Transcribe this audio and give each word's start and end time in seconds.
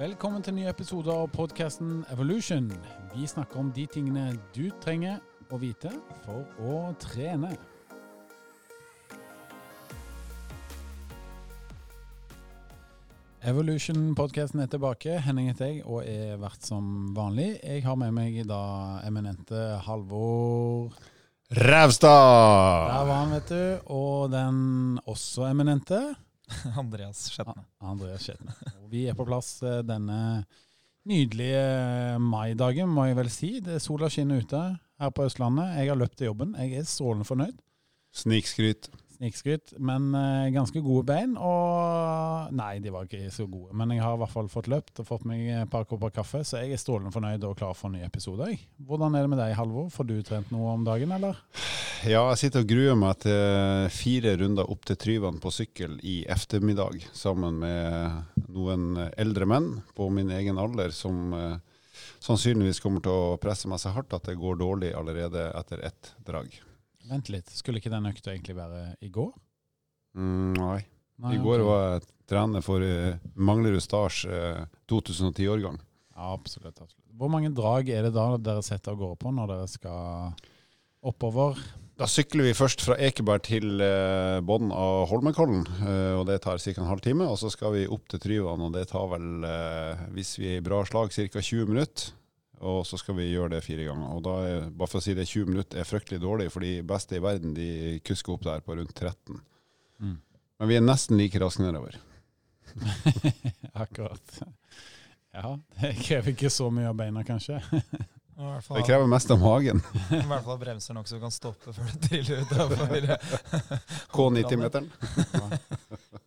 Velkommen 0.00 0.40
til 0.40 0.54
en 0.54 0.56
ny 0.56 0.62
episode 0.64 1.12
av 1.12 1.26
podkasten 1.28 2.06
Evolution. 2.08 2.70
Vi 3.12 3.26
snakker 3.28 3.58
om 3.60 3.66
de 3.76 3.82
tingene 3.84 4.30
du 4.54 4.70
trenger 4.80 5.18
å 5.52 5.58
vite 5.60 5.90
for 6.22 6.46
å 6.64 6.78
trene. 7.02 7.50
Evolution-podkasten 13.44 14.64
er 14.64 14.72
tilbake. 14.72 15.18
Henning 15.20 15.50
heter 15.52 15.68
jeg 15.74 15.84
og 15.84 16.08
er 16.08 16.40
vert 16.40 16.64
som 16.64 17.12
vanlig. 17.12 17.58
Jeg 17.60 17.84
har 17.84 18.00
med 18.00 18.16
meg 18.16 18.40
da 18.48 18.62
eminente 19.04 19.66
Halvor 19.84 20.96
Rævstad! 21.60 22.88
Der 22.88 23.04
var 23.04 23.14
han, 23.18 23.36
vet 23.36 23.52
du. 23.52 23.92
Og 23.92 24.32
den 24.32 24.96
også 25.04 25.50
eminente 25.52 26.00
Andreas 26.82 27.26
Skjetne. 27.32 27.64
Andreas 27.82 28.26
Skjetne. 28.26 28.54
Vi 28.90 29.06
er 29.10 29.18
på 29.18 29.26
plass 29.28 29.58
eh, 29.66 29.80
denne 29.86 30.20
nydelige 31.08 32.18
maidagen, 32.22 32.90
må 32.92 33.06
jeg 33.08 33.18
vel 33.18 33.30
si. 33.32 33.52
Det 33.64 33.78
er 33.78 33.84
Sola 33.84 34.10
skinner 34.12 34.42
ute 34.44 34.62
her 35.00 35.12
på 35.16 35.26
Østlandet. 35.28 35.76
Jeg 35.80 35.92
har 35.92 36.00
løpt 36.00 36.18
til 36.20 36.30
jobben. 36.30 36.56
Jeg 36.60 36.82
er 36.82 36.88
strålende 36.88 37.28
fornøyd. 37.28 37.56
Snikskryt. 38.16 38.90
Snikskryt, 39.20 39.74
men 39.78 40.14
eh, 40.16 40.50
ganske 40.54 40.80
gode 40.80 41.04
bein. 41.10 41.34
Og 41.36 42.54
nei, 42.56 42.78
de 42.80 42.92
var 42.92 43.04
ikke 43.04 43.28
så 43.34 43.44
gode. 43.44 43.74
Men 43.76 43.92
jeg 43.94 44.04
har 44.04 44.16
i 44.16 44.22
hvert 44.22 44.32
fall 44.32 44.48
fått 44.52 44.70
løpt 44.72 45.02
og 45.02 45.08
fått 45.10 45.26
meg 45.28 45.44
et 45.52 45.72
par 45.72 45.84
kopper 45.88 46.14
kaffe, 46.14 46.42
så 46.46 46.62
jeg 46.62 46.74
er 46.74 46.80
strålende 46.80 47.12
fornøyd 47.14 47.44
og 47.48 47.58
klar 47.60 47.76
for 47.76 47.90
en 47.90 47.98
ny 47.98 48.04
episode. 48.06 48.48
Hvordan 48.88 49.16
er 49.16 49.26
det 49.26 49.32
med 49.34 49.42
deg, 49.42 49.56
Halvor? 49.58 49.90
Får 49.92 50.08
du 50.08 50.16
trent 50.26 50.52
noe 50.54 50.72
om 50.72 50.88
dagen, 50.88 51.12
eller? 51.16 51.40
Ja, 52.08 52.22
jeg 52.30 52.38
sitter 52.40 52.62
og 52.64 52.70
gruer 52.70 52.94
meg 52.96 53.18
til 53.20 53.88
fire 53.92 54.32
runder 54.40 54.68
opp 54.72 54.86
til 54.88 54.96
Tryvann 54.96 55.40
på 55.42 55.50
sykkel 55.52 55.98
i 56.00 56.22
ettermiddag, 56.32 57.02
sammen 57.12 57.58
med 57.60 58.46
noen 58.48 58.94
eldre 59.20 59.44
menn 59.44 59.66
på 59.92 60.06
min 60.08 60.30
egen 60.32 60.56
alder 60.62 60.94
som 60.96 61.34
eh, 61.36 61.58
sannsynligvis 62.24 62.80
kommer 62.80 63.04
til 63.04 63.12
å 63.12 63.34
presse 63.42 63.68
meg 63.68 63.82
så 63.82 63.92
hardt 63.92 64.14
at 64.16 64.30
det 64.30 64.38
går 64.40 64.56
dårlig 64.62 64.94
allerede 64.96 65.50
etter 65.58 65.82
ett 65.90 66.12
drag. 66.24 66.54
Vent 67.10 67.28
litt, 67.32 67.52
skulle 67.52 67.82
ikke 67.82 67.92
den 67.92 68.08
økta 68.08 68.32
egentlig 68.32 68.56
være 68.56 68.80
i 69.04 69.10
går? 69.12 69.34
Mm, 70.16 70.54
nei. 70.56 70.78
Nei, 71.20 71.34
I 71.36 71.42
går 71.42 71.58
okay. 71.58 71.66
var 71.68 71.84
jeg 71.84 72.06
trener 72.32 72.64
for 72.64 72.86
uh, 72.86 73.18
Manglerud 73.36 73.84
Stars 73.84 74.22
eh, 74.24 74.62
2010-årgang. 74.88 75.76
Ja, 76.16 76.32
absolutt, 76.32 76.80
absolutt. 76.80 77.04
Hvor 77.20 77.28
mange 77.28 77.52
drag 77.52 77.92
er 77.92 78.08
det 78.08 78.14
da 78.16 78.30
dere 78.40 78.64
setter 78.64 78.94
av 78.94 79.02
gårde 79.02 79.20
på 79.20 79.34
når 79.36 79.52
dere 79.52 79.68
skal 79.68 80.32
oppover? 81.06 81.58
Da 82.00 82.06
sykler 82.08 82.46
vi 82.48 82.56
først 82.56 82.80
fra 82.80 82.94
Ekeberg 82.96 83.42
til 83.44 83.82
eh, 83.84 84.38
bunnen 84.46 84.70
av 84.72 85.10
Holmenkollen, 85.10 85.66
eh, 85.84 86.14
og 86.16 86.24
det 86.30 86.38
tar 86.46 86.56
ca. 86.62 86.72
en 86.72 86.88
halv 86.88 87.02
time. 87.04 87.26
Og 87.28 87.36
så 87.42 87.50
skal 87.52 87.74
vi 87.74 87.88
opp 87.92 88.06
til 88.08 88.22
Tryvann, 88.22 88.62
og 88.64 88.72
det 88.72 88.86
tar 88.88 89.04
vel, 89.10 89.44
eh, 89.44 90.06
hvis 90.16 90.38
vi 90.38 90.54
er 90.54 90.62
i 90.62 90.64
bra 90.64 90.80
slag, 90.88 91.12
ca. 91.12 91.42
20 91.44 91.68
minutter. 91.68 92.14
Og 92.60 92.86
så 92.88 92.96
skal 93.00 93.16
vi 93.16 93.30
gjøre 93.30 93.54
det 93.54 93.62
fire 93.64 93.84
ganger. 93.88 94.14
Og 94.16 94.24
da 94.24 94.34
er, 94.48 94.64
bare 94.72 94.88
for 94.88 95.00
å 95.00 95.04
si 95.04 95.12
det, 95.16 95.28
20 95.28 95.52
minutter 95.52 95.80
er 95.80 95.88
fryktelig 95.88 96.20
dårlig, 96.24 96.48
for 96.52 96.64
de 96.64 96.78
beste 96.88 97.16
i 97.16 97.22
verden 97.24 97.52
de 97.56 97.68
kusker 98.04 98.36
opp 98.36 98.44
der 98.48 98.64
på 98.64 98.76
rundt 98.76 98.96
13. 98.96 99.40
Mm. 100.00 100.16
Men 100.60 100.72
vi 100.72 100.76
er 100.76 100.84
nesten 100.84 101.20
like 101.20 101.40
raske 101.40 101.64
nedover. 101.64 101.96
Akkurat. 103.84 104.40
Ja, 105.36 105.52
det 105.80 105.94
krever 106.00 106.32
ikke 106.32 106.52
så 106.52 106.68
mye 106.72 106.88
av 106.92 106.96
beina, 107.00 107.24
kanskje. 107.28 107.60
Hvert 108.40 108.68
Det 108.72 108.84
krever 108.86 109.08
mest 109.10 109.30
av 109.30 109.40
magen. 109.40 109.82
i 110.16 110.20
hvert 110.24 110.44
fall 110.46 110.60
bremser 110.60 110.96
nok 110.96 111.08
så 111.08 111.18
du 111.18 111.24
kan 111.24 111.34
stoppe 111.34 111.74
før 111.76 111.90
du 111.90 112.06
triller 112.06 112.40
ut. 112.40 112.54
K90-meteren. 114.16 114.90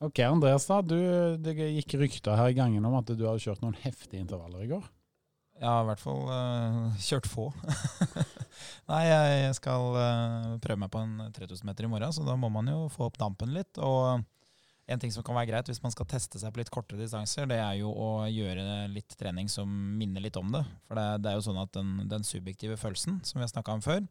Ok, 0.03 0.20
Andreas, 0.20 0.66
da. 0.67 0.81
Du, 0.83 0.97
det 1.39 1.53
gikk 1.55 1.94
rykter 2.02 2.36
her 2.36 2.52
i 2.52 2.55
gangen 2.58 2.83
om 2.83 2.97
at 2.97 3.08
du 3.08 3.22
hadde 3.23 3.39
kjørt 3.39 3.61
noen 3.64 3.78
heftige 3.86 4.20
intervaller 4.20 4.66
i 4.66 4.67
går. 4.67 4.83
Ja, 5.61 5.78
i 5.80 5.86
hvert 5.88 6.02
fall 6.02 6.25
uh, 6.28 6.97
kjørt 7.00 7.30
få. 7.31 7.45
Nei, 8.92 9.04
jeg 9.08 9.54
skal 9.55 9.95
uh, 9.95 10.49
prøve 10.60 10.82
meg 10.82 10.92
på 10.92 11.05
en 11.05 11.30
3000 11.37 11.64
meter 11.70 11.87
i 11.87 11.92
morgen, 11.93 12.11
så 12.11 12.26
da 12.27 12.36
må 12.36 12.52
man 12.52 12.67
jo 12.67 12.89
få 12.92 13.08
opp 13.08 13.21
dampen 13.21 13.55
litt. 13.55 13.80
Og 13.80 14.26
en 14.92 14.99
ting 14.99 15.11
som 15.16 15.23
kan 15.23 15.38
være 15.38 15.52
greit 15.52 15.70
hvis 15.70 15.82
man 15.83 15.94
skal 15.94 16.08
teste 16.10 16.39
seg 16.42 16.52
på 16.54 16.60
litt 16.60 16.71
kortere 16.73 16.99
distanser, 16.99 17.48
det 17.49 17.60
er 17.61 17.77
jo 17.80 17.92
å 17.92 18.10
gjøre 18.27 18.88
litt 18.92 19.16
trening 19.20 19.48
som 19.52 19.70
minner 19.70 20.23
litt 20.23 20.39
om 20.39 20.52
det. 20.54 20.64
For 20.88 20.99
det, 20.99 21.08
det 21.23 21.32
er 21.32 21.39
jo 21.39 21.45
sånn 21.48 21.61
at 21.61 21.71
den, 21.77 21.95
den 22.11 22.27
subjektive 22.27 22.77
følelsen, 22.80 23.22
som 23.23 23.39
vi 23.39 23.45
har 23.45 23.54
snakka 23.54 23.77
om 23.77 23.83
før, 23.86 24.04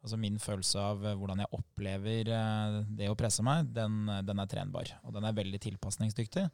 altså 0.00 0.18
min 0.20 0.36
følelse 0.40 0.80
av 0.80 1.06
eh, 1.06 1.16
hvordan 1.16 1.44
jeg 1.44 1.54
opplever 1.56 2.32
eh, 2.36 2.80
det 3.00 3.08
å 3.12 3.16
presse 3.18 3.44
meg, 3.46 3.70
den, 3.76 4.02
den 4.26 4.42
er 4.42 4.50
trenbar. 4.50 4.92
Og 5.04 5.16
den 5.16 5.28
er 5.28 5.36
veldig 5.36 5.62
tilpasningsdyktig. 5.70 6.48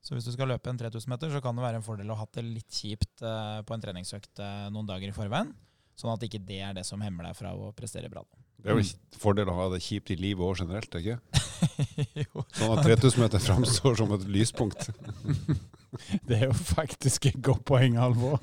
Så 0.00 0.16
hvis 0.16 0.24
du 0.24 0.32
skal 0.32 0.48
løpe 0.48 0.72
en 0.72 0.78
3000 0.80 1.12
meter, 1.12 1.32
så 1.32 1.42
kan 1.44 1.56
det 1.56 1.64
være 1.64 1.80
en 1.80 1.84
fordel 1.84 2.08
å 2.08 2.16
ha 2.16 2.24
hatt 2.24 2.38
det 2.38 2.46
litt 2.46 2.72
kjipt 2.72 3.20
eh, 3.20 3.58
på 3.68 3.76
en 3.76 3.82
treningsøkt 3.84 4.40
eh, 4.40 4.68
noen 4.72 4.88
dager 4.88 5.12
i 5.12 5.16
forveien. 5.16 5.52
Sånn 6.00 6.14
at 6.14 6.24
ikke 6.24 6.40
det 6.48 6.62
er 6.64 6.76
det 6.78 6.86
som 6.88 7.02
hemmer 7.04 7.28
deg 7.28 7.36
fra 7.36 7.52
å 7.52 7.68
prestere 7.76 8.08
bra. 8.12 8.24
Det 8.60 8.72
er 8.72 8.78
vel 8.78 8.88
fordel 9.20 9.52
å 9.52 9.56
ha 9.58 9.66
det 9.74 9.82
kjipt 9.84 10.12
i 10.14 10.16
livet 10.20 10.44
òg 10.44 10.62
generelt, 10.62 10.96
ikke? 10.96 11.18
Sånn 12.58 12.74
at 12.76 12.84
3000 12.86 13.22
meter 13.22 13.42
framstår 13.42 14.00
som 14.00 14.14
et 14.16 14.26
lyspunkt. 14.30 14.90
Det 16.26 16.36
er 16.36 16.44
jo 16.46 16.54
faktisk 16.54 17.26
et 17.26 17.38
godt 17.42 17.64
poeng, 17.66 17.96
Halvor. 17.98 18.38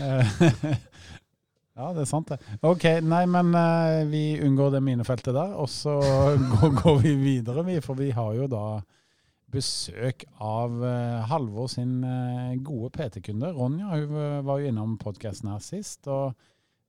Eh, 0.00 0.30
ja, 1.76 1.90
det 1.92 2.06
er 2.06 2.08
sant, 2.08 2.32
det. 2.32 2.38
Ok, 2.64 2.86
nei, 3.04 3.26
men 3.28 3.52
eh, 3.52 3.98
vi 4.08 4.22
unngår 4.46 4.72
det 4.72 4.80
minefeltet 4.86 5.36
der, 5.36 5.52
og 5.60 5.68
så 5.68 5.98
går, 6.80 7.02
vi 7.02 7.12
videre, 7.20 7.66
vi. 7.68 7.76
For 7.84 8.00
vi 8.00 8.08
har 8.16 8.32
jo 8.38 8.48
da 8.48 8.64
besøk 9.50 10.24
av 10.38 10.76
uh, 10.82 11.26
Halvor 11.30 11.68
sin 11.70 12.04
eh, 12.06 12.54
gode 12.62 12.92
PT-kunde. 12.94 13.52
Ronja 13.56 13.90
hun 13.96 14.16
eh, 14.22 14.38
var 14.46 14.60
jo 14.60 14.70
innom 14.70 14.96
podkasten 15.00 15.50
her 15.50 15.62
sist, 15.64 16.06
og 16.06 16.36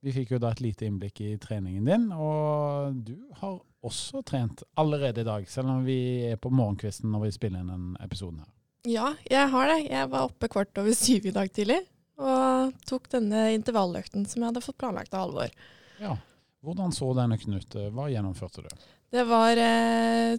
vi 0.02 0.14
fikk 0.16 0.34
jo 0.36 0.40
da 0.42 0.52
et 0.52 0.64
lite 0.64 0.88
innblikk 0.88 1.22
i 1.22 1.36
treningen 1.42 1.86
din. 1.86 2.08
Og 2.16 2.98
du 3.06 3.16
har 3.42 3.60
også 3.86 4.24
trent 4.26 4.64
allerede 4.80 5.22
i 5.22 5.28
dag, 5.28 5.48
selv 5.50 5.74
om 5.74 5.86
vi 5.86 6.00
er 6.32 6.42
på 6.42 6.52
morgenkvisten 6.54 7.12
når 7.14 7.28
vi 7.28 7.36
spiller 7.38 7.64
inn 7.64 7.72
den 7.74 7.88
episoden 8.02 8.42
her. 8.42 8.52
Ja, 8.90 9.12
jeg 9.30 9.50
har 9.54 9.70
det. 9.70 9.80
Jeg 9.92 10.10
var 10.10 10.30
oppe 10.30 10.50
kvart 10.50 10.78
over 10.82 10.98
syv 10.98 11.30
i 11.30 11.36
dag 11.36 11.52
tidlig 11.54 11.84
og 12.22 12.74
tok 12.86 13.08
denne 13.14 13.48
intervalløkten 13.56 14.28
som 14.30 14.42
jeg 14.42 14.52
hadde 14.52 14.64
fått 14.64 14.80
planlagt 14.82 15.14
av 15.16 15.26
Halvor. 15.26 15.54
Ja. 16.02 16.18
Hvordan 16.62 16.94
så 16.94 17.08
den 17.18 17.34
økten 17.34 17.58
ut? 17.58 17.78
Hva 17.94 18.06
gjennomførte 18.12 18.62
du? 18.66 18.84
Det 19.12 19.24
var 19.26 19.58
eh, 19.58 20.36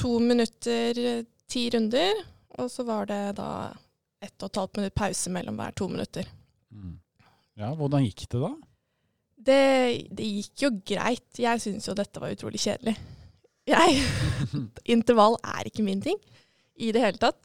to 0.00 0.14
minutter, 0.24 0.96
eh, 0.96 1.26
ti 1.48 1.66
runder, 1.74 2.22
og 2.56 2.70
så 2.72 2.86
var 2.88 3.10
det 3.10 3.20
da 3.36 3.50
ett 4.24 4.40
og 4.40 4.48
et 4.48 4.60
halvt 4.62 4.80
minutt 4.80 4.96
pause 4.96 5.32
mellom 5.34 5.60
hver 5.60 5.76
to 5.76 5.90
minutter. 5.92 6.30
Mm. 6.72 6.96
Ja, 7.60 7.74
hvordan 7.76 8.06
gikk 8.06 8.24
det 8.32 8.40
da? 8.40 8.54
Det, 9.48 9.60
det 10.12 10.26
gikk 10.28 10.64
jo 10.66 10.72
greit. 10.92 11.28
Jeg 11.40 11.62
syns 11.64 11.88
jo 11.88 11.96
dette 11.96 12.20
var 12.20 12.34
utrolig 12.34 12.60
kjedelig. 12.62 12.96
Jeg 13.68 14.00
Intervall 14.94 15.38
er 15.44 15.68
ikke 15.68 15.84
min 15.86 16.02
ting 16.04 16.18
i 16.78 16.92
det 16.94 17.02
hele 17.04 17.20
tatt. 17.20 17.40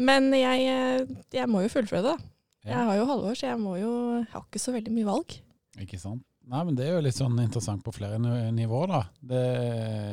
Men 0.00 0.28
jeg, 0.36 0.66
eh, 0.68 1.14
jeg 1.34 1.48
må 1.50 1.64
jo 1.64 1.72
fullføre 1.72 2.04
det, 2.04 2.16
da. 2.16 2.34
Jeg 2.70 2.76
har 2.90 2.98
jo 2.98 3.06
halvår, 3.08 3.36
så 3.38 3.46
jeg 3.48 3.60
jo 3.80 3.92
Jeg 4.18 4.26
har 4.34 4.42
ikke 4.44 4.60
så 4.60 4.74
veldig 4.74 4.92
mye 4.92 5.08
valg. 5.08 5.36
Ikke 5.80 6.00
sant? 6.00 6.24
Nei, 6.50 6.64
men 6.66 6.74
Det 6.74 6.86
er 6.86 6.96
jo 6.96 7.02
litt 7.04 7.16
sånn 7.16 7.38
interessant 7.38 7.82
på 7.86 7.92
flere 7.94 8.18
nivåer, 8.52 8.90
da. 8.90 9.02
Det 9.32 9.42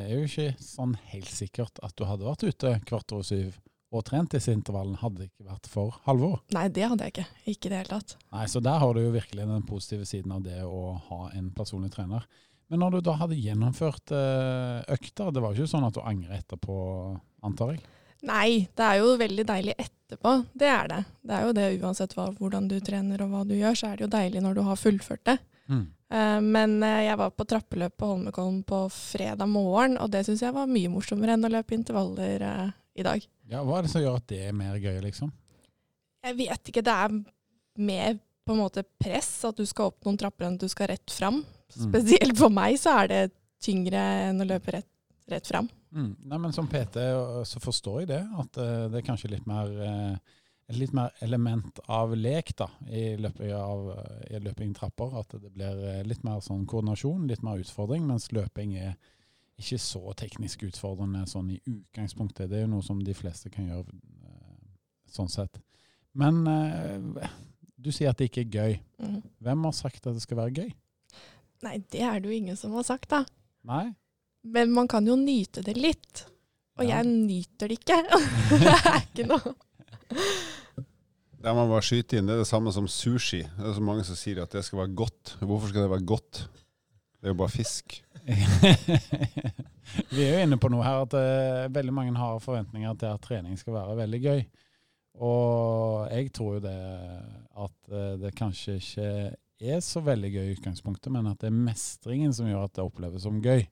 er 0.06 0.12
jo 0.12 0.26
ikke 0.28 0.52
sånn 0.62 0.94
helt 1.10 1.30
sikkert 1.32 1.80
at 1.82 1.96
du 1.98 2.06
hadde 2.06 2.28
vært 2.28 2.46
ute 2.46 2.74
kvart 2.86 3.14
over 3.16 3.26
syv 3.26 3.56
og 3.88 4.04
trent 4.04 4.34
disse 4.34 4.52
intervallene, 4.52 4.98
hadde 5.00 5.22
det 5.22 5.30
ikke 5.30 5.48
vært 5.48 5.68
for 5.72 5.96
Halvor. 6.04 6.42
Nei, 6.52 6.66
det 6.68 6.84
hadde 6.90 7.06
jeg 7.06 7.14
ikke. 7.14 7.26
Ikke 7.48 7.68
i 7.68 7.72
det 7.72 7.80
hele 7.80 7.94
tatt. 7.94 8.16
Nei, 8.34 8.44
Så 8.52 8.60
der 8.64 8.82
har 8.82 8.94
du 8.94 9.00
jo 9.00 9.14
virkelig 9.14 9.46
den 9.48 9.64
positive 9.68 10.08
siden 10.08 10.34
av 10.36 10.42
det 10.44 10.60
å 10.66 10.98
ha 11.08 11.20
en 11.38 11.50
personlig 11.56 11.92
trener. 11.94 12.26
Men 12.68 12.82
når 12.84 12.98
du 12.98 13.06
da 13.06 13.14
hadde 13.16 13.38
gjennomført 13.40 14.12
økter, 14.12 14.90
økta, 14.92 15.30
det 15.32 15.40
var 15.40 15.54
jo 15.54 15.64
ikke 15.64 15.72
sånn 15.72 15.86
at 15.88 15.96
du 15.96 16.02
angrer 16.04 16.42
etterpå, 16.42 16.74
antar 17.48 17.72
jeg? 17.72 17.86
Nei, 18.28 18.66
det 18.76 18.84
er 18.84 18.98
jo 18.98 19.14
veldig 19.20 19.44
deilig 19.46 19.76
etterpå. 19.78 20.32
Det 20.58 20.68
er 20.68 20.90
det. 20.90 20.98
Det 21.22 21.36
er 21.36 21.46
jo 21.46 21.54
det 21.56 21.68
uansett 21.78 22.16
hva, 22.18 22.26
hvordan 22.34 22.66
du 22.68 22.76
trener 22.84 23.22
og 23.24 23.30
hva 23.32 23.44
du 23.46 23.54
gjør, 23.56 23.78
så 23.78 23.92
er 23.92 23.96
det 23.96 24.04
jo 24.04 24.16
deilig 24.16 24.42
når 24.44 24.58
du 24.58 24.62
har 24.66 24.80
fullført 24.80 25.24
det. 25.30 25.38
Mm. 25.68 25.86
Uh, 26.08 26.40
men 26.40 26.78
eh, 26.82 27.04
jeg 27.04 27.20
var 27.20 27.32
på 27.36 27.44
trappeløp 27.44 27.94
på 28.00 28.08
Holmenkollen 28.08 28.62
på 28.68 28.80
fredag 28.92 29.48
morgen, 29.52 29.98
og 30.00 30.10
det 30.12 30.24
syns 30.26 30.42
jeg 30.44 30.56
var 30.56 30.70
mye 30.70 30.90
morsommere 30.92 31.36
enn 31.36 31.44
å 31.44 31.52
løpe 31.52 31.76
intervaller 31.76 32.44
eh, 32.48 32.70
i 32.98 33.06
dag. 33.06 33.26
Ja, 33.48 33.62
Hva 33.64 33.78
er 33.78 33.86
det 33.86 33.92
som 33.92 34.02
gjør 34.02 34.18
at 34.20 34.28
det 34.30 34.40
er 34.48 34.56
mer 34.56 34.78
gøy, 34.80 34.98
liksom? 35.04 35.32
Jeg 36.26 36.36
vet 36.38 36.70
ikke, 36.70 36.84
det 36.84 36.94
er 36.94 37.14
mer 37.78 38.18
på 38.48 38.54
en 38.54 38.62
måte 38.62 38.84
press, 39.00 39.30
at 39.44 39.58
du 39.58 39.66
skal 39.68 39.90
opp 39.90 40.06
noen 40.06 40.18
trapper 40.20 40.48
enn 40.48 40.56
at 40.56 40.64
du 40.64 40.72
skal 40.72 40.90
rett 40.92 41.12
fram. 41.12 41.42
Mm. 41.44 41.82
Spesielt 41.90 42.38
for 42.38 42.52
meg 42.52 42.78
så 42.80 42.96
er 43.02 43.10
det 43.12 43.22
tyngre 43.62 44.00
enn 44.30 44.40
å 44.40 44.48
løpe 44.48 44.72
rett, 44.78 44.88
rett 45.28 45.48
fram. 45.48 45.68
Mm. 45.92 46.14
Nei, 46.28 46.38
men 46.38 46.52
Som 46.52 46.68
PT 46.68 47.00
øh, 47.00 47.44
så 47.48 47.60
forstår 47.60 48.02
jeg 48.02 48.10
det, 48.12 48.22
at 48.40 48.60
øh, 48.60 48.88
det 48.92 49.00
er 49.00 49.06
kanskje 49.06 49.32
litt 49.32 49.46
mer 49.48 49.68
øh, 49.72 50.36
litt 50.76 50.92
mer 50.92 51.14
element 51.24 51.80
av 51.88 52.12
lek 52.12 52.50
da, 52.58 52.66
i 52.92 53.14
løping 53.16 53.54
av 53.56 53.86
i 54.28 54.40
løping 54.44 54.74
trapper. 54.76 55.14
At 55.16 55.32
det 55.40 55.48
blir 55.54 56.02
litt 56.04 56.26
mer 56.28 56.42
sånn 56.44 56.66
koordinasjon, 56.68 57.24
litt 57.30 57.40
mer 57.46 57.62
utfordring, 57.62 58.04
mens 58.04 58.28
løping 58.36 58.74
er 58.76 58.98
ikke 59.58 59.78
så 59.82 60.12
teknisk 60.18 60.62
utfordrende 60.68 61.24
sånn 61.26 61.50
i 61.56 61.60
utgangspunktet. 61.66 62.48
Det 62.50 62.60
er 62.60 62.66
jo 62.66 62.72
noe 62.76 62.84
som 62.86 63.00
de 63.02 63.14
fleste 63.16 63.50
kan 63.50 63.66
gjøre 63.66 63.90
øh, 63.90 64.58
sånn 65.10 65.30
sett. 65.32 65.58
Men 66.18 66.40
eh, 66.50 67.28
du 67.78 67.90
sier 67.94 68.12
at 68.12 68.18
det 68.20 68.30
ikke 68.30 68.44
er 68.46 68.54
gøy. 68.54 68.76
Mhm. 69.02 69.20
Hvem 69.44 69.64
har 69.68 69.74
sagt 69.76 70.06
at 70.06 70.14
det 70.14 70.22
skal 70.24 70.40
være 70.40 70.54
gøy? 70.62 70.70
Nei, 71.66 71.76
det 71.90 72.04
er 72.06 72.20
det 72.22 72.30
jo 72.30 72.36
ingen 72.38 72.56
som 72.58 72.74
har 72.78 72.86
sagt, 72.86 73.10
da. 73.10 73.24
Nei? 73.66 73.88
Men 74.46 74.70
man 74.72 74.86
kan 74.90 75.06
jo 75.06 75.16
nyte 75.18 75.64
det 75.66 75.74
litt. 75.76 76.24
Og 76.78 76.84
Ja. 76.86 77.00
jeg 77.00 77.10
nyter 77.10 77.66
det 77.72 77.80
ikke. 77.80 77.96
det 78.62 78.74
er 78.76 79.00
ikke 79.02 79.26
noe 79.26 79.56
Det 81.38 81.54
man 81.54 81.68
bare 81.70 81.82
skyter 81.86 82.18
inn. 82.20 82.26
Det 82.30 82.34
er 82.36 82.42
det 82.44 82.50
samme 82.50 82.70
som 82.74 82.86
sushi. 82.90 83.42
Det 83.42 83.66
er 83.66 83.74
så 83.76 83.82
mange 83.84 84.04
som 84.06 84.16
sier 84.18 84.40
at 84.42 84.54
det 84.54 84.62
skal 84.66 84.80
være 84.84 84.94
godt. 84.98 85.34
Hvorfor 85.42 85.70
skal 85.70 85.84
det 85.84 85.90
være 85.92 86.06
godt? 86.06 86.40
Det 87.18 87.26
er 87.28 87.34
jo 87.34 87.38
bare 87.42 87.50
fisk. 87.52 87.98
Vi 90.14 90.22
er 90.22 90.34
jo 90.34 90.44
inne 90.44 90.58
på 90.60 90.70
noe 90.72 90.84
her 90.84 91.04
at 91.06 91.16
uh, 91.16 91.72
veldig 91.72 91.94
mange 91.96 92.16
har 92.18 92.42
forventninger 92.44 92.98
til 93.00 93.14
at 93.14 93.24
trening 93.24 93.56
skal 93.60 93.78
være 93.78 93.96
veldig 94.02 94.20
gøy. 94.24 94.42
Og 95.24 96.12
jeg 96.12 96.32
tror 96.36 96.58
jo 96.58 96.64
det 96.66 96.78
at 96.78 97.92
uh, 97.92 98.14
det 98.20 98.36
kanskje 98.38 98.76
ikke 98.78 99.08
er 99.58 99.80
så 99.82 100.02
veldig 100.04 100.30
gøy 100.34 100.44
i 100.46 100.54
utgangspunktet, 100.54 101.10
men 101.14 101.26
at 101.30 101.40
det 101.42 101.50
er 101.50 101.58
mestringen 101.66 102.34
som 102.36 102.46
gjør 102.50 102.68
at 102.68 102.76
det 102.76 102.84
oppleves 102.84 103.24
som 103.26 103.40
gøy. 103.42 103.64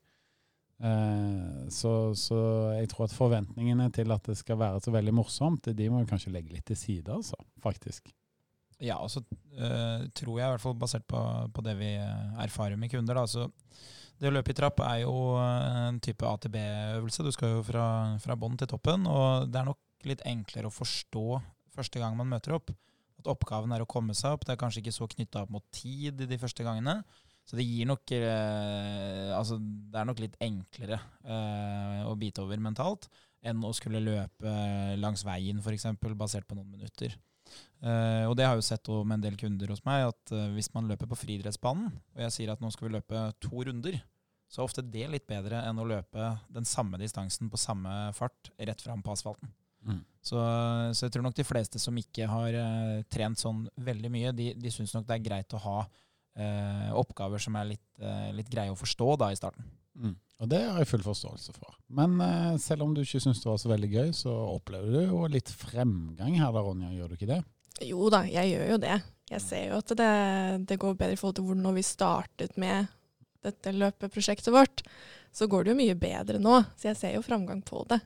Eh, 0.77 1.69
så, 1.73 2.13
så 2.19 2.39
jeg 2.77 2.91
tror 2.93 3.07
at 3.07 3.17
forventningene 3.17 3.89
til 3.95 4.13
at 4.13 4.27
det 4.29 4.37
skal 4.37 4.59
være 4.61 4.83
så 4.85 4.93
veldig 4.93 5.15
morsomt, 5.17 5.71
de 5.73 5.89
må 5.93 6.03
vi 6.03 6.11
kanskje 6.11 6.33
legge 6.35 6.53
litt 6.53 6.67
til 6.69 6.79
side, 6.79 7.13
altså, 7.13 7.39
faktisk. 7.65 8.11
Ja, 8.83 8.99
og 9.01 9.09
så 9.09 9.23
tror 9.25 10.35
jeg, 10.37 10.45
i 10.45 10.53
hvert 10.53 10.61
fall 10.61 10.77
basert 10.77 11.07
på, 11.09 11.21
på 11.55 11.65
det 11.65 11.79
vi 11.79 11.95
erfarer 11.97 12.77
med 12.77 12.93
kunder, 12.93 13.17
da, 13.17 13.25
så 13.25 13.47
det 14.21 14.31
å 14.31 14.33
løpe 14.33 14.53
i 14.53 14.57
trapp 14.57 14.81
er 14.87 15.03
jo 15.03 15.37
eh, 15.41 15.83
en 15.91 16.01
type 16.05 16.25
ATB-øvelse. 16.25 17.27
Du 17.27 17.33
skal 17.35 17.59
jo 17.59 17.63
fra, 17.67 17.87
fra 18.23 18.37
bånn 18.39 18.57
til 18.61 18.71
toppen, 18.71 19.07
og 19.11 19.51
det 19.53 19.61
er 19.61 19.69
nok 19.69 20.09
litt 20.09 20.25
enklere 20.29 20.71
å 20.71 20.75
forstå 20.75 21.41
første 21.77 22.01
gang 22.01 22.17
man 22.19 22.31
møter 22.31 22.57
opp. 22.57 22.73
At 23.21 23.29
oppgaven 23.33 23.73
er 23.75 23.85
å 23.85 23.89
komme 23.91 24.17
seg 24.17 24.37
opp. 24.37 24.47
Det 24.47 24.55
er 24.55 24.61
kanskje 24.61 24.83
ikke 24.85 24.97
så 24.97 25.09
knytta 25.13 25.45
opp 25.45 25.53
mot 25.53 25.65
tid 25.75 26.25
de 26.29 26.41
første 26.41 26.65
gangene. 26.65 27.01
Så 27.47 27.59
det 27.59 27.67
gir 27.67 27.87
nok 27.87 28.11
eh, 28.17 29.31
Altså, 29.37 29.61
det 29.61 30.01
er 30.01 30.09
nok 30.09 30.23
litt 30.23 30.35
enklere 30.43 30.99
eh, 31.23 32.03
å 32.09 32.17
bite 32.19 32.43
over 32.43 32.59
mentalt 32.63 33.07
enn 33.47 33.61
å 33.63 33.71
skulle 33.77 34.01
løpe 34.03 34.53
langs 34.99 35.23
veien, 35.23 35.61
f.eks., 35.63 35.87
basert 36.19 36.49
på 36.49 36.57
noen 36.57 36.73
minutter. 36.73 37.13
Eh, 37.85 38.25
og 38.25 38.35
det 38.39 38.47
har 38.47 38.57
jeg 38.57 38.63
jo 38.63 38.69
sett 38.71 38.89
med 39.05 39.19
en 39.19 39.25
del 39.27 39.37
kunder 39.39 39.73
hos 39.73 39.83
meg, 39.87 40.09
at 40.09 40.33
uh, 40.35 40.49
hvis 40.55 40.71
man 40.75 40.89
løper 40.89 41.09
på 41.11 41.19
friidrettsbanen, 41.21 41.91
og 41.93 42.23
jeg 42.25 42.35
sier 42.35 42.53
at 42.53 42.63
nå 42.63 42.71
skal 42.73 42.89
vi 42.89 42.95
løpe 42.97 43.27
to 43.43 43.67
runder, 43.69 43.99
så 44.49 44.63
er 44.63 44.69
ofte 44.69 44.85
det 44.87 45.07
litt 45.11 45.27
bedre 45.29 45.61
enn 45.67 45.83
å 45.83 45.87
løpe 45.89 46.31
den 46.55 46.67
samme 46.69 46.99
distansen 47.03 47.51
på 47.51 47.61
samme 47.61 47.93
fart 48.17 48.53
rett 48.57 48.83
fram 48.83 49.03
på 49.05 49.13
asfalten. 49.13 49.53
Mm. 49.87 50.01
Så, 50.25 50.41
så 50.97 51.07
jeg 51.07 51.15
tror 51.15 51.27
nok 51.27 51.37
de 51.39 51.47
fleste 51.47 51.79
som 51.83 51.99
ikke 52.01 52.27
har 52.31 52.57
uh, 52.57 53.05
trent 53.13 53.43
sånn 53.43 53.67
veldig 53.77 54.13
mye, 54.15 54.35
de, 54.35 54.53
de 54.59 54.73
syns 54.73 54.97
nok 54.97 55.07
det 55.07 55.19
er 55.19 55.29
greit 55.31 55.57
å 55.57 55.63
ha 55.69 55.79
oppgaver 57.01 57.41
som 57.41 57.55
er 57.57 57.65
litt, 57.65 58.01
litt 58.37 58.51
greie 58.53 58.69
å 58.69 58.77
forstå 58.77 59.07
da 59.23 59.31
i 59.33 59.39
starten. 59.39 59.65
Mm. 59.97 60.15
Og 60.45 60.49
det 60.53 60.61
har 60.61 60.79
jeg 60.83 60.91
full 60.91 61.05
forståelse 61.07 61.55
for. 61.57 61.77
Men 61.97 62.19
eh, 62.21 62.57
selv 62.61 62.85
om 62.85 62.93
du 62.95 63.01
ikke 63.03 63.23
syns 63.25 63.41
det 63.41 63.49
var 63.49 63.61
så 63.61 63.71
veldig 63.73 63.89
gøy, 63.93 64.11
så 64.17 64.33
opplever 64.53 64.93
du 64.93 65.13
jo 65.15 65.23
litt 65.33 65.49
fremgang 65.49 66.37
her 66.37 66.53
da, 66.53 66.65
Ronja, 66.65 66.93
gjør 66.93 67.13
du 67.13 67.17
ikke 67.17 67.31
det? 67.31 67.41
Jo 67.87 68.11
da, 68.13 68.23
jeg 68.29 68.53
gjør 68.53 68.75
jo 68.75 68.81
det. 68.85 68.99
Jeg 69.33 69.43
ser 69.43 69.65
jo 69.71 69.81
at 69.81 69.95
det, 69.99 70.13
det 70.69 70.79
går 70.81 70.99
bedre 70.99 71.17
i 71.17 71.21
forhold 71.21 71.39
til 71.39 71.49
hvor 71.49 71.59
når 71.59 71.79
vi 71.79 71.85
startet 71.85 72.61
med 72.61 72.93
dette 73.47 73.73
løpeprosjektet 73.75 74.53
vårt. 74.55 74.85
Så 75.35 75.49
går 75.51 75.65
det 75.65 75.73
jo 75.73 75.81
mye 75.81 75.97
bedre 75.99 76.41
nå. 76.43 76.61
Så 76.79 76.91
jeg 76.91 77.01
ser 77.01 77.17
jo 77.17 77.25
framgang 77.25 77.63
på 77.67 77.83
det. 77.91 78.01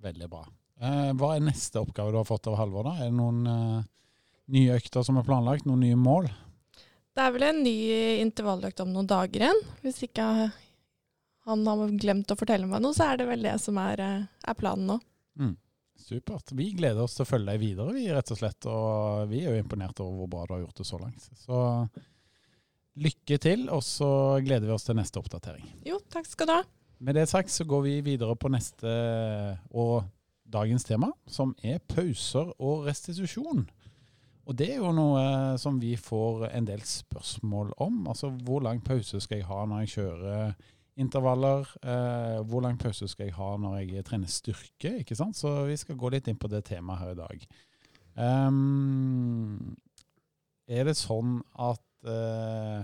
Veldig 0.00 0.28
bra. 0.32 0.44
Eh, 0.80 1.10
hva 1.18 1.34
er 1.36 1.44
neste 1.44 1.80
oppgave 1.80 2.12
du 2.12 2.20
har 2.20 2.28
fått 2.28 2.48
av 2.50 2.58
Halvor? 2.60 2.86
da? 2.88 2.96
Er 2.98 3.10
det 3.10 3.18
noen 3.18 3.40
eh, 3.50 3.88
nye 4.54 4.78
økter 4.78 5.04
som 5.06 5.20
er 5.20 5.26
planlagt? 5.26 5.66
Noen 5.68 5.84
nye 5.84 5.98
mål? 5.98 6.30
Det 7.10 7.24
er 7.24 7.34
vel 7.34 7.46
en 7.48 7.62
ny 7.64 7.76
intervalløkt 8.22 8.80
om 8.84 8.92
noen 8.94 9.08
dager 9.10 9.44
igjen. 9.44 9.64
Hvis 9.84 10.04
ikke 10.06 10.26
han 11.50 11.66
har 11.66 11.96
glemt 12.00 12.30
å 12.32 12.38
fortelle 12.38 12.68
meg 12.70 12.82
noe, 12.84 12.96
så 12.96 13.10
er 13.10 13.20
det 13.20 13.26
vel 13.30 13.42
det 13.44 13.56
som 13.62 13.78
er, 13.82 14.02
eh, 14.04 14.28
er 14.48 14.58
planen 14.58 14.86
nå. 14.94 15.00
Mm. 15.40 15.56
Supert. 16.00 16.52
Vi 16.56 16.70
gleder 16.78 17.04
oss 17.04 17.18
til 17.18 17.26
å 17.26 17.28
følge 17.28 17.52
deg 17.52 17.60
videre, 17.62 17.94
vi 17.94 18.06
rett 18.10 18.32
og 18.32 18.38
slett. 18.40 18.66
Og 18.70 19.28
vi 19.30 19.42
er 19.44 19.54
jo 19.54 19.64
imponert 19.64 20.00
over 20.02 20.22
hvor 20.22 20.30
bra 20.32 20.46
du 20.46 20.54
har 20.56 20.62
gjort 20.64 20.80
det 20.80 20.88
så 20.88 21.00
langt. 21.00 21.26
Så 21.42 21.58
lykke 23.00 23.38
til, 23.42 23.66
og 23.72 23.82
så 23.86 24.10
gleder 24.44 24.68
vi 24.68 24.74
oss 24.74 24.88
til 24.88 24.98
neste 24.98 25.20
oppdatering. 25.20 25.66
Jo, 25.86 26.00
takk 26.12 26.28
skal 26.28 26.48
du 26.48 26.54
ha. 26.56 26.62
Med 27.00 27.16
det 27.16 27.28
sagt 27.30 27.52
så 27.52 27.64
går 27.68 27.84
vi 27.86 27.92
videre 28.04 28.34
på 28.36 28.50
neste 28.52 28.90
og 29.70 30.02
dagens 30.50 30.84
tema, 30.84 31.12
som 31.30 31.54
er 31.62 31.78
pauser 31.88 32.50
og 32.58 32.88
restitusjon. 32.88 33.62
Og 34.50 34.56
det 34.58 34.72
er 34.74 34.80
jo 34.82 34.90
noe 34.92 35.22
som 35.62 35.78
vi 35.80 35.94
får 36.00 36.48
en 36.50 36.66
del 36.66 36.82
spørsmål 36.82 37.70
om. 37.78 38.02
Altså 38.10 38.32
hvor 38.44 38.64
lang 38.66 38.82
pause 38.82 39.20
skal 39.22 39.40
jeg 39.40 39.48
ha 39.48 39.62
når 39.68 39.84
jeg 39.84 39.92
kjører 39.94 40.54
intervaller? 41.00 41.66
Eh, 41.82 42.38
hvor 42.48 42.64
lang 42.64 42.78
pause 42.80 43.08
skal 43.10 43.28
jeg 43.28 43.36
ha 43.38 43.50
når 43.60 43.80
jeg 43.80 44.06
trener 44.06 44.30
styrke? 44.30 44.94
ikke 45.00 45.18
sant? 45.18 45.38
Så 45.38 45.64
vi 45.68 45.78
skal 45.80 45.98
gå 46.00 46.12
litt 46.12 46.30
inn 46.30 46.40
på 46.40 46.50
det 46.52 46.64
temaet 46.68 47.02
her 47.02 47.14
i 47.14 47.20
dag. 47.20 47.44
Um, 48.20 49.76
er 50.70 50.86
det 50.86 50.98
sånn 50.98 51.38
at 51.58 52.10
eh, 52.10 52.82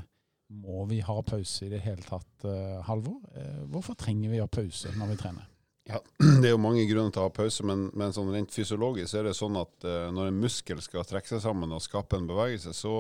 må 0.57 0.85
vi 0.91 1.01
ha 1.03 1.17
pause 1.27 1.67
i 1.67 1.71
det 1.73 1.83
hele 1.85 2.03
tatt, 2.07 2.47
eh, 2.47 2.79
Halvor? 2.87 3.21
Eh, 3.35 3.63
hvorfor 3.71 3.99
trenger 3.99 4.33
vi 4.33 4.41
å 4.41 4.47
ha 4.47 4.53
pause 4.53 4.93
når 4.97 5.13
vi 5.13 5.21
trener? 5.21 5.47
Ja, 5.87 6.01
Det 6.43 6.49
er 6.49 6.55
jo 6.55 6.63
mange 6.63 6.87
grunner 6.91 7.15
til 7.15 7.23
å 7.23 7.29
ha 7.29 7.35
pause, 7.35 7.67
men, 7.67 7.89
men 7.95 8.15
sånn 8.15 8.33
rent 8.35 8.55
fysiologisk 8.55 9.19
er 9.19 9.29
det 9.29 9.37
sånn 9.39 9.59
at 9.61 9.87
eh, 9.87 10.09
når 10.15 10.31
en 10.31 10.41
muskel 10.43 10.83
skal 10.83 11.07
trekke 11.07 11.31
seg 11.31 11.43
sammen 11.45 11.75
og 11.75 11.85
skape 11.85 12.19
en 12.19 12.29
bevegelse, 12.31 12.75
så, 12.75 12.95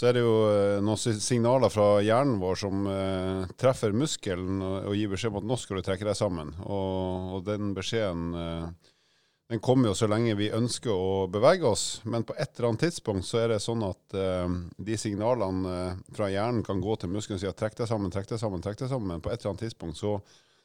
så 0.00 0.08
er 0.08 0.16
det 0.16 0.22
jo 0.24 0.36
eh, 0.48 0.78
noen 0.80 1.20
signaler 1.20 1.72
fra 1.72 1.88
hjernen 2.00 2.38
vår 2.40 2.56
som 2.56 2.86
eh, 2.88 3.50
treffer 3.60 3.92
muskelen 3.92 4.62
og, 4.64 4.94
gir 4.96 5.10
beskjed 5.12 5.34
om 5.34 5.42
at 5.42 5.50
nå 5.50 5.58
skal 5.60 5.76
du 5.76 5.84
trekke 5.84 6.08
deg 6.08 6.16
sammen. 6.16 6.54
Og, 6.64 7.34
og 7.36 7.44
den 7.44 7.74
beskjeden 7.76 8.30
eh, 8.40 8.94
den 9.50 9.60
kommer 9.60 9.90
jo 9.90 9.96
så 9.98 10.06
lenge 10.06 10.36
vi 10.38 10.46
ønsker 10.54 10.94
å 10.94 11.26
bevege 11.28 11.66
oss, 11.66 11.84
men 12.06 12.22
på 12.24 12.36
et 12.38 12.54
eller 12.54 12.68
annet 12.70 12.84
tidspunkt 12.86 13.26
så 13.26 13.40
er 13.42 13.50
det 13.50 13.58
sånn 13.60 13.82
at 13.82 14.14
eh, 14.16 14.52
de 14.88 14.98
signalene 15.04 15.74
eh, 15.74 15.98
fra 16.16 16.30
hjernen 16.32 16.62
kan 16.64 16.80
gå 16.80 16.94
til 17.02 17.12
muskelen 17.12 17.36
og 17.36 17.42
si 17.42 17.50
at 17.50 17.58
trekk 17.58 17.80
deg 17.82 17.90
sammen, 17.90 18.14
trekk 18.14 18.30
deg 18.30 18.40
sammen, 18.40 18.62
trekk 18.62 18.78
deg 18.84 18.92
sammen, 18.94 19.10
men 19.10 19.24
på 19.24 19.34
et 19.34 19.42
eller 19.42 19.52
annet 19.52 19.68
tidspunkt 19.68 20.00
så 20.00 20.16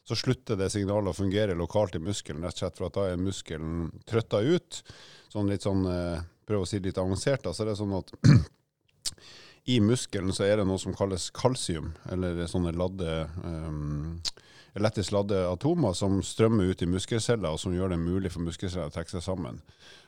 så 0.06 0.14
slutter 0.14 0.58
det 0.60 0.68
signalet 0.70 1.10
å 1.10 1.18
fungere 1.18 1.56
lokalt 1.58 1.96
i 1.98 2.02
muskelen, 2.04 2.44
rett 2.46 2.60
og 2.60 2.62
slett 2.62 2.76
for 2.78 2.88
at 2.88 2.98
da 2.98 3.06
er 3.10 3.22
muskelen 3.22 3.88
trøtta 4.06 4.38
ut. 4.46 4.84
Sånn 5.34 5.50
litt 5.50 5.66
sånn, 5.66 5.82
eh, 5.90 6.20
prøv 6.46 6.62
å 6.62 6.68
si 6.70 6.78
litt 6.78 7.00
avansert, 7.02 7.42
da, 7.42 7.54
så 7.56 7.64
er 7.64 7.72
det 7.72 7.80
sånn 7.80 7.96
at 7.98 8.14
i 9.66 9.80
muskelen 9.82 10.34
så 10.34 10.46
er 10.46 10.60
det 10.60 10.68
noe 10.70 10.82
som 10.82 10.94
kalles 10.96 11.32
kalsium, 11.34 11.94
eller 12.14 12.44
sånne 12.50 12.74
ladde, 12.78 13.26
um, 13.42 14.20
elektrisk 14.78 15.16
ladde 15.16 15.40
atomer 15.50 15.96
som 15.98 16.20
strømmer 16.24 16.70
ut 16.70 16.84
i 16.86 16.90
muskelceller, 16.90 17.50
og 17.56 17.62
som 17.62 17.74
gjør 17.74 17.96
det 17.96 18.02
mulig 18.04 18.32
for 18.34 18.46
muskelceller 18.46 18.92
å 18.92 18.94
trekke 18.94 19.16
seg 19.16 19.26
sammen. 19.26 19.58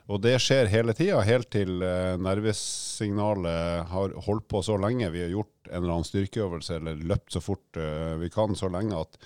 Og 0.08 0.22
det 0.24 0.38
skjer 0.40 0.70
hele 0.72 0.94
tida, 0.96 1.18
helt 1.26 1.50
til 1.52 1.82
eh, 1.84 2.14
nervesignalet 2.22 3.90
har 3.90 4.14
holdt 4.24 4.46
på 4.48 4.62
så 4.64 4.78
lenge. 4.80 5.10
Vi 5.12 5.20
har 5.26 5.34
gjort 5.34 5.68
en 5.68 5.82
eller 5.82 5.98
annen 5.98 6.08
styrkeøvelse 6.08 6.78
eller 6.78 7.02
løpt 7.10 7.34
så 7.34 7.42
fort 7.44 7.76
eh, 7.76 8.14
vi 8.22 8.30
kan 8.32 8.56
så 8.56 8.70
lenge 8.72 9.02
at 9.02 9.18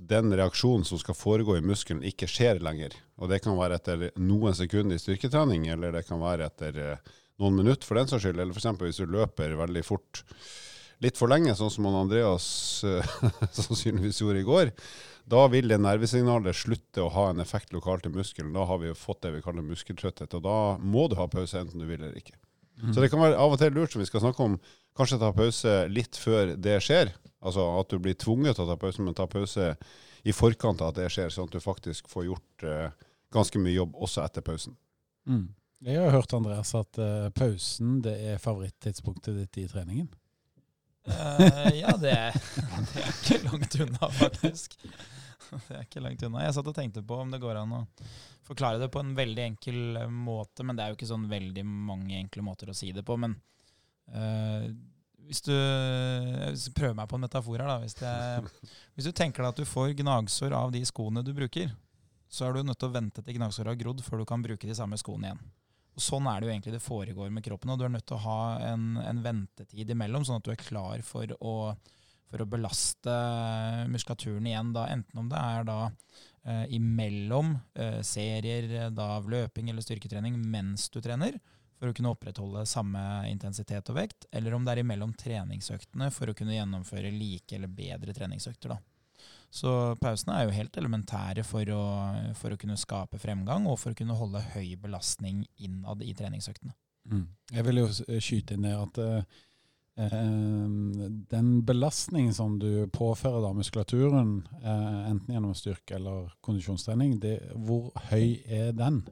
den 0.00 0.30
reaksjonen 0.32 0.86
som 0.86 1.00
skal 1.00 1.18
foregå 1.18 1.56
i 1.58 1.64
muskelen, 1.64 2.04
ikke 2.06 2.28
skjer 2.30 2.62
lenger. 2.62 2.94
Og 3.20 3.32
det 3.32 3.40
kan 3.44 3.58
være 3.58 3.80
etter 3.80 4.06
noen 4.22 4.54
sekunder 4.56 4.96
i 4.96 5.02
styrketrening, 5.02 5.66
eller 5.74 5.92
det 5.98 6.06
kan 6.08 6.22
være 6.22 6.46
etter 6.46 6.78
eh, 6.84 7.10
noen 7.40 7.56
minutter 7.58 7.88
for 7.88 7.98
den 7.98 8.10
saks 8.10 8.26
skyld. 8.26 8.40
Eller 8.40 8.56
f.eks. 8.56 8.82
hvis 8.82 9.00
du 9.02 9.10
løper 9.10 9.56
veldig 9.58 9.84
fort 9.86 10.24
litt 11.00 11.16
for 11.16 11.32
lenge, 11.32 11.54
sånn 11.56 11.72
som 11.72 11.88
Andreas 11.88 12.46
eh, 12.84 13.14
sannsynligvis 13.56 14.20
gjorde 14.20 14.42
i 14.42 14.48
går. 14.48 14.74
Da 15.30 15.46
vil 15.52 15.70
det 15.70 15.78
nervesignalet 15.80 16.56
slutte 16.56 17.04
å 17.04 17.12
ha 17.14 17.30
en 17.30 17.40
effekt 17.42 17.72
lokalt 17.72 18.08
i 18.08 18.12
muskelen. 18.12 18.52
Da 18.56 18.66
har 18.68 18.80
vi 18.82 18.90
jo 18.90 18.98
fått 18.98 19.22
det 19.24 19.32
vi 19.36 19.42
kaller 19.44 19.64
muskeltrøtthet, 19.64 20.36
og 20.36 20.44
da 20.44 20.58
må 20.82 21.06
du 21.08 21.16
ha 21.20 21.28
pause 21.30 21.60
enten 21.60 21.80
du 21.80 21.86
vil 21.88 22.00
eller 22.00 22.18
ikke. 22.18 22.36
Så 22.94 23.02
det 23.02 23.10
kan 23.12 23.20
være 23.20 23.36
av 23.36 23.52
og 23.52 23.60
til 23.60 23.74
lurt, 23.76 23.92
som 23.92 24.00
vi 24.00 24.08
skal 24.08 24.22
snakke 24.24 24.44
om, 24.44 24.54
kanskje 24.96 25.20
ta 25.20 25.30
pause 25.36 25.74
litt 25.92 26.16
før 26.16 26.54
det 26.56 26.78
skjer. 26.84 27.12
Altså 27.44 27.64
at 27.76 27.92
du 27.92 28.00
blir 28.02 28.16
tvunget 28.18 28.56
til 28.56 28.64
å 28.64 28.70
ta 28.72 28.76
pause, 28.80 29.04
men 29.04 29.16
ta 29.16 29.26
pause 29.30 29.74
i 30.24 30.34
forkant 30.36 30.82
av 30.84 30.92
at 30.92 31.00
det 31.00 31.08
skjer, 31.12 31.32
sånn 31.32 31.48
at 31.48 31.56
du 31.56 31.62
faktisk 31.64 32.08
får 32.12 32.26
gjort 32.28 32.66
eh, 32.68 33.06
ganske 33.32 33.60
mye 33.62 33.76
jobb 33.76 33.96
også 33.96 34.24
etter 34.24 34.44
pausen. 34.44 34.76
Mm. 35.28 35.46
Jeg 35.80 35.96
har 35.96 36.12
hørt 36.12 36.32
Andreas, 36.36 36.74
at 36.76 36.98
uh, 37.00 37.30
pausen 37.32 38.00
det 38.04 38.12
er 38.32 38.42
favorittidspunktet 38.42 39.38
ditt 39.38 39.62
i 39.62 39.68
treningen. 39.70 40.10
Uh, 41.08 41.70
ja, 41.72 41.94
det, 41.96 42.12
det 42.90 43.00
er 43.00 43.14
ikke 43.14 43.38
langt 43.46 43.78
unna, 43.80 44.10
faktisk. 44.20 44.76
Det 45.50 45.74
er 45.74 45.80
ikke 45.82 46.02
langt 46.04 46.20
unna. 46.22 46.44
Jeg 46.44 46.54
satt 46.54 46.68
og 46.70 46.74
tenkte 46.76 47.00
på 47.02 47.16
om 47.18 47.32
det 47.32 47.40
går 47.42 47.56
an 47.58 47.72
å 47.74 47.78
forklare 48.46 48.78
det 48.78 48.86
på 48.94 49.00
en 49.02 49.16
veldig 49.18 49.42
enkel 49.48 49.96
eh, 49.98 50.12
måte, 50.12 50.62
men 50.62 50.78
det 50.78 50.84
er 50.84 50.92
jo 50.92 50.98
ikke 50.98 51.08
sånn 51.10 51.24
veldig 51.26 51.64
mange 51.66 52.20
enkle 52.20 52.44
måter 52.46 52.70
å 52.70 52.76
si 52.76 52.92
det 52.94 53.02
på. 53.06 53.16
Men 53.18 53.34
uh, 54.14 54.68
hvis 55.26 55.42
du 55.42 55.50
prøver 56.76 56.94
meg 57.00 57.10
på 57.10 57.18
en 57.18 57.24
metafor 57.26 57.58
her, 57.58 57.66
da. 57.66 57.80
Hvis, 57.82 57.98
det, 57.98 58.12
hvis 58.94 59.10
du 59.10 59.16
tenker 59.16 59.42
deg 59.42 59.50
at 59.50 59.64
du 59.64 59.66
får 59.66 59.96
gnagsår 60.04 60.54
av 60.54 60.70
de 60.76 60.84
skoene 60.86 61.24
du 61.26 61.32
bruker, 61.34 61.72
så 62.30 62.46
er 62.46 62.54
du 62.54 62.68
nødt 62.68 62.78
til 62.78 62.92
å 62.92 62.94
vente 63.00 63.26
til 63.26 63.40
gnagsåret 63.40 63.72
har 63.72 63.80
grodd 63.80 64.06
før 64.06 64.22
du 64.22 64.28
kan 64.30 64.46
bruke 64.46 64.70
de 64.70 64.78
samme 64.78 65.00
skoene 65.02 65.32
igjen. 65.32 65.42
Og 65.96 66.04
Sånn 66.04 66.28
er 66.30 66.40
det 66.40 66.48
jo 66.48 66.52
egentlig 66.54 66.74
det 66.76 66.84
foregår 66.84 67.30
med 67.34 67.44
kroppen. 67.44 67.72
og 67.72 67.80
Du 67.80 67.86
er 67.86 67.94
nødt 67.94 68.06
til 68.08 68.18
å 68.18 68.24
ha 68.24 68.42
en, 68.70 68.92
en 69.02 69.22
ventetid 69.24 69.90
imellom, 69.90 70.24
sånn 70.26 70.40
at 70.40 70.46
du 70.46 70.52
er 70.54 70.60
klar 70.60 71.02
for 71.06 71.34
å, 71.40 71.54
for 72.30 72.42
å 72.42 72.48
belaste 72.48 73.14
muskulaturen 73.90 74.46
igjen. 74.48 74.74
Da, 74.76 74.86
enten 74.94 75.22
om 75.22 75.30
det 75.30 75.40
er 75.40 75.66
da 75.68 75.80
eh, 75.88 76.66
imellom 76.76 77.56
eh, 77.74 78.00
serier 78.06 78.90
da, 78.94 79.16
av 79.18 79.30
løping 79.30 79.72
eller 79.72 79.84
styrketrening 79.84 80.38
mens 80.40 80.88
du 80.92 81.00
trener, 81.04 81.40
for 81.80 81.90
å 81.90 81.96
kunne 81.96 82.12
opprettholde 82.12 82.66
samme 82.68 83.02
intensitet 83.30 83.88
og 83.88 83.96
vekt, 83.96 84.28
eller 84.36 84.54
om 84.54 84.66
det 84.66 84.74
er 84.74 84.82
imellom 84.82 85.14
treningsøktene 85.16 86.10
for 86.12 86.28
å 86.28 86.36
kunne 86.36 86.56
gjennomføre 86.58 87.12
like 87.14 87.56
eller 87.56 87.72
bedre 87.72 88.14
treningsøkter. 88.16 88.74
da. 88.74 88.80
Så 89.50 89.70
pausene 89.98 90.36
er 90.36 90.46
jo 90.46 90.54
helt 90.54 90.76
elementære 90.78 91.42
for 91.46 91.66
å, 91.74 91.82
for 92.38 92.54
å 92.54 92.58
kunne 92.60 92.78
skape 92.78 93.18
fremgang 93.18 93.66
og 93.66 93.80
for 93.82 93.92
å 93.92 93.98
kunne 93.98 94.14
holde 94.14 94.42
høy 94.52 94.76
belastning 94.78 95.42
innad 95.58 96.04
i 96.06 96.14
treningsøktene. 96.14 96.74
Mm. 97.10 97.24
Jeg 97.50 97.66
vil 97.66 97.80
jo 97.80 97.88
skyte 98.22 98.54
inn 98.54 98.66
det 98.68 98.76
at 98.78 99.00
uh, 99.02 99.40
den 101.34 101.48
belastningen 101.66 102.36
som 102.36 102.60
du 102.62 102.86
påfører 102.94 103.42
da 103.42 103.50
muskulaturen, 103.56 104.36
enten 104.62 105.34
gjennom 105.34 105.56
styrke 105.58 105.98
eller 105.98 106.30
kondisjonstrening, 106.46 107.18
det, 107.20 107.34
hvor 107.58 107.90
høy 108.12 108.38
er 108.46 108.70
den? 108.78 109.02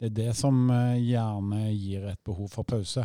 Det 0.00 0.12
er 0.12 0.14
det 0.16 0.30
som 0.38 0.70
gjerne 0.96 1.66
gir 1.74 2.06
et 2.08 2.22
behov 2.24 2.48
for 2.54 2.64
pause. 2.64 3.04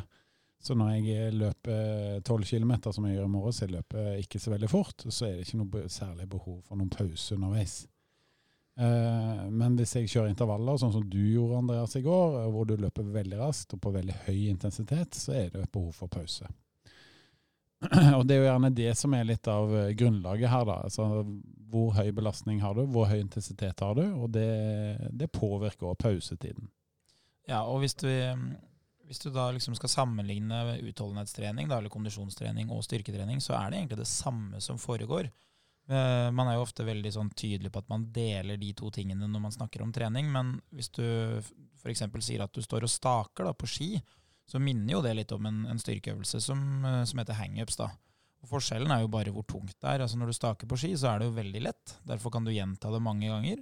Så 0.65 0.73
når 0.73 0.95
jeg 0.95 1.33
løper 1.37 2.21
12 2.25 2.45
km, 2.49 2.71
som 2.89 3.05
jeg 3.05 3.19
gjør 3.19 3.27
i 3.27 3.33
morgen, 3.35 3.53
så 3.53 3.67
jeg 3.67 3.75
løper 3.75 4.15
ikke 4.17 4.39
så 4.41 4.53
veldig 4.55 4.69
fort, 4.71 5.05
så 5.13 5.27
er 5.27 5.35
det 5.35 5.45
ikke 5.45 5.59
noe 5.61 5.83
særlig 5.93 6.25
behov 6.31 6.63
for 6.65 6.79
noen 6.79 6.89
pause 6.89 7.37
underveis. 7.37 7.83
Uh, 8.75 9.45
men 9.53 9.77
hvis 9.77 9.93
jeg 9.95 10.09
kjører 10.11 10.33
intervaller, 10.33 10.79
sånn 10.81 10.91
som 10.97 11.05
du 11.07 11.21
gjorde, 11.21 11.61
Andreas, 11.61 11.93
i 11.95 12.03
går, 12.03 12.39
hvor 12.51 12.65
du 12.67 12.75
løper 12.81 13.13
veldig 13.13 13.39
raskt 13.39 13.77
og 13.77 13.83
på 13.85 13.93
veldig 13.93 14.17
høy 14.25 14.49
intensitet, 14.49 15.15
så 15.15 15.37
er 15.37 15.53
det 15.53 15.63
et 15.63 15.71
behov 15.75 15.93
for 15.95 16.11
pause. 16.11 16.49
og 18.17 18.25
det 18.25 18.35
er 18.35 18.41
jo 18.41 18.49
gjerne 18.49 18.75
det 18.75 18.91
som 18.97 19.13
er 19.13 19.29
litt 19.29 19.47
av 19.51 19.69
grunnlaget 19.99 20.49
her, 20.49 20.65
da. 20.67 20.81
Altså 20.89 21.07
hvor 21.75 21.93
høy 21.95 22.09
belastning 22.15 22.61
har 22.63 22.73
du, 22.73 22.87
hvor 22.89 23.07
høy 23.09 23.19
intensitet 23.19 23.85
har 23.85 23.97
du, 23.97 24.05
og 24.17 24.31
det, 24.33 24.49
det 25.13 25.29
påvirker 25.33 25.91
også 25.91 26.07
pausetiden. 26.07 26.69
Ja, 27.45 27.61
og 27.69 27.83
hvis 27.83 27.93
du 28.01 28.09
hvis 29.05 29.21
du 29.21 29.29
da 29.33 29.49
liksom 29.53 29.75
skal 29.77 29.91
sammenligne 29.91 30.77
utholdenhetstrening 30.81 31.69
da, 31.69 31.79
eller 31.79 31.93
kondisjonstrening 31.93 32.71
og 32.73 32.83
styrketrening, 32.85 33.41
så 33.43 33.55
er 33.59 33.69
det 33.69 33.79
egentlig 33.79 33.99
det 34.01 34.09
samme 34.09 34.61
som 34.63 34.79
foregår. 34.81 35.29
Uh, 35.85 36.31
man 36.33 36.49
er 36.49 36.57
jo 36.57 36.63
ofte 36.65 36.85
veldig 36.87 37.11
sånn 37.13 37.29
tydelig 37.37 37.69
på 37.69 37.83
at 37.83 37.91
man 37.91 38.07
deler 38.13 38.57
de 38.57 38.71
to 38.73 38.89
tingene 38.93 39.27
når 39.29 39.43
man 39.43 39.53
snakker 39.53 39.83
om 39.85 39.91
trening, 39.93 40.31
men 40.33 40.55
hvis 40.73 40.89
du 40.97 41.05
f.eks. 41.83 42.07
sier 42.25 42.41
at 42.41 42.55
du 42.55 42.63
står 42.65 42.87
og 42.87 42.91
staker 42.91 43.45
da, 43.45 43.53
på 43.53 43.69
ski, 43.69 43.91
så 44.49 44.61
minner 44.61 44.95
jo 44.95 45.03
det 45.05 45.13
litt 45.17 45.33
om 45.35 45.45
en, 45.45 45.61
en 45.69 45.81
styrkeøvelse 45.81 46.41
som, 46.41 46.65
uh, 46.85 47.03
som 47.05 47.21
heter 47.21 47.37
hangups. 47.37 47.77
Forskjellen 48.49 48.91
er 48.93 49.05
jo 49.05 49.13
bare 49.13 49.33
hvor 49.33 49.45
tungt 49.49 49.77
det 49.77 49.91
er. 49.91 50.01
Altså 50.05 50.17
Når 50.21 50.33
du 50.33 50.37
staker 50.37 50.69
på 50.69 50.77
ski, 50.81 50.91
så 50.97 51.11
er 51.11 51.21
det 51.21 51.29
jo 51.29 51.37
veldig 51.37 51.61
lett. 51.65 51.95
Derfor 52.05 52.33
kan 52.33 52.45
du 52.45 52.53
gjenta 52.53 52.91
det 52.93 53.01
mange 53.01 53.29
ganger. 53.29 53.61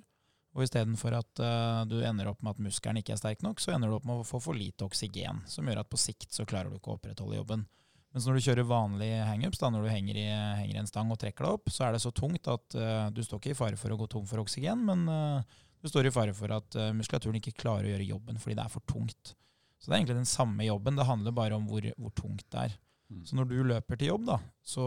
Og 0.54 0.68
istedenfor 0.68 1.16
at 1.18 1.42
uh, 1.42 1.82
du 1.90 1.98
ender 2.06 2.30
opp 2.30 2.44
med 2.46 2.54
at 2.54 2.62
muskelen 2.62 3.00
ikke 3.02 3.16
er 3.16 3.22
sterk 3.22 3.42
nok, 3.46 3.62
så 3.62 3.74
ender 3.74 3.90
du 3.90 3.98
opp 3.98 4.06
med 4.06 4.22
å 4.22 4.28
få 4.28 4.42
for 4.44 4.58
lite 4.58 4.86
oksygen, 4.86 5.42
som 5.50 5.66
gjør 5.66 5.82
at 5.82 5.90
på 5.90 5.98
sikt 5.98 6.30
så 6.36 6.46
klarer 6.50 6.70
du 6.70 6.78
ikke 6.78 6.94
å 6.94 6.98
opprettholde 7.00 7.40
jobben. 7.40 7.66
Mens 8.14 8.28
når 8.30 8.38
du 8.38 8.46
kjører 8.46 8.68
vanlig 8.70 9.10
hangups, 9.26 9.58
da, 9.58 9.72
når 9.74 9.88
du 9.88 9.90
henger 9.90 10.20
i, 10.22 10.28
henger 10.30 10.76
i, 10.76 10.82
en 10.84 10.90
stang 10.90 11.10
og 11.10 11.18
trekker 11.22 11.48
deg 11.48 11.58
opp, 11.58 11.72
så 11.74 11.88
er 11.88 11.96
det 11.96 12.04
så 12.04 12.12
tungt 12.14 12.50
at 12.52 12.78
uh, 12.78 13.08
du 13.10 13.24
står 13.26 13.42
ikke 13.42 13.56
i 13.56 13.58
fare 13.58 13.80
for 13.82 13.94
å 13.94 13.98
gå 13.98 14.10
tom 14.12 14.28
for 14.30 14.44
oksygen, 14.44 14.84
men 14.86 15.08
uh, 15.10 15.62
du 15.82 15.90
står 15.90 16.08
i 16.08 16.14
fare 16.14 16.36
for 16.38 16.54
at 16.56 16.78
muskulaturen 16.96 17.42
ikke 17.42 17.58
klarer 17.58 17.90
å 17.90 17.96
gjøre 17.96 18.06
jobben 18.08 18.38
fordi 18.40 18.56
det 18.56 18.64
er 18.64 18.72
for 18.72 18.86
tungt. 18.88 19.34
Så 19.82 19.90
det 19.90 19.96
er 19.96 19.98
egentlig 19.98 20.22
den 20.22 20.30
samme 20.30 20.64
jobben, 20.64 20.96
det 20.96 21.10
handler 21.10 21.36
bare 21.36 21.58
om 21.58 21.66
hvor, 21.68 21.90
hvor 21.98 22.14
tungt 22.16 22.46
det 22.54 22.62
er. 22.70 22.78
Mm. 23.12 23.26
Så 23.28 23.36
når 23.36 23.50
du 23.50 23.58
løper 23.68 24.00
til 24.00 24.14
jobb, 24.14 24.30
da, 24.30 24.38
så, 24.64 24.86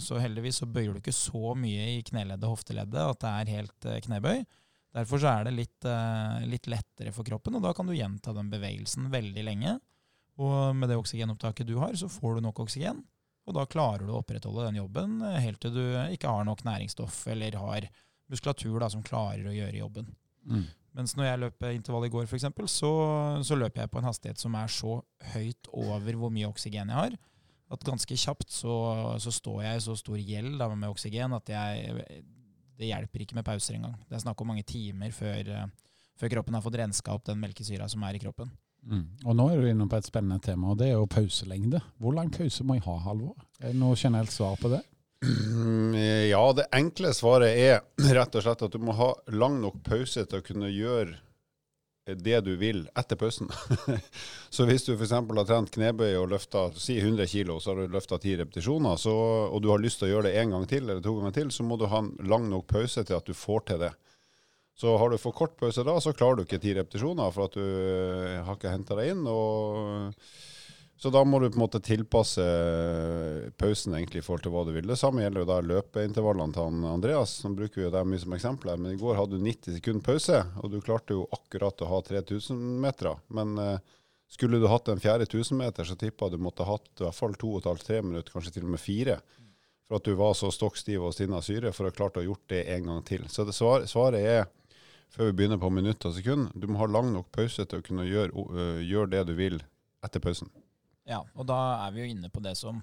så 0.00 0.22
heldigvis 0.22 0.62
så 0.62 0.70
bøyer 0.70 0.94
du 0.94 1.02
ikke 1.02 1.12
så 1.12 1.52
mye 1.58 1.90
i 1.98 2.06
kneleddet 2.06 2.46
og 2.48 2.54
hofteleddet 2.54 3.02
at 3.02 3.20
det 3.26 3.34
er 3.34 3.52
helt 3.58 3.90
knebøy. 4.06 4.40
Derfor 4.96 5.20
så 5.20 5.28
er 5.34 5.48
det 5.48 5.56
litt, 5.56 5.76
uh, 5.84 6.40
litt, 6.48 6.68
lettere 6.72 7.12
for 7.12 7.26
kroppen, 7.26 7.58
og 7.58 7.64
da 7.66 7.74
kan 7.76 7.88
du 7.88 7.92
gjenta 7.96 8.32
den 8.36 8.48
bevegelsen 8.52 9.10
veldig 9.12 9.44
lenge. 9.44 9.76
Og 10.40 10.76
med 10.76 10.90
det 10.90 10.96
oksygenopptaket 11.00 11.68
du 11.68 11.76
har, 11.80 11.94
så 11.96 12.08
får 12.12 12.36
du 12.36 12.46
nok 12.46 12.62
oksygen. 12.64 13.02
Og 13.46 13.54
da 13.56 13.66
klarer 13.70 14.04
du 14.04 14.12
å 14.12 14.20
opprettholde 14.20 14.66
den 14.66 14.80
jobben 14.80 15.20
eh, 15.24 15.38
helt 15.44 15.60
til 15.62 15.76
du 15.76 15.84
ikke 16.12 16.32
har 16.32 16.46
nok 16.48 16.64
næringsstoff 16.66 17.22
eller 17.30 17.56
har 17.60 17.86
muskulatur 18.32 18.80
da, 18.82 18.90
som 18.90 19.04
klarer 19.06 19.46
å 19.46 19.54
gjøre 19.54 19.78
jobben. 19.78 20.10
Mm. 20.46 20.66
Mens 20.96 21.14
når 21.14 21.28
jeg 21.28 21.40
løp 21.42 21.66
intervall 21.68 22.08
i 22.08 22.12
går, 22.12 22.26
f.eks., 22.26 22.48
så, 22.72 22.92
så 23.44 23.58
løper 23.58 23.84
jeg 23.84 23.92
på 23.92 24.00
en 24.00 24.08
hastighet 24.08 24.40
som 24.40 24.56
er 24.58 24.72
så 24.72 24.98
høyt 25.34 25.70
over 25.76 26.18
hvor 26.18 26.32
mye 26.32 26.48
oksygen 26.48 26.90
jeg 26.90 26.96
har, 26.96 27.16
at 27.74 27.86
ganske 27.86 28.16
kjapt 28.18 28.54
så, 28.54 28.74
så 29.22 29.32
står 29.34 29.60
jeg 29.64 29.78
i 29.78 29.84
så 29.86 29.96
stor 29.98 30.18
gjeld 30.22 30.62
med 30.72 30.88
oksygen 30.88 31.34
at 31.36 31.50
jeg 31.50 32.22
det 32.76 32.90
hjelper 32.90 33.24
ikke 33.24 33.38
med 33.38 33.46
pauser 33.46 33.78
engang. 33.78 33.96
Det 34.08 34.18
er 34.18 34.24
snakk 34.24 34.40
om 34.42 34.52
mange 34.52 34.64
timer 34.68 35.14
før, 35.14 35.52
uh, 35.52 35.98
før 36.20 36.36
kroppen 36.36 36.56
har 36.56 36.64
fått 36.64 36.78
renska 36.80 37.14
opp 37.14 37.26
den 37.28 37.40
melkesyra 37.42 37.88
som 37.92 38.04
er 38.06 38.18
i 38.18 38.22
kroppen. 38.22 38.52
Mm. 38.86 39.06
Og 39.24 39.34
Nå 39.34 39.48
er 39.50 39.60
du 39.62 39.70
inne 39.70 39.88
på 39.90 39.98
et 39.98 40.06
spennende 40.06 40.38
tema, 40.42 40.70
og 40.70 40.78
det 40.78 40.90
er 40.90 40.94
jo 40.94 41.08
pauselengde. 41.10 41.80
Hvor 41.98 42.14
lang 42.14 42.30
pause 42.34 42.66
må 42.66 42.76
jeg 42.76 42.86
ha, 42.86 42.98
Halvor? 43.08 43.34
Er 43.58 43.72
det 43.72 43.80
noe 43.80 43.98
generelt 43.98 44.34
svar 44.34 44.54
på 44.60 44.70
det? 44.72 44.84
Ja, 46.30 46.42
det 46.54 46.68
enkle 46.76 47.10
svaret 47.16 47.56
er 47.56 47.80
rett 48.18 48.36
og 48.36 48.44
slett 48.44 48.66
at 48.66 48.74
du 48.74 48.82
må 48.82 48.94
ha 48.94 49.10
lang 49.32 49.58
nok 49.62 49.80
pause 49.86 50.26
til 50.28 50.42
å 50.42 50.44
kunne 50.44 50.70
gjøre 50.70 51.16
det 52.06 52.40
du 52.46 52.52
vil 52.56 52.84
etter 52.94 53.18
pausen. 53.18 53.50
så 54.54 54.66
hvis 54.68 54.86
du 54.86 54.92
f.eks. 54.94 55.14
har 55.16 55.46
trent 55.48 55.72
knebøy 55.74 56.12
og 56.20 56.30
løfta 56.30 56.68
si 56.78 56.98
100 57.00 57.26
kg, 57.32 57.56
så 57.60 57.72
har 57.72 57.82
du 57.82 57.94
løfta 57.94 58.18
10 58.18 58.36
repetisjoner, 58.42 58.98
så, 59.00 59.14
og 59.50 59.62
du 59.62 59.72
har 59.72 59.82
lyst 59.82 60.00
til 60.00 60.08
å 60.08 60.12
gjøre 60.14 60.30
det 60.30 60.36
en 60.42 60.54
gang 60.54 60.66
til 60.70 60.84
eller 60.84 61.02
to 61.02 61.16
ganger 61.18 61.34
til, 61.40 61.50
så 61.54 61.66
må 61.66 61.78
du 61.80 61.88
ha 61.90 62.02
en 62.04 62.12
lang 62.30 62.46
nok 62.52 62.68
pause 62.70 63.02
til 63.06 63.18
at 63.18 63.26
du 63.26 63.34
får 63.34 63.66
til 63.70 63.82
det. 63.86 63.92
Så 64.76 64.92
har 65.00 65.10
du 65.10 65.16
for 65.18 65.32
kort 65.32 65.56
pause 65.58 65.82
da, 65.88 65.96
så 66.04 66.12
klarer 66.14 66.38
du 66.38 66.44
ikke 66.44 66.60
10 66.60 66.76
repetisjoner 66.82 67.32
for 67.32 67.48
at 67.48 67.56
du 67.56 67.64
eh, 67.64 68.42
har 68.44 68.58
ikke 68.58 68.74
henta 68.74 68.98
deg 68.98 69.14
inn. 69.14 69.24
og 69.26 70.12
så 70.96 71.10
da 71.12 71.20
må 71.28 71.38
du 71.38 71.50
på 71.50 71.58
en 71.58 71.64
måte 71.66 71.80
tilpasse 71.84 72.44
pausen 73.60 73.94
egentlig 73.98 74.22
i 74.22 74.24
forhold 74.24 74.46
til 74.46 74.54
hva 74.54 74.62
du 74.64 74.72
vil. 74.72 74.86
Det 74.88 74.96
samme 74.96 75.20
gjelder 75.20 75.42
jo 75.42 75.48
da 75.50 75.58
løpeintervallene 75.60 76.56
til 76.56 76.86
Andreas. 76.88 77.34
Nå 77.44 77.52
bruker 77.58 77.82
vi 77.82 77.84
jo 77.84 77.92
det 77.92 78.04
mye 78.08 78.22
som 78.22 78.36
eksempel 78.36 78.72
her, 78.72 78.80
men 78.80 78.94
i 78.94 79.00
går 79.00 79.18
hadde 79.18 79.36
du 79.36 79.44
90 79.44 79.76
sekunder 79.76 80.06
pause, 80.06 80.40
og 80.62 80.72
du 80.72 80.78
klarte 80.80 81.18
jo 81.18 81.26
akkurat 81.36 81.84
å 81.84 81.90
ha 81.90 82.00
3000 82.06 82.62
meter. 82.80 83.12
Men 83.28 83.52
eh, 83.60 83.92
skulle 84.32 84.62
du 84.62 84.70
hatt 84.72 84.88
en 84.88 85.04
fjerde 85.04 85.28
1000 85.28 85.60
meter, 85.60 85.84
så 85.84 85.98
tippa 86.00 86.30
du 86.32 86.40
måtte 86.40 86.64
hatt 86.64 86.88
i 86.96 87.04
hvert 87.04 87.20
fall 87.20 87.36
to 87.36 87.52
og 87.52 87.60
et 87.60 87.70
halvt, 87.74 87.88
tre 87.90 88.00
minutter, 88.00 88.32
kanskje 88.32 88.56
til 88.56 88.64
og 88.64 88.72
med 88.78 88.82
fire. 88.82 89.20
For 89.86 90.00
at 90.00 90.08
du 90.08 90.16
var 90.18 90.32
så 90.34 90.48
stokk 90.50 90.80
stiv 90.80 91.04
og 91.04 91.12
stinna 91.14 91.44
syre 91.44 91.76
for 91.76 91.84
å 91.84 91.92
ha 91.92 91.98
klart 92.00 92.16
å 92.16 92.24
gjort 92.24 92.48
det 92.50 92.64
en 92.72 92.88
gang 92.88 93.04
til. 93.06 93.28
Så 93.30 93.44
svar, 93.52 93.84
svaret 93.86 94.24
er, 94.24 94.46
før 95.12 95.28
vi 95.28 95.36
begynner 95.42 95.60
på 95.60 95.70
minutt 95.70 96.08
og 96.08 96.16
sekund. 96.16 96.48
du 96.56 96.66
må 96.66 96.80
ha 96.80 96.88
lang 96.88 97.12
nok 97.12 97.28
pause 97.36 97.68
til 97.68 97.84
å 97.84 97.84
kunne 97.84 98.08
gjøre, 98.08 98.32
uh, 98.32 98.80
gjøre 98.80 99.12
det 99.12 99.26
du 99.28 99.36
vil 99.38 99.60
etter 100.02 100.24
pausen. 100.24 100.50
Ja, 101.06 101.22
og 101.34 101.46
da 101.46 101.60
er 101.86 101.94
vi 101.94 102.02
jo 102.02 102.10
inne 102.16 102.30
på 102.32 102.42
det 102.42 102.56
som 102.58 102.82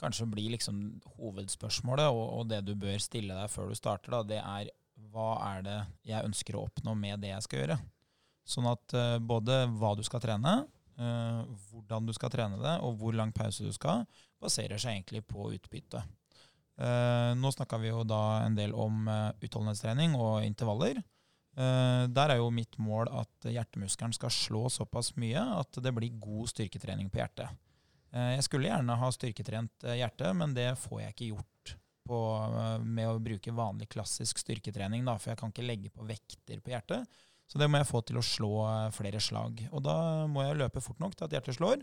kanskje 0.00 0.26
blir 0.32 0.54
liksom 0.54 0.80
hovedspørsmålet, 1.18 2.08
og, 2.08 2.26
og, 2.38 2.44
det 2.50 2.62
du 2.66 2.74
bør 2.78 2.98
stille 3.02 3.36
deg 3.36 3.52
før 3.52 3.70
du 3.70 3.78
starter, 3.78 4.14
da, 4.16 4.22
det 4.26 4.40
er 4.40 4.70
hva 5.10 5.30
er 5.54 5.64
det 5.64 5.78
jeg 6.08 6.26
ønsker 6.28 6.56
å 6.56 6.66
oppnå 6.68 6.94
med 6.98 7.22
det 7.22 7.32
jeg 7.32 7.46
skal 7.46 7.62
gjøre? 7.62 7.78
Sånn 8.48 8.68
at 8.70 8.96
uh, 8.96 9.16
både 9.22 9.62
hva 9.78 9.94
du 9.96 10.02
skal 10.06 10.22
trene, 10.22 10.54
uh, 11.00 11.42
hvordan 11.70 12.08
du 12.08 12.14
skal 12.16 12.32
trene 12.32 12.58
det, 12.60 12.74
og 12.84 12.98
hvor 13.00 13.16
lang 13.16 13.32
pause 13.36 13.66
du 13.66 13.72
skal, 13.76 14.06
baserer 14.42 14.80
seg 14.80 14.96
egentlig 14.96 15.22
på 15.28 15.50
utbytte. 15.54 16.02
Uh, 16.80 17.36
nå 17.36 17.52
snakka 17.52 17.80
vi 17.80 17.90
jo 17.92 18.04
da 18.08 18.40
en 18.46 18.56
del 18.56 18.72
om 18.72 19.08
utholdenhetstrening 19.08 20.16
og 20.18 20.46
intervaller. 20.46 21.02
Der 21.60 22.32
er 22.32 22.38
jo 22.38 22.46
mitt 22.54 22.78
mål 22.80 23.10
at 23.12 23.48
hjertemuskelen 23.50 24.14
skal 24.16 24.32
slå 24.32 24.62
såpass 24.72 25.10
mye 25.20 25.42
at 25.58 25.76
det 25.84 25.92
blir 25.92 26.14
god 26.22 26.48
styrketrening 26.48 27.10
på 27.12 27.20
hjertet. 27.20 27.50
Eh, 28.10 28.34
jeg 28.36 28.46
skulle 28.46 28.70
gjerne 28.70 28.98
ha 28.98 29.12
styrketrent 29.14 29.70
hjertet, 29.84 29.98
hjerte, 30.00 30.32
men 30.34 30.54
det 30.56 30.70
får 30.82 31.02
jeg 31.04 31.14
ikke 31.14 31.30
gjort 31.30 31.74
på, 32.10 32.20
eh, 32.58 32.78
med 32.82 33.10
å 33.10 33.22
bruke 33.22 33.54
vanlig 33.54 33.90
klassisk 33.92 34.42
styrketrening, 34.42 35.04
da, 35.06 35.16
for 35.18 35.32
jeg 35.32 35.38
kan 35.38 35.52
ikke 35.52 35.66
legge 35.66 35.92
på 35.94 36.06
vekter 36.06 36.60
på 36.60 36.74
hjertet. 36.74 37.06
Så 37.50 37.58
det 37.58 37.66
må 37.70 37.80
jeg 37.80 37.90
få 37.90 38.02
til 38.06 38.18
å 38.18 38.22
slå 38.22 38.52
flere 38.94 39.18
slag. 39.18 39.64
Og 39.74 39.82
da 39.82 40.26
må 40.30 40.44
jeg 40.46 40.58
løpe 40.58 40.82
fort 40.82 41.00
nok 41.02 41.16
til 41.16 41.26
at 41.26 41.32
hjertet 41.34 41.56
slår. 41.58 41.82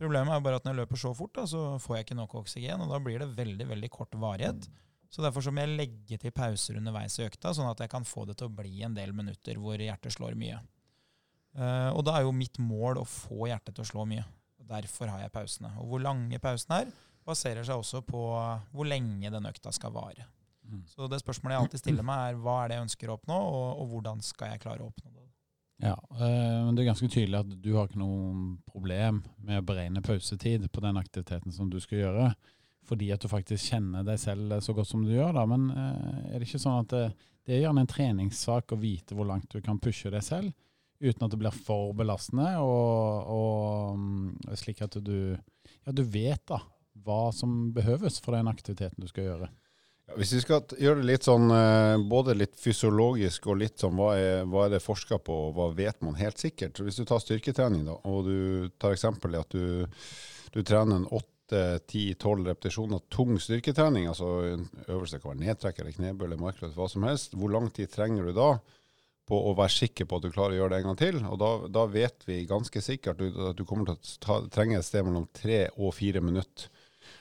Problemet 0.00 0.32
er 0.32 0.40
bare 0.40 0.56
at 0.56 0.64
når 0.64 0.72
jeg 0.72 0.80
løper 0.80 0.96
så 0.96 1.10
fort, 1.14 1.34
da, 1.36 1.44
så 1.44 1.76
får 1.84 1.98
jeg 1.98 2.06
ikke 2.06 2.16
nok 2.16 2.36
oksygen, 2.40 2.80
og 2.80 2.88
da 2.88 2.98
blir 2.98 3.20
det 3.20 3.36
veldig 3.36 3.66
veldig 3.68 3.90
kort 3.92 4.16
varighet. 4.16 4.70
Så 5.12 5.20
derfor 5.20 5.44
så 5.44 5.52
må 5.52 5.60
jeg 5.60 5.76
legge 5.76 6.16
til 6.20 6.32
pauser 6.32 6.78
underveis 6.80 7.18
i 7.20 7.26
økta, 7.26 7.52
sånn 7.52 7.68
at 7.68 7.82
jeg 7.84 7.92
kan 7.92 8.06
få 8.08 8.24
det 8.28 8.38
til 8.40 8.48
å 8.48 8.54
bli 8.56 8.80
en 8.86 8.94
del 8.96 9.12
minutter 9.12 9.58
hvor 9.60 9.76
hjertet 9.76 10.14
slår 10.14 10.38
mye. 10.40 10.60
og 11.92 12.00
da 12.08 12.14
er 12.16 12.24
jo 12.24 12.32
mitt 12.32 12.56
mål 12.56 13.02
å 13.02 13.04
få 13.04 13.50
hjertet 13.50 13.76
til 13.76 13.84
å 13.84 13.90
slå 13.90 14.06
mye. 14.08 14.24
Og 14.62 14.70
Derfor 14.70 15.12
har 15.12 15.20
jeg 15.20 15.34
pausene. 15.34 15.74
Og 15.82 15.90
hvor 15.90 16.00
lange 16.00 16.40
pausene 16.40 16.78
er, 16.80 16.94
baserer 17.28 17.66
seg 17.66 17.82
også 17.82 18.00
på 18.06 18.22
hvor 18.72 18.88
lenge 18.88 19.30
den 19.30 19.50
økta 19.50 19.72
skal 19.74 19.92
vare. 19.92 20.24
Mm. 20.64 20.84
Så 20.88 21.08
det 21.10 21.20
spørsmålet 21.20 21.56
jeg 21.56 21.66
alltid 21.66 21.82
stiller 21.82 22.06
meg, 22.06 22.22
er 22.30 22.40
hva 22.40 22.56
er 22.62 22.70
det 22.70 22.78
jeg 22.78 22.86
ønsker 22.86 23.10
å 23.10 23.18
oppnå, 23.18 23.36
og, 23.36 23.68
og 23.82 23.92
hvordan 23.92 24.24
skal 24.24 24.54
jeg 24.54 24.62
klare 24.64 24.84
å 24.84 24.88
oppnå 24.88 25.10
det? 25.10 25.28
Ja, 25.82 25.96
eh, 26.14 26.58
men 26.62 26.76
det 26.76 26.84
er 26.84 26.92
ganske 26.92 27.10
tydelig 27.10 27.40
at 27.40 27.54
du 27.64 27.72
har 27.74 27.88
ikke 27.88 28.00
noe 28.00 28.56
problem 28.70 29.22
med 29.42 29.58
å 29.58 29.66
beregne 29.66 30.04
pausetid 30.04 30.68
på 30.70 30.84
den 30.84 31.00
aktiviteten 31.00 31.54
som 31.54 31.70
du 31.72 31.80
skal 31.82 32.04
gjøre, 32.04 32.28
fordi 32.88 33.12
at 33.14 33.22
du 33.22 33.30
faktisk 33.30 33.72
kjenner 33.72 34.06
deg 34.06 34.18
selv 34.20 34.58
så 34.64 34.74
godt 34.76 34.90
som 34.90 35.04
du 35.06 35.12
gjør. 35.14 35.32
da, 35.36 35.46
Men 35.48 35.70
eh, 35.70 36.34
er 36.34 36.40
det 36.40 36.48
ikke 36.48 36.62
sånn 36.62 36.82
at 36.82 36.92
det, 36.92 37.04
det 37.46 37.56
er 37.56 37.64
gjerne 37.64 37.84
en 37.84 37.90
treningssak 37.90 38.74
å 38.74 38.80
vite 38.80 39.16
hvor 39.16 39.28
langt 39.28 39.50
du 39.52 39.62
kan 39.64 39.80
pushe 39.82 40.10
deg 40.12 40.24
selv, 40.26 40.52
uten 41.02 41.26
at 41.26 41.32
det 41.32 41.40
blir 41.40 41.62
for 41.66 41.94
belastende, 41.98 42.52
og, 42.62 43.32
og 43.34 43.98
mm, 43.98 44.52
slik 44.58 44.84
at 44.86 45.00
du, 45.02 45.34
ja, 45.34 45.94
du 45.94 46.04
vet 46.06 46.44
da 46.50 46.60
hva 47.02 47.32
som 47.34 47.72
behøves 47.74 48.20
for 48.22 48.36
den 48.36 48.50
aktiviteten 48.50 49.02
du 49.02 49.10
skal 49.10 49.30
gjøre. 49.30 49.50
Hvis 50.18 50.34
vi 50.34 50.42
skal 50.42 50.74
gjøre 50.82 51.00
det 51.00 51.08
litt 51.08 51.24
sånn 51.24 51.46
eh, 51.54 51.96
både 52.10 52.34
litt 52.36 52.56
fysiologisk 52.60 53.46
og 53.48 53.60
litt 53.62 53.80
sånn 53.80 53.96
hva 53.96 54.10
er, 54.18 54.42
hva 54.50 54.66
er 54.66 54.74
det 54.74 54.82
forska 54.84 55.18
på, 55.24 55.36
og 55.48 55.56
hva 55.56 55.70
vet 55.76 56.02
man 56.04 56.18
helt 56.18 56.42
sikkert. 56.42 56.82
Hvis 56.84 57.00
du 57.00 57.06
tar 57.08 57.22
styrketrening, 57.22 57.86
da, 57.88 57.96
og 58.10 58.28
du 58.28 58.68
tar 58.82 58.96
eksempel 58.96 59.34
i 59.34 59.40
at 59.40 59.54
du, 59.56 59.86
du 60.52 60.60
trener 60.60 61.00
en 61.00 61.08
8-10-12 61.52 62.46
repetisjoner 62.48 63.02
tung 63.12 63.36
styrketrening, 63.40 64.08
altså 64.10 64.30
en 64.48 64.68
øvelse 64.88 65.20
kan 65.20 65.34
være 65.34 65.42
nedtrekk 65.44 65.82
eller 65.82 65.96
knebøy 65.96 66.26
eller 66.26 66.40
markløft, 66.40 66.76
hva 66.78 66.88
som 66.90 67.04
helst, 67.06 67.36
hvor 67.36 67.52
lang 67.52 67.68
tid 67.74 67.92
trenger 67.92 68.28
du 68.28 68.34
da 68.36 68.54
på 69.28 69.38
å 69.38 69.54
være 69.56 69.74
sikker 69.76 70.08
på 70.08 70.18
at 70.18 70.26
du 70.26 70.32
klarer 70.34 70.56
å 70.56 70.60
gjøre 70.62 70.74
det 70.74 70.80
en 70.82 70.88
gang 70.90 71.00
til? 71.00 71.18
Og 71.28 71.40
da, 71.40 71.50
da 71.72 71.86
vet 71.90 72.24
vi 72.28 72.42
ganske 72.48 72.82
sikkert 72.84 73.20
at 73.22 73.58
du, 73.58 73.66
kommer 73.68 73.92
til 73.92 73.98
å 73.98 74.22
ta, 74.24 74.38
trenge 74.52 74.80
et 74.80 74.88
sted 74.88 75.06
mellom 75.06 75.28
tre 75.36 75.66
og 75.76 75.94
fire 75.96 76.24
minutter. 76.24 76.70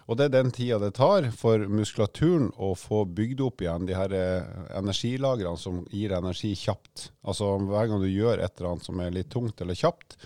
Og 0.09 0.17
det 0.17 0.27
er 0.27 0.33
den 0.33 0.51
tida 0.53 0.79
det 0.81 0.93
tar 0.97 1.29
for 1.37 1.61
muskulaturen 1.71 2.49
å 2.59 2.73
få 2.77 3.03
bygd 3.05 3.43
opp 3.45 3.63
igjen 3.63 3.87
de 3.87 3.95
her 3.95 4.13
eh, 4.17 4.47
energilagrene 4.77 5.59
som 5.59 5.83
gir 5.93 6.15
energi 6.17 6.51
kjapt. 6.57 7.11
Altså 7.21 7.53
hver 7.69 7.91
gang 7.91 8.01
du 8.01 8.09
gjør 8.09 8.41
et 8.41 8.55
eller 8.57 8.73
annet 8.73 8.87
som 8.89 9.01
er 9.03 9.13
litt 9.15 9.31
tungt 9.33 9.61
eller 9.63 9.77
kjapt, 9.77 10.17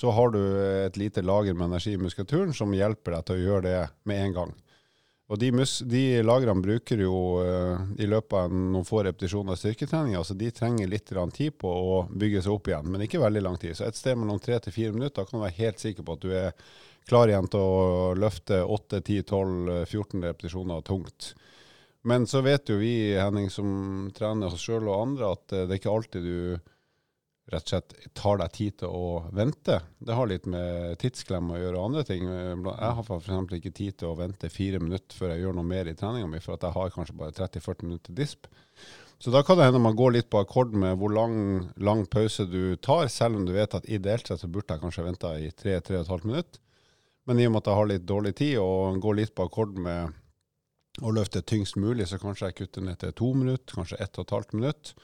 så 0.00 0.10
har 0.16 0.30
du 0.32 0.40
et 0.86 0.96
lite 0.96 1.20
lager 1.20 1.52
med 1.52 1.66
energi 1.66 1.92
i 1.92 2.00
muskulaturen 2.00 2.54
som 2.56 2.72
hjelper 2.72 3.18
deg 3.18 3.24
til 3.28 3.36
å 3.36 3.42
gjøre 3.44 3.64
det 3.66 3.80
med 4.08 4.22
en 4.24 4.36
gang. 4.38 4.52
Og 5.30 5.38
de, 5.38 5.50
mus 5.54 5.76
de 5.86 6.22
lagrene 6.24 6.64
bruker 6.64 7.02
jo 7.04 7.16
uh, 7.44 7.82
i 8.00 8.08
løpet 8.08 8.34
av 8.34 8.54
noen 8.54 8.86
få 8.86 9.04
repetisjoner 9.06 9.54
av 9.54 9.60
styrketreninga, 9.60 10.22
så 10.24 10.34
de 10.34 10.48
trenger 10.50 10.88
litt 10.90 11.12
tid 11.36 11.58
på 11.60 11.70
å 11.70 12.00
bygge 12.10 12.42
seg 12.42 12.56
opp 12.56 12.70
igjen, 12.72 12.88
men 12.90 13.04
ikke 13.04 13.20
veldig 13.22 13.44
lang 13.44 13.60
tid. 13.60 13.76
Så 13.76 13.86
et 13.86 14.00
sted 14.00 14.18
mellom 14.18 14.40
tre 14.42 14.58
til 14.58 14.74
fire 14.74 14.96
minutter 14.96 15.28
kan 15.28 15.38
du 15.38 15.44
være 15.44 15.58
helt 15.60 15.84
sikker 15.84 16.02
på 16.02 16.16
at 16.16 16.24
du 16.24 16.32
er 16.32 16.50
klar 17.06 17.30
igjen 17.30 17.52
til 17.52 17.60
å 17.62 18.16
løfte 18.18 18.64
8, 18.64 19.04
10, 19.04 19.22
12, 19.28 19.84
14 19.84 20.26
repetisjoner 20.30 20.82
tungt. 20.88 21.34
Men 22.02 22.26
så 22.26 22.40
vet 22.42 22.72
jo 22.72 22.80
vi, 22.80 23.12
Henning, 23.20 23.52
som 23.52 24.10
trener 24.16 24.48
oss 24.48 24.64
sjøl 24.64 24.88
og 24.88 24.96
andre, 24.96 25.34
at 25.36 25.52
eh, 25.52 25.66
det 25.68 25.76
er 25.76 25.82
ikke 25.82 25.94
alltid 25.94 26.24
du 26.24 26.70
rett 27.50 27.66
og 27.66 27.72
slett 27.72 27.94
tar 28.16 28.40
deg 28.40 28.54
tid 28.56 28.78
til 28.82 28.94
å 28.94 29.10
vente. 29.36 29.80
Det 29.98 30.16
har 30.16 30.30
litt 30.30 30.46
med 30.50 30.96
tidsklem 31.02 31.52
å 31.52 31.58
gjøre 31.60 31.76
og 31.78 31.90
andre 31.90 32.04
ting. 32.08 32.26
Jeg 32.30 32.64
har 32.80 33.04
f.eks. 33.04 33.54
ikke 33.58 33.74
tid 33.76 33.98
til 34.00 34.10
å 34.10 34.18
vente 34.18 34.50
fire 34.52 34.80
minutter 34.82 35.18
før 35.18 35.34
jeg 35.34 35.44
gjør 35.44 35.58
noe 35.58 35.70
mer 35.70 35.90
i 35.90 35.96
treninga 35.98 36.30
mi, 36.30 36.42
for 36.42 36.56
at 36.56 36.66
jeg 36.66 36.76
har 36.76 36.94
kanskje 36.94 37.18
bare 37.20 37.36
30-40 37.36 37.88
minutter 37.88 38.16
disp. 38.16 38.50
Så 39.20 39.32
da 39.34 39.42
kan 39.44 39.58
det 39.58 39.66
hende 39.68 39.82
man 39.84 39.98
går 39.98 40.14
litt 40.14 40.30
på 40.32 40.40
akkord 40.40 40.72
med 40.72 40.96
hvor 40.96 41.12
lang, 41.12 41.34
lang 41.76 42.06
pause 42.08 42.46
du 42.48 42.76
tar, 42.80 43.10
selv 43.12 43.36
om 43.36 43.44
du 43.44 43.52
vet 43.52 43.74
at 43.76 43.88
ideelt 43.90 44.30
sett 44.30 44.40
så 44.40 44.48
burde 44.48 44.72
jeg 44.72 44.80
kanskje 44.80 45.04
venta 45.04 45.34
i 45.36 45.50
3-3,5 45.52 46.24
minutter. 46.24 46.62
Men 47.28 47.38
i 47.38 47.44
og 47.46 47.52
med 47.52 47.60
at 47.60 47.68
jeg 47.68 47.78
har 47.78 47.90
litt 47.90 48.06
dårlig 48.08 48.32
tid 48.38 48.56
og 48.62 48.96
går 49.04 49.18
litt 49.18 49.34
på 49.36 49.44
akkord 49.44 49.76
med 49.76 50.16
å 51.04 51.12
løfte 51.14 51.42
tyngst 51.44 51.76
mulig, 51.76 52.08
så 52.08 52.18
kanskje 52.20 52.48
jeg 52.48 52.56
kutter 52.62 52.84
ned 52.84 52.98
til 53.00 53.12
to 53.16 53.28
minutter, 53.36 53.76
kanskje 53.76 54.00
ett 54.00 54.16
og 54.18 54.24
et 54.24 54.34
halvt 54.34 54.56
minutt. 54.56 54.94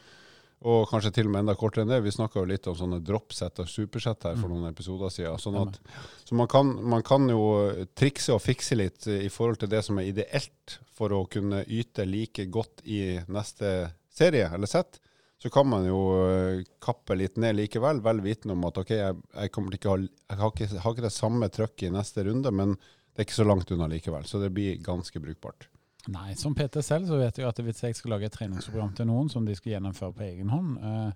Og 0.65 0.89
kanskje 0.89 1.13
til 1.13 1.27
og 1.29 1.33
med 1.35 1.43
enda 1.45 1.55
kortere 1.55 1.85
enn 1.85 1.91
det. 1.93 1.99
Vi 2.03 2.11
snakka 2.15 2.41
jo 2.41 2.47
litt 2.49 2.67
om 2.67 2.75
sånne 2.75 3.03
dropsett 3.05 3.59
og 3.61 3.69
supersett 3.69 4.25
her 4.25 4.37
for 4.41 4.49
Mm. 4.49 4.55
noen 4.57 4.71
episoder 4.73 5.11
siden. 5.13 5.37
Sånn 5.39 5.59
at, 5.61 5.79
så 6.25 6.35
man 6.35 6.49
kan, 6.49 6.71
man 6.83 7.03
kan 7.03 7.29
jo 7.29 7.87
trikse 7.95 8.33
og 8.33 8.41
fikse 8.41 8.75
litt 8.75 9.07
i 9.07 9.29
forhold 9.29 9.59
til 9.61 9.69
det 9.69 9.85
som 9.85 9.99
er 9.99 10.09
ideelt 10.09 10.79
for 10.97 11.13
å 11.13 11.29
kunne 11.29 11.61
yte 11.69 12.07
like 12.09 12.47
godt 12.51 12.81
i 12.85 13.21
neste 13.29 13.93
serie 14.11 14.49
eller 14.53 14.67
sett. 14.67 14.99
Så 15.39 15.51
kan 15.53 15.69
man 15.69 15.85
jo 15.85 15.99
eh, 16.25 16.65
kappe 16.81 17.15
litt 17.15 17.37
ned 17.37 17.57
likevel, 17.59 18.01
vel 18.01 18.23
vitende 18.25 18.57
om 18.57 18.65
at 18.65 18.79
ok, 18.81 18.89
jeg, 18.97 19.17
jeg, 19.37 19.51
ikke 19.53 19.91
ha, 19.93 19.99
jeg 20.01 20.39
har, 20.41 20.51
ikke, 20.57 20.81
har 20.81 20.95
ikke 20.97 21.05
det 21.05 21.13
samme 21.13 21.49
trøkket 21.53 21.91
i 21.91 21.93
neste 21.93 22.25
runde, 22.25 22.51
men 22.51 22.73
det 23.13 23.21
er 23.21 23.27
ikke 23.29 23.43
så 23.45 23.47
langt 23.47 23.71
unna 23.71 23.87
likevel. 23.93 24.25
Så 24.25 24.41
det 24.41 24.49
blir 24.57 24.81
ganske 24.81 25.21
brukbart. 25.21 25.69
Nei, 26.13 26.35
som 26.39 26.55
PT 26.55 26.83
selv 26.87 27.09
så 27.09 27.19
vet 27.19 27.39
jeg 27.41 27.49
at 27.49 27.61
hvis 27.67 27.83
jeg 27.83 27.97
skal 27.99 28.15
lage 28.15 28.29
et 28.29 28.35
treningsprogram 28.35 28.93
til 28.95 29.09
noen 29.09 29.31
som 29.33 29.47
de 29.47 29.57
skal 29.59 29.75
gjennomføre 29.75 30.15
på 30.15 30.27
egen 30.29 30.53
hånd, 30.53 30.77
eh, 30.79 31.09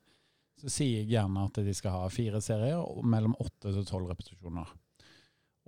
så 0.61 0.73
sier 0.73 1.01
jeg 1.01 1.13
gjerne 1.13 1.45
at 1.47 1.61
de 1.65 1.75
skal 1.77 1.95
ha 1.95 2.09
fire 2.13 2.41
serier 2.45 2.81
og 2.81 3.07
mellom 3.07 3.37
åtte 3.41 3.71
til 3.71 3.87
tolv 3.87 4.11
repetisjoner. 4.11 4.73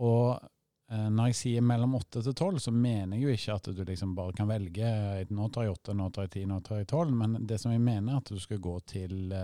Og 0.02 0.26
eh, 0.34 1.06
når 1.06 1.30
jeg 1.30 1.38
sier 1.38 1.64
mellom 1.64 1.94
åtte 2.00 2.24
til 2.26 2.36
tolv, 2.36 2.58
så 2.60 2.74
mener 2.74 3.16
jeg 3.16 3.24
jo 3.24 3.36
ikke 3.36 3.58
at 3.60 3.70
du 3.70 3.84
liksom 3.86 4.16
bare 4.18 4.36
kan 4.36 4.50
velge 4.50 4.90
eh, 4.90 5.30
nå 5.30 5.48
tar 5.54 5.68
jeg 5.68 5.76
åtte, 5.76 5.96
nå 5.96 6.10
tar 6.10 6.26
jeg 6.26 6.34
ti, 6.36 6.44
nå 6.50 6.58
tar 6.66 6.82
jeg 6.82 6.90
tolv, 6.90 7.14
men 7.22 7.38
det 7.46 7.60
som 7.62 7.74
jeg 7.74 7.84
mener 7.84 8.16
er 8.16 8.24
at 8.24 8.34
du 8.34 8.42
skal 8.42 8.60
gå 8.62 8.74
til 8.90 9.36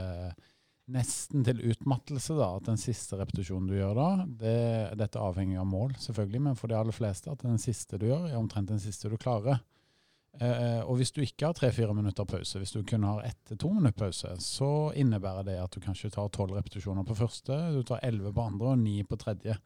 nesten 0.89 1.45
til 1.45 1.61
utmattelse, 1.71 2.35
da. 2.39 2.51
At 2.57 2.69
den 2.69 2.79
siste 2.81 3.19
repetisjonen 3.21 3.69
du 3.69 3.75
gjør 3.77 3.95
da, 3.99 4.07
det, 4.41 4.59
dette 5.01 5.21
avhenger 5.21 5.61
av 5.63 5.67
mål, 5.69 5.97
selvfølgelig, 6.01 6.41
men 6.49 6.57
for 6.59 6.71
de 6.73 6.79
aller 6.79 6.97
fleste 6.97 7.31
at 7.33 7.45
den 7.45 7.59
siste 7.63 7.99
du 8.01 8.07
gjør, 8.09 8.29
er 8.31 8.39
omtrent 8.41 8.71
den 8.73 8.81
siste 8.83 9.11
du 9.13 9.17
klarer. 9.21 9.61
Eh, 10.41 10.81
og 10.87 11.01
hvis 11.01 11.11
du 11.11 11.21
ikke 11.25 11.49
har 11.49 11.57
tre-fire 11.59 11.95
minutter 11.97 12.25
pause, 12.29 12.61
hvis 12.63 12.73
du 12.77 12.83
kun 12.87 13.03
har 13.09 13.25
ett 13.27 13.41
til 13.49 13.59
to 13.59 13.73
minutter 13.75 14.05
pause, 14.07 14.35
så 14.45 14.71
innebærer 14.95 15.45
det 15.49 15.57
at 15.59 15.75
du 15.75 15.81
kanskje 15.83 16.13
tar 16.15 16.29
tolv 16.35 16.55
repetisjoner 16.55 17.05
på 17.09 17.17
første, 17.19 17.57
du 17.75 17.83
tar 17.83 18.05
elleve 18.07 18.33
på 18.37 18.45
andre 18.47 18.75
og 18.75 18.79
ni 18.79 19.01
på 19.03 19.19
tredje. 19.19 19.57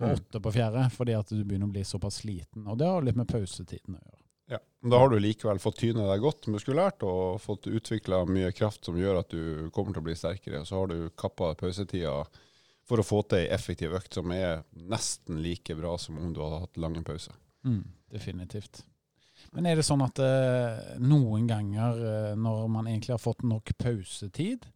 Og 0.00 0.08
Mm. 0.08 0.14
åtte 0.16 0.40
på 0.42 0.50
fjerde, 0.50 0.90
fordi 0.90 1.12
at 1.14 1.28
du 1.30 1.44
begynner 1.44 1.68
å 1.68 1.72
bli 1.72 1.84
såpass 1.86 2.16
sliten. 2.24 2.66
Og 2.66 2.78
det 2.78 2.86
har 2.86 3.02
litt 3.06 3.14
med 3.14 3.28
pausetiden 3.30 3.94
å 3.94 4.00
gjøre. 4.02 4.23
Ja. 4.52 4.60
Da 4.84 5.00
har 5.00 5.08
du 5.08 5.16
likevel 5.20 5.58
fått 5.62 5.80
tyne 5.80 6.04
deg 6.08 6.20
godt 6.20 6.48
muskulært 6.52 7.04
og 7.08 7.40
fått 7.40 7.68
utvikla 7.70 8.24
mye 8.28 8.52
kraft 8.56 8.84
som 8.84 8.98
gjør 9.00 9.22
at 9.22 9.32
du 9.32 9.70
kommer 9.72 9.94
til 9.94 10.02
å 10.02 10.08
bli 10.08 10.16
sterkere. 10.18 10.60
Og 10.60 10.68
så 10.68 10.80
har 10.82 10.90
du 10.92 10.98
kappa 11.16 11.54
pausetida 11.58 12.18
for 12.84 13.00
å 13.00 13.06
få 13.06 13.22
til 13.24 13.40
ei 13.40 13.52
effektiv 13.54 13.94
økt 13.96 14.18
som 14.18 14.32
er 14.36 14.64
nesten 14.76 15.40
like 15.44 15.76
bra 15.78 15.96
som 16.00 16.18
om 16.20 16.34
du 16.34 16.42
hadde 16.44 16.60
hatt 16.66 16.82
lange 16.84 17.00
pauser. 17.06 17.36
Mm, 17.64 17.86
definitivt. 18.12 18.84
Men 19.54 19.66
er 19.68 19.78
det 19.78 19.86
sånn 19.86 20.04
at 20.04 20.20
eh, 20.22 20.96
noen 21.02 21.48
ganger 21.48 22.00
eh, 22.00 22.32
når 22.38 22.66
man 22.72 22.88
egentlig 22.90 23.14
har 23.14 23.22
fått 23.22 23.44
nok 23.46 23.72
pausetid, 23.80 24.66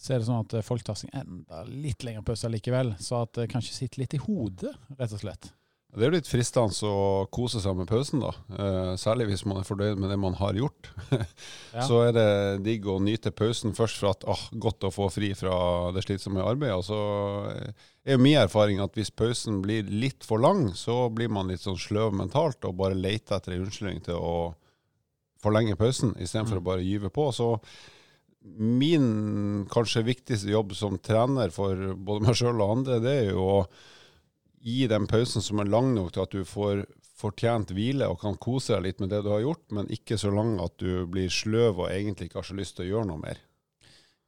så 0.00 0.14
er 0.14 0.20
det 0.20 0.28
sånn 0.28 0.44
at 0.44 0.56
eh, 0.56 0.64
folk 0.66 0.84
tar 0.86 0.98
seg 0.98 1.12
enda 1.16 1.62
litt 1.68 2.04
lengre 2.06 2.24
pause 2.26 2.50
likevel, 2.50 2.94
så 3.00 3.24
at 3.24 3.36
det 3.38 3.50
kanskje 3.52 3.76
sitter 3.76 4.04
litt 4.04 4.16
i 4.16 4.22
hodet, 4.24 4.72
rett 4.98 5.14
og 5.14 5.22
slett. 5.22 5.50
Det 5.94 6.02
er 6.02 6.08
jo 6.10 6.14
litt 6.16 6.26
fristende 6.28 6.88
å 6.90 7.26
kose 7.30 7.60
seg 7.62 7.76
med 7.78 7.86
pausen, 7.86 8.18
da. 8.18 8.32
Eh, 8.50 8.94
særlig 8.98 9.28
hvis 9.30 9.44
man 9.46 9.60
er 9.60 9.66
fornøyd 9.68 10.00
med 10.02 10.10
det 10.10 10.16
man 10.18 10.34
har 10.40 10.56
gjort. 10.58 10.90
Ja. 11.74 11.82
Så 11.88 11.96
er 12.06 12.12
det 12.14 12.24
digg 12.62 12.84
å 12.86 13.00
nyte 13.02 13.32
pausen 13.34 13.72
først 13.74 13.96
for 13.98 14.12
at 14.12 14.26
åh, 14.30 14.42
godt 14.62 14.84
å 14.86 14.90
få 14.94 15.08
fri 15.10 15.32
fra 15.34 15.54
det 15.94 16.04
slitsomme 16.04 16.42
arbeidet. 16.46 16.76
Og 16.78 16.84
så 16.86 16.98
er 18.06 18.14
jo 18.14 18.20
min 18.22 18.36
erfaring 18.38 18.78
at 18.84 18.94
hvis 18.94 19.10
pausen 19.10 19.56
blir 19.64 19.88
litt 19.90 20.22
for 20.22 20.38
lang, 20.38 20.68
så 20.78 21.08
blir 21.10 21.32
man 21.34 21.50
litt 21.50 21.64
sånn 21.66 21.78
sløv 21.82 22.14
mentalt 22.14 22.62
og 22.68 22.76
bare 22.78 22.94
leter 22.94 23.40
etter 23.40 23.56
en 23.56 23.64
unnskyldning 23.66 24.04
til 24.06 24.20
å 24.22 24.36
forlenge 25.42 25.74
pausen, 25.76 26.14
istedenfor 26.14 26.60
Mm. 26.60 26.62
å 26.62 26.68
bare 26.70 26.86
gyve 26.86 27.10
på. 27.10 27.26
Så 27.34 27.48
min 28.44 29.66
kanskje 29.72 30.04
viktigste 30.06 30.50
jobb 30.52 30.74
som 30.76 30.98
trener 30.98 31.50
for 31.54 31.74
både 31.96 32.26
meg 32.26 32.38
sjøl 32.38 32.60
og 32.60 32.76
andre, 32.78 33.00
det 33.02 33.14
er 33.24 33.28
jo 33.32 33.44
å 33.48 33.58
gi 34.64 34.86
den 34.88 35.06
pausen 35.10 35.44
som 35.44 35.60
er 35.60 35.68
lang 35.68 35.92
nok 35.94 36.14
til 36.14 36.24
at 36.24 36.34
du 36.34 36.44
får 36.48 36.84
fortjent 37.14 37.72
hvile 37.76 38.08
og 38.10 38.20
kan 38.22 38.36
kose 38.40 38.74
deg 38.74 38.86
litt 38.88 39.02
med 39.02 39.12
det 39.12 39.22
du 39.24 39.30
har 39.32 39.44
gjort, 39.44 39.64
men 39.76 39.90
ikke 39.92 40.18
så 40.20 40.32
lang 40.34 40.56
at 40.62 40.76
du 40.82 41.04
blir 41.10 41.32
sløv 41.32 41.84
og 41.84 41.90
egentlig 41.90 42.28
ikke 42.28 42.40
har 42.40 42.48
så 42.48 42.56
lyst 42.58 42.78
til 42.78 42.86
å 42.86 42.90
gjøre 42.92 43.10
noe 43.12 43.22
mer. 43.22 43.42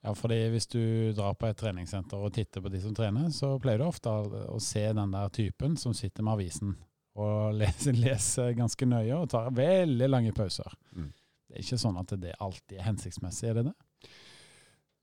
Ja, 0.06 0.12
fordi 0.14 0.38
hvis 0.52 0.68
du 0.70 0.82
drar 1.16 1.34
på 1.34 1.48
et 1.48 1.58
treningssenter 1.58 2.20
og 2.22 2.34
titter 2.36 2.62
på 2.62 2.70
de 2.70 2.78
som 2.84 2.94
trener, 2.94 3.30
så 3.34 3.56
pleier 3.58 3.82
du 3.82 3.88
ofte 3.88 4.12
å 4.12 4.60
se 4.62 4.84
den 4.94 5.14
der 5.16 5.32
typen 5.34 5.74
som 5.80 5.96
sitter 5.98 6.22
med 6.22 6.36
avisen 6.36 6.76
og 7.16 7.56
leser, 7.60 7.96
leser 7.96 8.52
ganske 8.58 8.86
nøye 8.86 9.16
og 9.16 9.30
tar 9.32 9.50
veldig 9.56 10.10
lange 10.12 10.36
pauser. 10.36 10.68
Mm. 10.94 11.10
Det 11.46 11.56
er 11.56 11.64
ikke 11.64 11.80
sånn 11.80 11.98
at 11.98 12.14
det 12.22 12.36
alltid 12.42 12.78
er 12.78 12.86
hensiktsmessig, 12.86 13.50
er 13.50 13.58
det 13.58 13.68
det? 13.70 13.76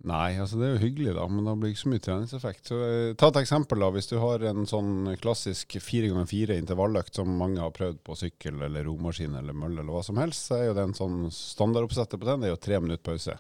Nei, 0.04 0.34
altså 0.36 0.58
det 0.60 0.66
er 0.68 0.74
jo 0.74 0.82
hyggelig, 0.82 1.14
da, 1.16 1.24
men 1.32 1.46
det 1.48 1.54
blir 1.62 1.72
ikke 1.72 1.82
så 1.86 1.92
mye 1.94 2.04
treningseffekt. 2.04 2.66
Så, 2.68 2.80
eh, 2.84 3.14
ta 3.16 3.30
et 3.32 3.40
eksempel. 3.40 3.80
da, 3.80 3.90
Hvis 3.96 4.10
du 4.12 4.18
har 4.20 4.44
en 4.50 4.66
sånn 4.68 5.16
klassisk 5.24 5.78
4x4 5.80 6.58
intervalløkt 6.60 7.16
som 7.16 7.32
mange 7.40 7.64
har 7.64 7.72
prøvd 7.72 8.02
på 8.04 8.18
sykkel 8.20 8.62
eller 8.68 8.84
romaskin 8.84 9.38
eller 9.40 9.56
mølle 9.56 9.80
eller 9.80 9.96
hva 9.96 10.04
som 10.04 10.20
helst, 10.20 10.50
så 10.50 10.60
er 10.60 10.66
jo 10.68 10.76
den 10.82 10.94
sånn 10.98 11.32
standardoppsettet 11.32 12.20
på 12.20 12.28
den 12.28 12.44
det 12.44 12.50
er 12.50 12.56
jo 12.58 12.62
tre 12.68 12.82
minutter 12.84 13.04
pause. 13.14 13.38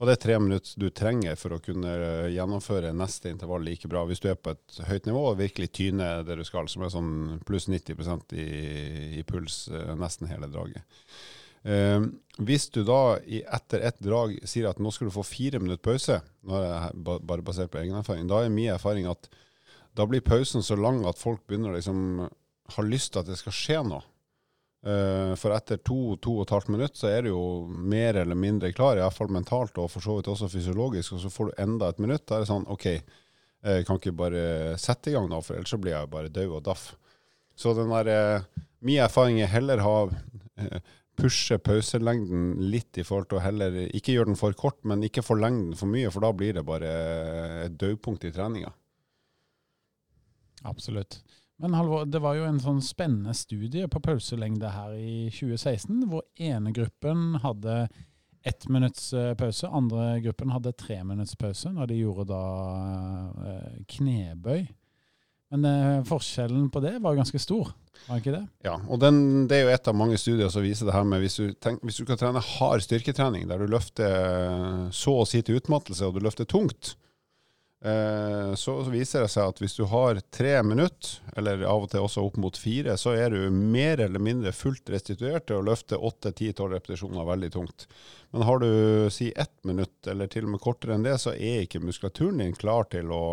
Og 0.00 0.08
det 0.08 0.16
er 0.16 0.22
tre 0.24 0.38
minutter 0.40 0.80
du 0.80 0.88
trenger 0.90 1.36
for 1.38 1.54
å 1.54 1.60
kunne 1.62 1.92
eh, 1.92 2.32
gjennomføre 2.32 2.96
neste 2.96 3.28
intervall 3.30 3.62
like 3.68 3.88
bra. 3.88 4.06
Hvis 4.08 4.24
du 4.24 4.30
er 4.32 4.40
på 4.40 4.56
et 4.56 4.80
høyt 4.88 5.04
nivå 5.06 5.20
og 5.30 5.38
virkelig 5.38 5.68
tyner 5.76 6.24
det 6.24 6.40
du 6.40 6.44
skal, 6.48 6.66
som 6.72 6.82
er 6.82 6.96
sånn 6.96 7.42
pluss 7.44 7.68
90% 7.68 8.34
i, 8.40 8.48
i 9.20 9.22
puls 9.28 9.66
eh, 9.68 9.92
nesten 10.00 10.32
hele 10.32 10.48
draget. 10.48 10.80
Eh, 11.64 12.00
hvis 12.44 12.68
du 12.74 12.82
da 12.84 13.16
etter 13.24 13.84
ett 13.88 14.00
drag 14.04 14.36
sier 14.48 14.68
at 14.68 14.80
nå 14.82 14.90
skal 14.92 15.08
du 15.08 15.14
få 15.14 15.24
fire 15.26 15.60
minutter 15.62 15.84
pause, 15.84 16.20
nå 16.44 16.58
er 16.58 16.66
jeg 16.68 17.04
bare 17.04 17.44
basert 17.46 17.72
på 17.72 17.80
egen 17.82 17.96
erfaring, 17.98 18.26
da 18.28 18.42
er 18.44 18.52
min 18.52 18.72
erfaring 18.74 19.08
at 19.10 19.30
da 19.94 20.06
blir 20.10 20.24
pausen 20.26 20.64
så 20.66 20.76
lang 20.76 21.04
at 21.06 21.20
folk 21.20 21.44
begynner 21.46 21.70
å 21.70 21.76
liksom 21.78 22.26
ha 22.74 22.84
lyst 22.84 23.12
til 23.14 23.22
at 23.22 23.30
det 23.30 23.38
skal 23.38 23.54
skje 23.54 23.80
noe. 23.86 24.02
Eh, 24.84 25.32
for 25.40 25.54
etter 25.56 25.78
to, 25.80 26.16
to 26.20 26.34
og 26.40 26.44
et 26.44 26.52
halvt 26.52 26.72
minutt 26.74 26.98
så 26.98 27.08
er 27.08 27.24
du 27.24 27.30
jo 27.30 27.44
mer 27.68 28.18
eller 28.20 28.36
mindre 28.36 28.72
klar, 28.76 28.98
iallfall 29.00 29.30
mentalt 29.32 29.78
og 29.80 29.88
for 29.92 30.04
så 30.04 30.18
vidt 30.18 30.28
også 30.32 30.50
fysiologisk, 30.52 31.14
og 31.16 31.22
så 31.22 31.30
får 31.32 31.50
du 31.50 31.62
enda 31.64 31.88
et 31.88 32.02
minutt. 32.02 32.26
Da 32.26 32.36
er 32.36 32.44
det 32.44 32.50
sånn 32.50 32.66
OK, 32.72 32.90
jeg 33.64 33.86
kan 33.88 34.00
ikke 34.00 34.16
bare 34.18 34.44
sette 34.80 35.08
i 35.08 35.14
gang 35.14 35.30
nå, 35.30 35.40
for 35.40 35.56
ellers 35.56 35.72
så 35.72 35.80
blir 35.80 35.94
jeg 35.94 36.12
bare 36.12 36.32
død 36.32 36.58
og 36.58 36.66
daff. 36.66 36.90
Så 37.56 37.72
den 37.78 37.92
der, 37.94 38.10
eh, 38.12 38.66
min 38.84 39.00
erfaring 39.00 39.40
er 39.40 39.52
heller 39.52 39.80
ha 39.80 39.96
eh, 40.58 40.78
pushe 41.18 41.58
pauselengden 41.62 42.56
litt 42.72 42.98
i 42.98 43.04
forhold 43.06 43.30
til 43.30 43.38
å 43.38 43.44
heller 43.44 43.76
ikke 43.86 44.14
gjøre 44.16 44.32
den 44.32 44.40
for 44.40 44.56
kort, 44.58 44.80
men 44.88 45.04
ikke 45.06 45.24
forlenge 45.24 45.68
den 45.68 45.78
for 45.78 45.90
mye, 45.90 46.10
for 46.14 46.24
da 46.24 46.32
blir 46.36 46.56
det 46.58 46.66
bare 46.66 46.90
et 47.66 47.78
dødpunkt 47.80 48.26
i 48.28 48.32
treninga. 48.34 48.72
Absolutt. 50.64 51.20
Men 51.62 51.76
Halvor, 51.78 52.08
det 52.10 52.18
var 52.22 52.34
jo 52.34 52.48
en 52.48 52.58
sånn 52.62 52.80
spennende 52.82 53.34
studie 53.36 53.86
på 53.90 54.02
pauselengde 54.02 54.72
her 54.74 54.96
i 54.98 55.28
2016, 55.30 56.02
hvor 56.10 56.24
ene 56.40 56.74
gruppen 56.74 57.38
hadde 57.44 57.84
ett 58.44 58.66
minutts 58.68 59.12
eh, 59.16 59.32
pause, 59.38 59.68
andre 59.72 60.18
gruppen 60.20 60.52
hadde 60.52 60.74
tre 60.76 60.98
minutts 61.06 61.36
pause 61.40 61.70
når 61.72 61.88
de 61.88 62.00
gjorde 62.02 62.26
da 62.28 62.40
eh, 63.48 63.76
knebøy. 63.94 64.66
Men 65.54 65.64
eh, 65.70 66.04
forskjellen 66.08 66.66
på 66.70 66.82
det 66.82 66.96
var 66.98 67.14
ganske 67.14 67.38
stor, 67.38 67.68
var 68.08 68.18
ikke 68.18 68.34
det? 68.34 68.42
Ja, 68.66 68.74
og 68.90 68.98
den, 68.98 69.46
det 69.46 69.60
er 69.60 69.68
jo 69.68 69.76
et 69.76 69.86
av 69.90 69.94
mange 69.94 70.18
studier 70.18 70.50
som 70.50 70.64
viser 70.66 70.88
det 70.88 70.96
her 70.96 71.06
med 71.06 71.22
hvis 71.22 71.38
du, 71.38 71.52
tenk, 71.62 71.78
hvis 71.86 72.00
du 72.00 72.08
kan 72.08 72.18
trene 72.18 72.42
hard 72.42 72.82
styrketrening, 72.82 73.46
der 73.46 73.62
du 73.62 73.70
løfter 73.70 74.90
så 74.90 75.20
å 75.20 75.28
si 75.28 75.44
til 75.46 75.60
utmattelse, 75.60 76.08
og 76.08 76.18
du 76.18 76.26
løfter 76.26 76.50
tungt, 76.50 76.96
eh, 77.86 78.50
så 78.58 78.76
viser 78.90 79.22
det 79.22 79.30
seg 79.30 79.54
at 79.54 79.62
hvis 79.62 79.78
du 79.78 79.86
har 79.94 80.18
tre 80.34 80.58
minutter, 80.66 81.22
eller 81.38 81.62
av 81.70 81.86
og 81.86 81.94
til 81.94 82.02
også 82.02 82.26
opp 82.26 82.42
mot 82.42 82.58
fire, 82.58 82.98
så 82.98 83.14
er 83.14 83.30
du 83.30 83.46
mer 83.54 84.02
eller 84.08 84.26
mindre 84.26 84.50
fullt 84.50 84.90
restituert 84.90 85.46
til 85.46 85.62
å 85.62 85.68
løfte 85.70 86.02
åtte, 86.02 86.34
ti, 86.34 86.50
tolv 86.50 86.80
repetisjoner 86.80 87.30
veldig 87.30 87.54
tungt. 87.54 87.86
Men 88.34 88.48
har 88.50 88.58
du 88.58 88.72
si 89.14 89.30
ett 89.30 89.54
minutt, 89.62 90.00
eller 90.10 90.26
til 90.26 90.48
og 90.48 90.56
med 90.56 90.66
kortere 90.66 90.98
enn 90.98 91.06
det, 91.06 91.20
så 91.22 91.38
er 91.38 91.62
ikke 91.62 91.84
muskulaturen 91.86 92.42
din 92.42 92.58
klar 92.58 92.90
til 92.90 93.14
å 93.14 93.26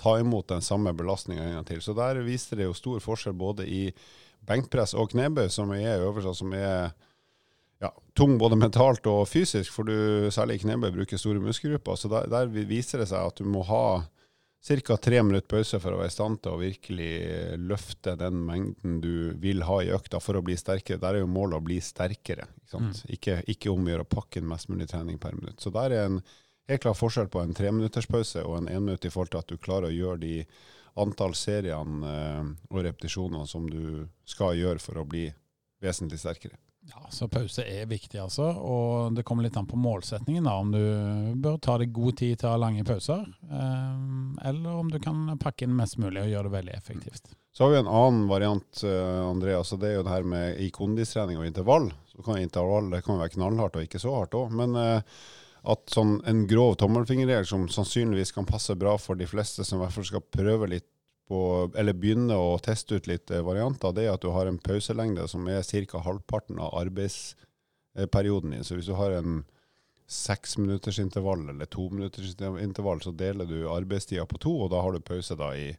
ta 0.00 0.18
imot 0.20 0.48
den 0.52 0.64
samme 0.64 0.92
belastninga 0.96 1.44
en 1.44 1.58
gang 1.58 1.68
til. 1.68 1.82
Så 1.82 1.94
der 1.96 2.20
viser 2.26 2.60
det 2.60 2.68
jo 2.68 2.76
stor 2.76 3.02
forskjell 3.04 3.36
både 3.36 3.66
i 3.68 3.82
benkpress 4.46 4.94
og 4.94 5.10
knebøy, 5.14 5.48
som 5.52 5.72
er 5.74 6.02
øvelser 6.04 6.36
som 6.36 6.52
er 6.56 6.92
ja, 7.82 7.90
tung 8.16 8.36
både 8.40 8.58
mentalt 8.58 9.06
og 9.10 9.26
fysisk, 9.28 9.72
for 9.72 9.88
du 9.88 10.28
særlig 10.32 10.60
i 10.60 10.64
knebøy 10.64 10.92
bruker 10.94 11.20
store 11.20 11.42
muskelgrupper. 11.44 11.98
Så 11.98 12.12
der, 12.12 12.28
der 12.32 12.52
viser 12.52 13.02
det 13.02 13.10
seg 13.10 13.32
at 13.32 13.40
du 13.40 13.48
må 13.48 13.64
ha 13.68 13.86
ca. 14.66 14.96
tre 14.96 15.22
minutter 15.22 15.46
pause 15.46 15.78
for 15.82 15.94
å 15.94 16.00
være 16.00 16.10
i 16.10 16.14
stand 16.14 16.40
til 16.42 16.54
å 16.54 16.60
virkelig 16.60 17.10
løfte 17.62 18.16
den 18.18 18.40
mengden 18.48 18.96
du 19.04 19.36
vil 19.42 19.62
ha 19.68 19.82
i 19.84 19.92
økta 19.94 20.20
for 20.22 20.38
å 20.38 20.42
bli 20.42 20.56
sterkere. 20.58 21.00
Der 21.02 21.18
er 21.18 21.24
jo 21.24 21.30
målet 21.30 21.60
å 21.60 21.66
bli 21.66 21.78
sterkere. 21.84 22.48
Ikke, 22.56 22.72
sant? 22.72 23.04
ikke, 23.12 23.38
ikke 23.52 23.74
omgjøre 23.74 24.06
å 24.06 24.10
pakke 24.16 24.40
inn 24.40 24.50
mest 24.50 24.72
mulig 24.72 24.88
trening 24.90 25.20
per 25.22 25.36
minutt. 25.38 25.60
Så 25.62 25.70
der 25.74 25.94
er 25.94 26.08
en 26.08 26.20
helt 26.68 26.82
klar 26.82 26.94
forskjell 26.98 27.28
på 27.32 27.42
en 27.42 27.54
treminutterspause 27.54 28.44
og 28.44 28.58
en 28.60 28.70
énminutt 28.72 29.06
i 29.06 29.12
forhold 29.12 29.32
til 29.34 29.42
at 29.42 29.50
du 29.52 29.56
klarer 29.56 29.90
å 29.90 29.96
gjøre 29.96 30.22
de 30.22 30.36
antall 30.96 31.34
seriene 31.36 32.12
eh, 32.12 32.44
og 32.70 32.84
repetisjonene 32.86 33.46
som 33.48 33.66
du 33.70 34.06
skal 34.28 34.56
gjøre 34.56 34.82
for 34.82 35.02
å 35.02 35.08
bli 35.08 35.28
vesentlig 35.82 36.20
sterkere. 36.22 36.56
Ja, 36.86 37.00
Så 37.10 37.26
pause 37.28 37.64
er 37.66 37.88
viktig, 37.90 38.18
altså. 38.22 38.46
Og 38.46 39.14
det 39.16 39.24
kommer 39.26 39.42
litt 39.42 39.56
an 39.58 39.66
på 39.66 39.78
målsetningen, 39.78 40.46
da. 40.46 40.54
Om 40.62 40.70
du 40.70 41.40
bør 41.42 41.56
ta 41.58 41.74
deg 41.82 41.90
god 41.94 42.18
tid 42.20 42.38
til 42.38 42.48
å 42.48 42.52
ha 42.54 42.60
lange 42.62 42.84
pauser, 42.86 43.24
eh, 43.50 43.96
eller 44.48 44.78
om 44.84 44.92
du 44.92 45.00
kan 45.02 45.32
pakke 45.42 45.66
inn 45.66 45.74
mest 45.76 45.98
mulig 45.98 46.22
og 46.22 46.30
gjøre 46.30 46.48
det 46.48 46.54
veldig 46.54 46.76
effektivt. 46.76 47.34
Så 47.56 47.64
har 47.64 47.72
vi 47.72 47.80
en 47.80 47.90
annen 47.90 48.28
variant, 48.30 48.84
eh, 48.84 49.22
Andreas, 49.26 49.72
og 49.74 49.82
det 49.82 49.90
er 49.90 49.98
jo 49.98 50.04
det 50.06 50.14
her 50.14 50.28
med 50.36 50.60
i 50.62 50.70
kondistrening 50.70 51.40
og 51.40 51.48
intervall. 51.48 51.90
Så 52.12 52.22
kan 52.22 52.38
intervall 52.38 52.92
det 52.92 53.02
kan 53.04 53.18
være 53.18 53.34
knallhardt 53.34 53.80
og 53.80 53.88
ikke 53.88 54.02
så 54.02 54.14
hardt 54.14 54.38
òg. 54.38 54.54
Men 54.54 55.02
at 55.66 55.90
sånn 55.90 56.20
en 56.30 56.44
grov 56.50 56.76
tommelfingerregel 56.80 57.46
som 57.48 57.66
sannsynligvis 57.70 58.32
kan 58.36 58.46
passe 58.46 58.74
bra 58.78 58.94
for 59.02 59.18
de 59.18 59.26
fleste 59.26 59.64
som 59.66 59.80
i 59.80 59.84
hvert 59.84 59.96
fall 59.96 60.06
skal 60.08 60.22
prøve 60.22 60.70
litt 60.70 60.86
på, 61.26 61.40
eller 61.74 61.96
begynne 61.98 62.36
å 62.38 62.54
teste 62.62 63.00
ut 63.00 63.08
litt 63.10 63.30
eh, 63.34 63.42
varianter, 63.42 63.94
det 63.94 64.06
er 64.06 64.14
at 64.14 64.22
du 64.22 64.30
har 64.34 64.46
en 64.46 64.60
pauselengde 64.62 65.26
som 65.28 65.48
er 65.50 65.66
ca. 65.90 66.02
halvparten 66.04 66.60
av 66.62 66.76
arbeidsperioden 66.84 68.54
din. 68.54 68.64
Så 68.64 68.78
hvis 68.78 68.86
du 68.86 68.94
har 68.94 69.16
en 69.16 69.42
seksminuttersintervall 70.06 71.48
eller 71.50 71.66
tominuttersintervall, 71.66 73.02
så 73.02 73.10
deler 73.10 73.48
du 73.50 73.66
arbeidstida 73.72 74.26
på 74.30 74.38
to, 74.38 74.54
og 74.62 74.70
da 74.70 74.84
har 74.86 74.94
du 74.94 75.02
pause 75.02 75.34
da 75.34 75.50
i 75.58 75.72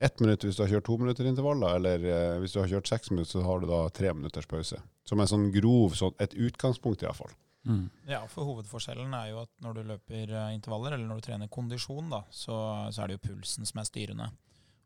ett 0.00 0.20
minutt 0.20 0.44
hvis 0.44 0.56
du 0.56 0.62
har 0.64 0.72
kjørt 0.72 0.88
to 0.88 0.96
eller 0.96 2.04
eh, 2.04 2.38
hvis 2.40 2.52
du 2.52 2.60
har 2.60 2.68
kjørt 2.68 2.88
seks 2.88 3.10
minutter, 3.10 3.38
så 3.38 3.44
har 3.44 3.60
du 3.60 3.68
da 3.68 3.88
tre 3.88 4.12
minutters 4.12 4.48
pause. 4.48 4.80
Som 5.04 5.20
en 5.20 5.28
sånn 5.28 5.50
grov, 5.52 5.92
sånn, 5.96 6.16
et 6.20 6.34
utgangspunkt 6.34 7.02
i 7.02 7.06
hvert 7.06 7.20
fall. 7.20 7.36
Mm. 7.66 7.84
Ja, 8.08 8.22
for 8.30 8.46
hovedforskjellen 8.48 9.14
er 9.18 9.30
jo 9.32 9.42
at 9.42 9.52
når 9.64 9.76
du 9.76 9.82
løper 9.90 10.32
eh, 10.32 10.54
intervaller, 10.54 10.96
eller 10.96 11.08
når 11.10 11.20
du 11.20 11.26
trener 11.26 11.52
kondisjon, 11.52 12.10
da, 12.12 12.22
så, 12.30 12.56
så 12.94 13.02
er 13.02 13.10
det 13.10 13.18
jo 13.18 13.24
pulsen 13.28 13.68
som 13.68 13.82
er 13.82 13.88
styrende. 13.88 14.28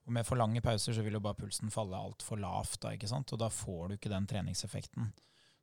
Og 0.08 0.14
med 0.16 0.26
for 0.26 0.40
lange 0.40 0.62
pauser 0.64 0.96
så 0.96 1.04
vil 1.04 1.18
jo 1.18 1.22
bare 1.24 1.38
pulsen 1.38 1.72
falle 1.72 1.98
altfor 1.98 2.40
lavt, 2.40 2.80
da, 2.84 2.94
ikke 2.96 3.10
sant? 3.10 3.32
og 3.36 3.42
da 3.42 3.50
får 3.52 3.88
du 3.88 3.98
ikke 3.98 4.12
den 4.12 4.28
treningseffekten. 4.30 5.12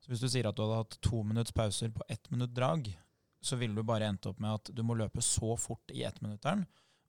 Så 0.04 0.12
hvis 0.12 0.22
du 0.22 0.30
sier 0.30 0.48
at 0.48 0.56
du 0.56 0.64
hadde 0.64 0.82
hatt 0.84 1.00
to 1.04 1.24
minutts 1.26 1.56
pauser 1.58 1.90
på 1.92 2.06
ett 2.08 2.30
minutt 2.32 2.54
drag, 2.56 2.88
så 3.44 3.58
ville 3.58 3.76
du 3.78 3.86
bare 3.86 4.08
endt 4.10 4.30
opp 4.30 4.40
med 4.42 4.60
at 4.60 4.72
du 4.74 4.84
må 4.86 4.98
løpe 4.98 5.22
så 5.26 5.56
fort 5.60 5.94
i 5.94 6.06
ettminutteren 6.06 6.66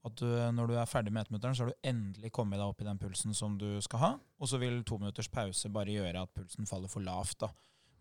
at 0.07 0.21
du, 0.21 0.27
når 0.55 0.71
du 0.71 0.75
er 0.79 0.89
ferdig 0.89 1.13
med 1.13 1.25
ettminutteren, 1.25 1.57
så 1.57 1.65
har 1.65 1.73
du 1.73 1.89
endelig 1.89 2.31
kommet 2.35 2.61
deg 2.61 2.71
opp 2.71 2.83
i 2.83 2.87
den 2.87 3.01
pulsen 3.01 3.35
som 3.37 3.57
du 3.61 3.67
skal 3.85 4.03
ha, 4.03 4.11
og 4.39 4.51
så 4.51 4.61
vil 4.63 4.81
to 4.87 4.99
minutters 5.01 5.31
pause 5.33 5.71
bare 5.75 5.95
gjøre 5.95 6.23
at 6.23 6.35
pulsen 6.37 6.69
faller 6.71 6.91
for 6.93 7.05
lavt. 7.05 7.41
da. 7.43 7.51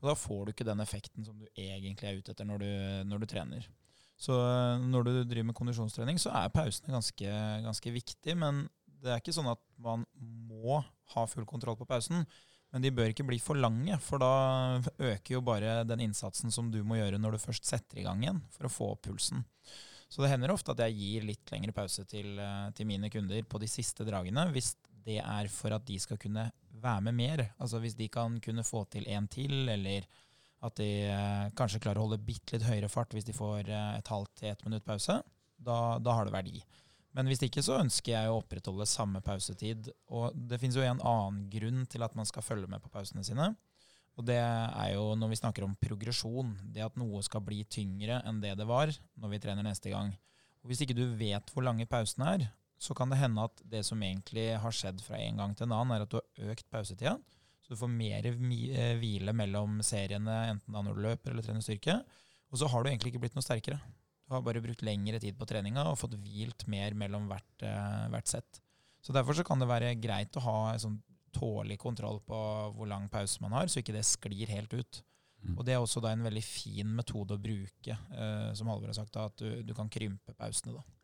Og 0.02 0.12
da 0.12 0.16
får 0.18 0.42
du 0.46 0.54
ikke 0.54 0.68
den 0.68 0.82
effekten 0.84 1.26
som 1.26 1.38
du 1.40 1.48
egentlig 1.58 2.10
er 2.10 2.20
ute 2.20 2.34
etter 2.34 2.48
når 2.48 2.64
du, 2.64 2.72
når 3.10 3.24
du 3.24 3.30
trener. 3.30 3.70
Så 4.18 4.34
øh, 4.34 4.84
når 4.90 5.06
du 5.06 5.14
driver 5.30 5.50
med 5.52 5.58
kondisjonstrening, 5.58 6.20
så 6.22 6.34
er 6.34 6.54
pausene 6.54 6.94
ganske, 6.96 7.40
ganske 7.66 7.94
viktig, 7.94 8.38
men 8.38 8.66
det 8.98 9.14
er 9.14 9.22
ikke 9.22 9.36
sånn 9.36 9.50
at 9.52 9.62
man 9.82 10.06
må 10.18 10.80
ha 11.14 11.26
full 11.30 11.46
kontroll 11.50 11.78
på 11.78 11.88
pausen. 11.90 12.26
Men 12.74 12.84
de 12.84 12.92
bør 12.92 13.14
ikke 13.14 13.24
bli 13.24 13.38
for 13.40 13.56
lange, 13.56 13.96
for 14.04 14.20
da 14.20 14.82
øker 15.00 15.38
jo 15.38 15.44
bare 15.46 15.86
den 15.88 16.02
innsatsen 16.04 16.52
som 16.52 16.68
du 16.74 16.82
må 16.84 16.98
gjøre 16.98 17.20
når 17.22 17.38
du 17.38 17.44
først 17.46 17.70
setter 17.70 18.02
i 18.02 18.04
gang 18.04 18.26
igjen, 18.26 18.42
for 18.52 18.68
å 18.68 18.74
få 18.74 18.90
opp 18.96 19.06
pulsen. 19.08 19.46
Så 20.12 20.24
det 20.24 20.32
hender 20.34 20.52
ofte 20.52 20.74
at 20.74 20.82
jeg 20.84 20.98
gir 20.98 21.28
litt 21.30 21.54
lengre 21.54 21.76
pause 21.76 22.04
til, 22.10 22.36
øh, 22.40 22.68
til 22.76 22.90
mine 22.90 23.12
kunder 23.14 23.48
på 23.48 23.62
de 23.64 23.70
siste 23.72 24.08
dragene, 24.08 24.50
hvis 24.52 24.74
det 25.08 25.22
er 25.22 25.48
for 25.52 25.76
at 25.76 25.86
de 25.88 25.96
skal 26.04 26.20
kunne 26.20 26.50
være 26.82 27.04
med 27.08 27.18
mer. 27.18 27.44
Altså 27.58 27.82
hvis 27.84 27.98
de 27.98 28.10
kan 28.12 28.40
kunne 28.44 28.66
få 28.68 28.86
til 28.94 29.08
en 29.12 29.28
til, 29.32 29.68
eller 29.70 30.08
at 30.66 30.80
de 30.80 30.90
eh, 31.06 31.48
kanskje 31.58 31.82
klarer 31.84 32.02
å 32.02 32.08
holde 32.08 32.24
bitte 32.26 32.56
litt 32.56 32.66
høyere 32.66 32.90
fart 32.90 33.13
hvis 33.13 33.28
de 33.28 33.36
får 33.36 33.70
eh, 33.70 33.94
et 34.00 34.12
halvt 34.12 34.34
til 34.40 34.52
ett 34.52 34.66
minutt 34.66 34.86
pause, 34.88 35.20
da, 35.58 35.78
da 36.02 36.18
har 36.18 36.26
det 36.28 36.34
verdi. 36.34 36.62
Men 37.18 37.30
hvis 37.30 37.42
ikke 37.46 37.63
så 37.66 37.80
ønsker 37.82 38.13
jeg 38.13 38.30
å 38.30 38.38
opprettholde 38.38 38.86
samme 38.90 39.24
pausetid. 39.26 39.90
Og 40.13 40.36
det 40.38 40.60
finnes 40.62 40.78
jo 40.78 40.86
en 40.86 41.02
annen 41.02 41.48
grunn 41.50 41.86
til 41.90 42.06
at 42.06 42.13
man 42.18 42.28
skal 42.30 42.46
følge 42.46 42.70
med 42.70 42.84
på 42.84 42.92
pausene 42.94 43.26
sine. 43.26 43.56
Og 44.18 44.26
det 44.26 44.38
er 44.38 44.92
jo 44.96 45.16
når 45.18 45.32
vi 45.32 45.40
snakker 45.40 45.66
om 45.66 45.74
progresjon. 45.82 46.54
Det 46.62 46.86
at 46.86 46.98
noe 47.00 47.24
skal 47.26 47.42
bli 47.46 47.63
tyngre 47.70 48.20
enn 48.26 48.42
det 48.44 48.54
det 48.60 48.68
var 48.70 48.94
når 49.18 49.34
vi 49.34 49.42
trener 49.42 49.66
neste 49.66 49.94
gang. 49.94 50.13
Og 50.62 50.70
Hvis 50.70 50.84
ikke 50.86 50.98
du 50.98 51.06
vet 51.18 51.54
hvor 51.54 51.66
lange 51.66 51.90
pausene 51.90 52.34
er, 52.36 52.48
så 52.78 52.94
kan 52.98 53.10
det 53.10 53.20
hende 53.20 53.46
at 53.48 53.62
det 53.66 53.82
som 53.88 54.02
egentlig 54.04 54.52
har 54.62 54.76
skjedd 54.76 55.02
fra 55.02 55.18
en 55.18 55.42
gang 55.42 55.56
til 55.58 55.68
en 55.68 55.76
annen, 55.80 55.96
er 55.96 56.06
at 56.06 56.13
du 56.13 56.20
har 56.20 56.54
økt 56.54 56.68
pausetida. 56.74 57.16
Så 57.66 57.74
du 57.74 57.80
får 57.82 57.92
mer 57.92 58.28
eh, 58.30 58.94
hvile 59.02 59.34
mellom 59.36 59.82
seriene, 59.84 60.38
enten 60.54 60.76
da 60.76 60.84
når 60.86 60.98
du 60.98 61.06
løper 61.08 61.34
eller 61.34 61.46
trener 61.46 61.66
styrke. 61.66 61.98
Og 62.54 62.62
så 62.62 62.70
har 62.72 62.84
du 62.84 62.92
egentlig 62.92 63.12
ikke 63.12 63.26
blitt 63.26 63.36
noe 63.36 63.44
sterkere. 63.44 63.82
Du 64.28 64.36
har 64.36 64.44
bare 64.46 64.62
brukt 64.63 64.84
lengre 64.86 65.20
tid 65.24 65.36
på 65.40 65.48
treninga 65.50 65.86
og 65.90 65.98
fått 66.00 66.16
hvilt 66.22 66.68
mer 66.72 66.96
mellom 67.00 67.28
hvert, 67.32 67.66
eh, 67.66 68.08
hvert 68.13 68.32
sett. 68.32 68.62
Så 69.04 69.16
derfor 69.16 69.36
så 69.36 69.46
kan 69.48 69.60
det 69.60 69.70
være 69.70 69.96
greit 70.00 70.38
å 70.38 70.46
ha 70.46 70.58
en 70.74 70.84
sånn 70.84 70.98
tålelig 71.36 71.78
kontroll 71.82 72.22
på 72.26 72.38
hvor 72.76 72.90
lang 72.90 73.10
pause 73.12 73.42
man 73.44 73.56
har, 73.56 73.68
så 73.68 73.82
ikke 73.82 73.96
det 73.96 74.06
sklir 74.08 74.50
helt 74.52 74.74
ut. 74.74 75.02
Mm. 75.44 75.56
Og 75.58 75.66
det 75.66 75.76
er 75.76 75.82
også 75.82 76.02
da 76.04 76.12
en 76.12 76.26
veldig 76.26 76.44
fin 76.44 76.96
metode 76.98 77.36
å 77.36 77.42
bruke, 77.42 77.94
eh, 77.94 78.54
som 78.58 78.70
Halvor 78.72 78.92
har 78.92 78.98
sagt, 78.98 79.13
da, 79.16 79.28
at 79.30 79.44
du, 79.44 79.62
du 79.63 79.74
kan 79.78 79.90
krympe 79.92 80.36
pausene. 80.38 80.80
da. 80.80 80.97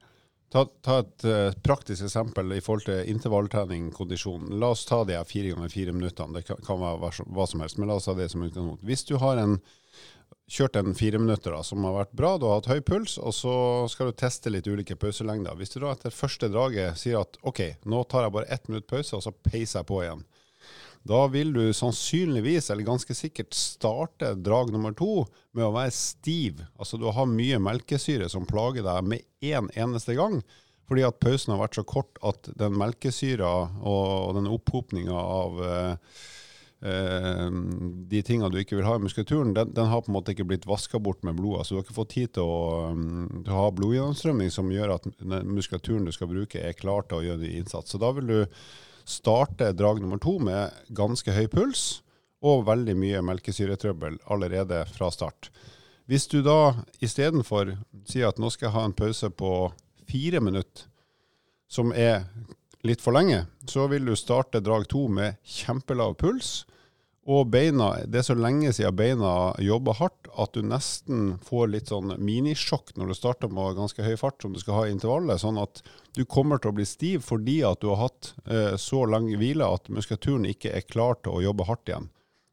Ta, 0.54 0.68
ta 0.86 1.00
et 1.02 1.24
uh, 1.26 1.52
praktisk 1.66 2.06
eksempel 2.06 2.52
i 2.54 2.62
forhold 2.62 2.86
til 2.86 3.08
intervalltrening, 3.10 3.88
kondisjon. 3.96 4.52
La 4.62 4.70
oss 4.76 4.84
ta 4.86 5.00
de 5.10 5.18
fire 5.26 5.56
ganger 5.56 5.72
fire 5.74 5.96
minuttene. 5.96 6.38
Det 6.38 6.46
kan, 6.46 6.82
være 6.82 7.00
hva 7.02 7.10
hva 7.10 7.48
som 7.50 7.64
helst, 7.64 7.80
men 7.82 7.90
la 7.90 7.96
oss 7.98 8.06
ha 8.12 8.14
det 8.20 8.30
som 8.30 8.44
utgangspunkt. 8.46 8.86
Hvis 8.86 9.02
du 9.10 9.16
har 9.24 9.42
en, 9.42 9.56
kjørt 10.54 10.78
en 10.78 10.94
fire 10.94 11.18
minutter 11.18 11.56
da, 11.56 11.64
som 11.66 11.82
har 11.88 11.98
vært 11.98 12.14
bra, 12.22 12.36
du 12.38 12.46
har 12.46 12.62
hatt 12.62 12.70
høy 12.70 12.84
puls, 12.86 13.18
og 13.18 13.34
så 13.34 13.56
skal 13.90 14.12
du 14.12 14.20
teste 14.22 14.54
litt 14.54 14.70
ulike 14.70 15.00
pauselengder. 15.02 15.58
Hvis 15.58 15.74
du 15.74 15.80
da 15.82 15.96
etter 15.96 16.14
første 16.14 16.52
draget 16.54 17.02
sier 17.02 17.24
at 17.24 17.42
OK, 17.42 17.64
nå 17.90 18.06
tar 18.06 18.28
jeg 18.28 18.38
bare 18.38 18.54
ett 18.54 18.70
minutt 18.70 18.86
pause, 18.94 19.18
og 19.18 19.26
så 19.26 19.34
peiser 19.34 19.80
jeg 19.82 19.90
på 19.90 20.04
igjen. 20.06 20.22
Da 21.04 21.26
vil 21.28 21.52
du 21.54 21.64
sannsynligvis, 21.76 22.70
eller 22.72 22.88
ganske 22.88 23.16
sikkert, 23.16 23.54
starte 23.54 24.34
drag 24.40 24.72
nummer 24.72 24.94
to 24.96 25.26
med 25.52 25.66
å 25.68 25.74
være 25.76 25.92
stiv. 25.92 26.62
Altså 26.80 27.00
du 27.00 27.10
har 27.12 27.28
mye 27.28 27.60
melkesyre 27.60 28.30
som 28.32 28.48
plager 28.48 28.86
deg 28.88 29.10
med 29.12 29.26
én 29.44 29.68
eneste 29.76 30.16
gang. 30.16 30.40
Fordi 30.88 31.04
at 31.08 31.20
pausen 31.24 31.54
har 31.54 31.62
vært 31.64 31.80
så 31.80 31.84
kort 31.88 32.20
at 32.28 32.48
den 32.60 32.78
melkesyra 32.80 33.52
og 33.88 34.34
den 34.38 34.48
opphopninga 34.52 35.16
av 35.16 35.60
eh, 35.64 36.16
eh, 36.88 37.46
de 38.12 38.24
tingene 38.24 38.52
du 38.52 38.60
ikke 38.62 38.80
vil 38.80 38.88
ha 38.88 38.98
i 39.00 39.04
muskulaturen, 39.04 39.54
den, 39.56 39.72
den, 39.76 39.92
har 39.92 40.04
på 40.04 40.12
en 40.12 40.18
måte 40.18 40.36
ikke 40.36 40.48
blitt 40.52 40.68
vaska 40.68 41.00
bort 41.04 41.24
med 41.28 41.40
blodet. 41.40 41.68
Så 41.68 41.76
du 41.76 41.80
har 41.80 41.88
ikke 41.88 42.00
fått 42.00 42.16
tid 42.16 42.36
til 42.36 42.48
å, 42.48 42.64
um, 42.92 43.44
ha 43.48 43.68
blodgjennomstrømming 43.76 44.52
som 44.56 44.72
gjør 44.72 44.98
at 44.98 45.12
muskulaturen 45.24 46.08
du 46.08 46.16
skal 46.16 46.32
bruke, 46.32 46.64
er 46.64 46.80
klar 46.80 47.08
til 47.08 47.20
å 47.20 47.28
gjøre 47.28 47.44
en 47.44 47.62
innsats. 47.64 47.92
Så 47.92 48.00
da 48.04 48.12
vil 48.16 48.32
du 48.32 48.40
starte 49.06 49.72
drag 49.76 50.02
nummer 50.02 50.22
to 50.22 50.38
med 50.40 50.74
ganske 50.96 51.34
høy 51.36 51.48
puls 51.52 52.02
og 52.44 52.66
veldig 52.68 52.96
mye 53.00 53.22
melkesyretrøbbel 53.24 54.20
allerede 54.32 54.84
fra 54.92 55.10
start. 55.14 55.50
Hvis 56.06 56.28
du 56.28 56.42
da 56.44 56.84
istedenfor 57.04 57.78
sier 58.10 58.28
at 58.28 58.40
nå 58.42 58.50
skal 58.52 58.68
jeg 58.68 58.76
ha 58.76 58.84
en 58.90 58.96
pause 58.98 59.30
på 59.32 59.52
fire 60.10 60.42
minutter, 60.44 60.90
som 61.72 61.94
er 61.96 62.28
litt 62.84 63.02
for 63.02 63.16
lenge, 63.16 63.46
så 63.70 63.88
vil 63.90 64.06
du 64.06 64.16
starte 64.20 64.62
drag 64.62 64.86
to 64.92 65.08
med 65.08 65.40
kjempelav 65.48 66.18
puls. 66.20 66.66
Og 67.24 67.48
beina, 67.48 67.94
det 68.04 68.20
er 68.20 68.26
så 68.28 68.36
lenge 68.36 68.74
siden 68.76 68.96
beina 69.00 69.54
jobber 69.64 69.96
hardt 69.96 70.28
at 70.36 70.58
du 70.58 70.66
nesten 70.68 71.38
får 71.48 71.70
litt 71.72 71.92
sånn 71.94 72.18
minisjokk 72.20 72.92
når 73.00 73.14
du 73.14 73.16
starter 73.16 73.54
med 73.54 73.78
ganske 73.78 74.04
høy 74.04 74.18
fart 74.20 74.44
som 74.44 74.52
du 74.52 74.60
skal 74.60 74.76
ha 74.76 74.82
i 74.88 74.92
intervallet. 74.92 75.40
Sånn 75.40 75.62
at 75.62 75.80
du 76.18 76.26
kommer 76.28 76.60
til 76.60 76.74
å 76.74 76.76
bli 76.76 76.88
stiv 76.88 77.24
fordi 77.24 77.62
at 77.68 77.80
du 77.80 77.94
har 77.94 78.02
hatt 78.10 78.34
eh, 78.44 78.76
så 78.76 79.06
lang 79.08 79.30
hvile 79.40 79.70
at 79.72 79.88
muskulaturen 79.88 80.50
ikke 80.52 80.74
er 80.76 80.84
klar 80.84 81.16
til 81.22 81.38
å 81.38 81.46
jobbe 81.46 81.70
hardt 81.70 81.94
igjen. 81.94 82.10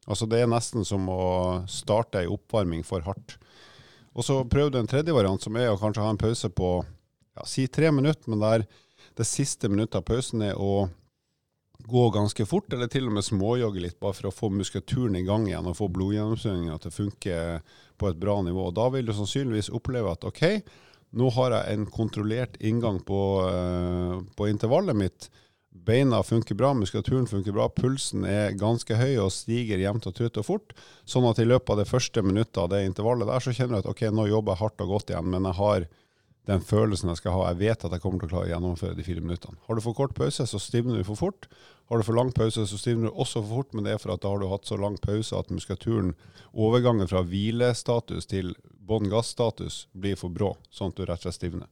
Altså 0.06 0.30
Det 0.30 0.38
er 0.38 0.50
nesten 0.50 0.86
som 0.86 1.10
å 1.10 1.24
starte 1.70 2.22
ei 2.22 2.30
oppvarming 2.30 2.86
for 2.86 3.02
hardt. 3.06 3.40
Og 4.14 4.26
så 4.26 4.38
prøv 4.50 4.74
en 4.78 4.90
tredje 4.90 5.14
variant, 5.14 5.42
som 5.42 5.58
er 5.58 5.70
å 5.70 5.78
kanskje 5.80 6.06
ha 6.06 6.14
en 6.14 6.20
pause 6.20 6.50
på 6.50 6.70
ja, 7.34 7.46
si 7.46 7.66
tre 7.66 7.90
minutter, 7.94 8.30
men 8.30 8.42
der 8.42 8.66
det 9.18 9.26
siste 9.26 9.70
minuttet 9.70 9.98
av 10.00 10.06
pausen 10.06 10.42
er 10.46 10.58
å 10.58 10.88
gå 11.90 12.04
ganske 12.14 12.46
fort, 12.48 12.72
eller 12.72 12.88
til 12.90 13.08
og 13.08 13.16
med 13.16 13.26
småjogge 13.26 13.82
litt, 13.84 13.98
bare 14.02 14.16
for 14.16 14.30
å 14.30 14.34
få 14.34 14.50
muskulaturen 14.54 15.18
i 15.18 15.24
gang 15.26 15.48
igjen 15.48 15.68
og 15.68 15.76
få 15.78 15.90
blodgjennomstrømninga 15.92 16.78
til 16.80 16.92
å 16.92 16.96
funke 16.96 17.40
på 18.00 18.08
et 18.10 18.20
bra 18.20 18.38
nivå. 18.46 18.70
Da 18.76 18.88
vil 18.94 19.08
du 19.08 19.12
sannsynligvis 19.16 19.72
oppleve 19.76 20.14
at 20.14 20.24
OK, 20.28 20.42
nå 21.18 21.28
har 21.36 21.56
jeg 21.56 21.74
en 21.76 21.86
kontrollert 21.90 22.56
inngang 22.62 23.00
på, 23.06 23.20
uh, 23.44 24.18
på 24.38 24.50
intervallet 24.50 24.96
mitt. 24.96 25.30
Beina 25.70 26.22
funker 26.26 26.56
bra, 26.58 26.72
muskulaturen 26.74 27.28
funker 27.30 27.54
bra, 27.54 27.68
pulsen 27.70 28.24
er 28.26 28.56
ganske 28.58 28.94
høy 28.98 29.20
og 29.22 29.30
stiger 29.34 29.78
jevnt 29.78 30.08
og 30.10 30.16
trutt 30.18 30.38
og 30.42 30.46
fort. 30.46 30.74
Sånn 31.08 31.28
at 31.30 31.38
i 31.38 31.46
løpet 31.46 31.74
av 31.74 31.82
det 31.82 31.90
første 31.90 32.22
minuttet 32.26 32.58
av 32.62 32.70
det 32.72 32.82
intervallet 32.88 33.30
der, 33.30 33.42
så 33.42 33.54
kjenner 33.54 33.78
du 33.78 33.84
at 33.84 33.90
OK, 33.92 34.06
nå 34.10 34.26
jobber 34.30 34.56
jeg 34.56 34.62
hardt 34.64 34.84
og 34.84 34.94
godt 34.96 35.12
igjen, 35.14 35.30
men 35.30 35.46
jeg 35.46 35.58
har 35.60 35.86
den 36.50 36.64
følelsen 36.66 37.12
jeg 37.12 37.20
skal 37.20 37.36
ha. 37.36 37.50
Jeg 37.52 37.60
vet 37.60 37.84
at 37.86 37.94
jeg 37.94 38.02
kommer 38.02 38.20
til 38.20 38.30
å 38.30 38.32
klare 38.32 38.48
å 38.48 38.52
gjennomføre 38.52 38.96
de 38.98 39.06
fire 39.06 39.22
minuttene. 39.24 39.60
Har 39.66 39.78
du 39.78 39.84
for 39.84 39.96
kort 39.96 40.16
pause, 40.18 40.46
så 40.46 40.60
stivner 40.62 40.98
du 40.98 41.06
for 41.06 41.20
fort. 41.20 41.46
Har 41.90 42.00
du 42.00 42.06
for 42.06 42.18
lang 42.18 42.32
pause, 42.34 42.66
så 42.66 42.78
stivner 42.78 43.10
du 43.10 43.14
også 43.14 43.42
for 43.44 43.60
fort, 43.60 43.74
men 43.74 43.86
det 43.86 43.94
er 43.94 44.02
for 44.02 44.14
at 44.14 44.24
da 44.24 44.32
har 44.32 44.42
du 44.42 44.48
hatt 44.50 44.66
så 44.68 44.78
lang 44.80 44.98
pause 45.02 45.38
at 45.38 45.50
muskulaturen, 45.54 46.12
overgangen 46.50 47.10
fra 47.10 47.22
hvilestatus 47.26 48.28
til 48.30 48.52
bånn 48.90 49.10
gass-status, 49.10 49.84
blir 49.94 50.18
for 50.18 50.34
brå, 50.34 50.56
sånn 50.74 50.90
at 50.90 50.98
du 50.98 51.06
rett 51.06 51.22
og 51.22 51.28
slett 51.28 51.38
stivner. 51.38 51.70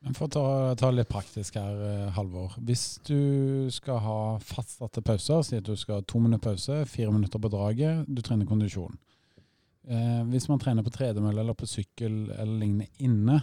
Men 0.00 0.16
For 0.16 0.30
å 0.30 0.32
ta, 0.32 0.44
ta 0.80 0.88
litt 0.94 1.10
praktisk 1.12 1.58
her, 1.60 1.76
eh, 1.84 2.08
Halvor. 2.16 2.54
Hvis 2.64 3.02
du 3.04 3.68
skal 3.74 4.00
ha 4.00 4.20
fastsatte 4.40 5.02
pauser, 5.04 5.42
si 5.44 5.58
at 5.58 5.66
du 5.66 5.74
skal 5.76 6.00
ha 6.00 6.06
to 6.08 6.22
minutter 6.22 6.54
pause, 6.54 6.78
fire 6.88 7.12
minutter 7.12 7.42
på 7.42 7.50
draget, 7.52 8.08
du 8.08 8.22
trener 8.24 8.48
kondisjon. 8.48 8.96
Eh, 9.90 10.22
hvis 10.32 10.48
man 10.48 10.60
trener 10.62 10.86
på 10.86 10.92
tredemølle 10.94 11.42
eller 11.44 11.56
på 11.58 11.68
sykkel 11.68 12.30
eller 12.32 12.56
lignende 12.62 12.88
inne, 13.04 13.42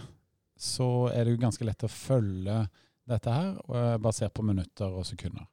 så 0.58 1.08
er 1.12 1.24
det 1.24 1.36
jo 1.36 1.42
ganske 1.44 1.66
lett 1.66 1.86
å 1.86 1.90
følge 1.92 2.58
dette 3.08 3.32
her, 3.32 3.54
eh, 3.74 3.96
basert 4.02 4.34
på 4.34 4.44
minutter 4.44 4.92
og 4.92 5.06
sekunder. 5.06 5.46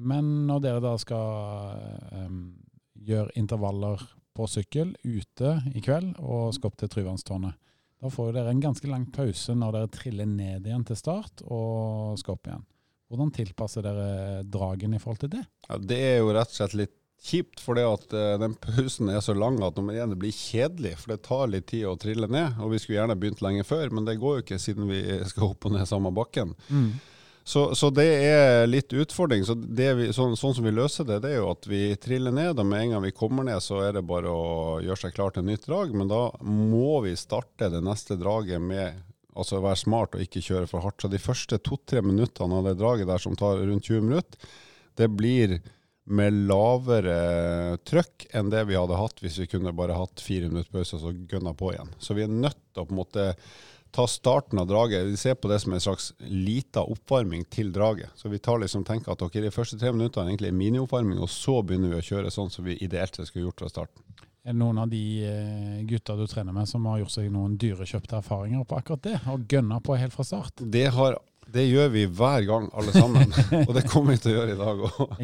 Men 0.00 0.46
når 0.48 0.62
dere 0.64 0.80
da 0.80 0.94
skal 1.00 1.74
um, 2.16 2.38
gjøre 3.04 3.34
intervaller 3.36 4.00
på 4.36 4.46
sykkel 4.48 4.94
ute 5.04 5.56
i 5.74 5.82
kveld 5.84 6.14
og 6.22 6.54
skal 6.56 6.70
opp 6.70 6.78
til 6.80 6.88
Tryvannstårnet, 6.94 7.58
da 8.00 8.08
får 8.08 8.32
dere 8.32 8.54
en 8.54 8.62
ganske 8.62 8.88
lang 8.88 9.04
pause 9.12 9.52
når 9.52 9.76
dere 9.76 9.90
triller 9.92 10.28
ned 10.30 10.68
igjen 10.70 10.86
til 10.88 10.96
start 10.96 11.42
og 11.44 12.16
skal 12.20 12.38
opp 12.38 12.48
igjen. 12.48 12.64
Hvordan 13.10 13.32
tilpasser 13.34 13.84
dere 13.84 14.44
dragen 14.46 14.94
i 14.94 15.02
forhold 15.02 15.24
til 15.24 15.32
det? 15.34 15.42
Ja, 15.66 15.76
det 15.82 15.98
er 15.98 16.18
jo 16.22 16.30
rett 16.32 16.52
og 16.54 16.56
slett 16.62 16.78
litt 16.78 16.96
kjipt, 17.20 17.60
fordi 17.60 17.84
at 17.84 18.16
uh, 18.16 18.34
den 18.40 18.56
pausen 18.60 19.10
er 19.12 19.20
så 19.24 19.34
lang 19.36 19.60
at 19.64 19.76
nummer 19.76 19.96
én, 19.96 20.16
blir 20.18 20.34
kjedelig. 20.34 20.96
For 21.02 21.14
det 21.14 21.22
tar 21.26 21.52
litt 21.52 21.68
tid 21.72 21.86
å 21.90 21.98
trille 22.00 22.30
ned. 22.30 22.58
Og 22.62 22.74
vi 22.74 22.80
skulle 22.80 23.00
gjerne 23.00 23.18
begynt 23.20 23.44
lenge 23.44 23.66
før, 23.68 23.92
men 23.94 24.08
det 24.08 24.20
går 24.20 24.38
jo 24.38 24.44
ikke 24.46 24.60
siden 24.62 24.90
vi 24.90 25.02
skal 25.30 25.52
opp 25.52 25.68
og 25.68 25.76
ned 25.76 25.88
samme 25.90 26.12
bakken. 26.16 26.54
Mm. 26.68 26.92
Så, 27.50 27.74
så, 27.74 27.88
det 27.90 28.06
er 28.06 28.68
litt 28.68 28.92
utfordring. 28.92 29.42
Så 29.48 29.56
vi, 29.58 30.10
sånn, 30.14 30.36
sånn, 30.38 30.54
som 30.54 30.66
vi 30.66 30.72
løser 30.74 31.08
det, 31.08 31.22
det 31.24 31.32
er 31.32 31.40
jo 31.40 31.50
at 31.50 31.66
vi 31.66 31.82
triller 32.00 32.34
ned. 32.34 32.60
Og 32.60 32.68
med 32.68 32.84
en 32.84 32.94
gang 32.94 33.04
vi 33.04 33.16
kommer 33.16 33.46
ned, 33.48 33.60
så 33.64 33.80
er 33.84 33.96
det 33.96 34.06
bare 34.06 34.30
å 34.30 34.78
gjøre 34.84 35.00
seg 35.04 35.16
klar 35.16 35.34
til 35.34 35.48
nytt 35.48 35.66
drag. 35.66 35.94
Men 35.96 36.10
da 36.12 36.26
må 36.46 37.00
vi 37.06 37.16
starte 37.18 37.72
det 37.72 37.82
neste 37.84 38.18
draget 38.20 38.62
med 38.62 39.00
altså 39.40 39.60
være 39.62 39.78
smart 39.78 40.16
og 40.16 40.24
ikke 40.24 40.42
kjøre 40.44 40.68
for 40.70 40.84
hardt. 40.84 41.00
Så 41.02 41.10
de 41.10 41.20
første 41.22 41.58
to-tre 41.64 42.02
minuttene 42.04 42.60
av 42.60 42.68
det 42.68 42.78
draget 42.80 43.08
der 43.10 43.22
som 43.22 43.36
tar 43.38 43.62
rundt 43.62 43.88
20 43.88 44.08
minutter, 44.08 44.50
det 44.98 45.08
blir 45.16 45.58
med 46.10 46.34
lavere 46.50 47.78
trøkk 47.86 48.26
enn 48.34 48.50
det 48.52 48.64
vi 48.68 48.78
hadde 48.78 48.98
hatt 48.98 49.20
hvis 49.22 49.38
vi 49.42 49.48
kunne 49.50 49.74
bare 49.76 49.98
hatt 49.98 50.22
fire 50.24 50.50
minutter 50.50 50.72
pause 50.74 50.98
og 50.98 51.04
så 51.04 51.12
gønna 51.30 51.54
på 51.56 51.72
igjen. 51.74 51.92
Så 52.02 52.16
vi 52.18 52.24
er 52.26 52.32
nødt 52.32 52.58
til 52.72 52.82
å 52.82 52.88
på 52.88 52.96
en 52.96 53.00
måte 53.02 53.26
ta 53.90 54.06
starten 54.06 54.58
av 54.58 54.66
draget. 54.70 55.06
Vi 55.06 55.16
ser 55.16 55.34
på 55.34 55.48
det 55.50 55.60
som 55.60 55.72
en 55.72 55.80
slags 55.80 56.12
lita 56.18 56.82
oppvarming 56.82 57.44
til 57.50 57.72
draget. 57.74 58.10
Så 58.14 58.28
vi 58.28 58.38
tar 58.38 58.58
liksom 58.62 58.84
tenker 58.86 59.12
at 59.12 59.22
okay, 59.22 59.42
de 59.42 59.50
første 59.54 59.78
tre 59.78 59.92
minuttene 59.94 60.30
egentlig 60.30 60.50
er 60.50 60.58
minioppvarming, 60.58 61.18
og 61.18 61.30
så 61.30 61.58
begynner 61.66 61.94
vi 61.94 62.02
å 62.02 62.08
kjøre 62.12 62.30
sånn 62.34 62.52
som 62.54 62.66
vi 62.66 62.78
ideelt 62.78 63.16
sett 63.16 63.30
skulle 63.30 63.48
gjort 63.48 63.64
fra 63.64 63.72
starten. 63.72 64.04
Er 64.40 64.54
det 64.54 64.60
noen 64.62 64.78
av 64.80 64.88
de 64.88 65.02
eh, 65.26 65.80
gutta 65.88 66.14
du 66.16 66.24
trener 66.30 66.54
med 66.56 66.68
som 66.68 66.86
har 66.88 67.02
gjort 67.02 67.12
seg 67.12 67.26
noen 67.32 67.58
dyrekjøpte 67.60 68.22
erfaringer 68.22 68.62
på 68.64 68.78
akkurat 68.78 69.02
det, 69.04 69.18
og 69.28 69.44
gønna 69.50 69.82
på 69.84 69.98
helt 70.00 70.14
fra 70.14 70.24
start? 70.24 70.62
Det 70.64 70.86
har 70.96 71.18
det 71.50 71.64
gjør 71.66 71.88
vi 71.90 72.04
hver 72.06 72.44
gang, 72.46 72.68
alle 72.78 72.92
sammen. 72.94 73.32
og 73.66 73.72
det 73.74 73.86
kommer 73.90 74.14
vi 74.14 74.22
til 74.22 74.32
å 74.32 74.34
gjøre 74.36 74.54
i 74.54 74.58
dag 74.58 74.82
òg. 74.86 75.14